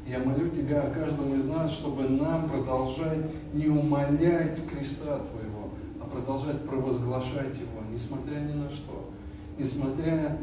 Я 0.07 0.19
молю 0.19 0.49
Тебя 0.49 0.83
о 0.83 0.91
каждом 0.91 1.35
из 1.35 1.47
нас, 1.47 1.71
чтобы 1.71 2.07
нам 2.07 2.47
продолжать 2.47 3.25
не 3.53 3.67
умолять 3.67 4.65
креста 4.67 5.19
Твоего, 5.19 5.71
а 5.99 6.05
продолжать 6.05 6.61
провозглашать 6.61 7.57
Его, 7.57 7.81
несмотря 7.91 8.39
ни 8.39 8.53
на 8.53 8.69
что. 8.69 9.09
Несмотря 9.57 10.37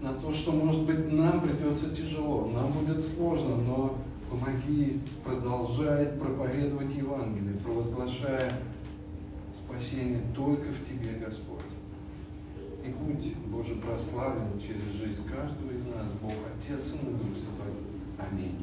на 0.00 0.14
то, 0.14 0.32
что, 0.32 0.52
может 0.52 0.84
быть, 0.84 1.12
нам 1.12 1.40
придется 1.40 1.94
тяжело, 1.94 2.50
нам 2.54 2.72
будет 2.72 3.02
сложно, 3.02 3.56
но 3.56 3.98
помоги 4.30 5.00
продолжать 5.24 6.18
проповедовать 6.18 6.94
Евангелие, 6.94 7.58
провозглашая 7.58 8.52
спасение 9.54 10.22
только 10.34 10.68
в 10.70 10.88
Тебе, 10.88 11.18
Господь. 11.24 11.60
И 12.84 12.88
будь, 12.88 13.36
Боже, 13.46 13.74
прославлен 13.74 14.58
через 14.58 14.98
жизнь 14.98 15.28
каждого 15.28 15.70
из 15.72 15.86
нас, 15.86 16.12
Бог, 16.22 16.32
Отец, 16.56 16.82
Сын 16.92 17.00
и 17.00 17.12
Дух 17.12 17.36
Святой. 17.36 17.74
Аминь. 18.18 18.56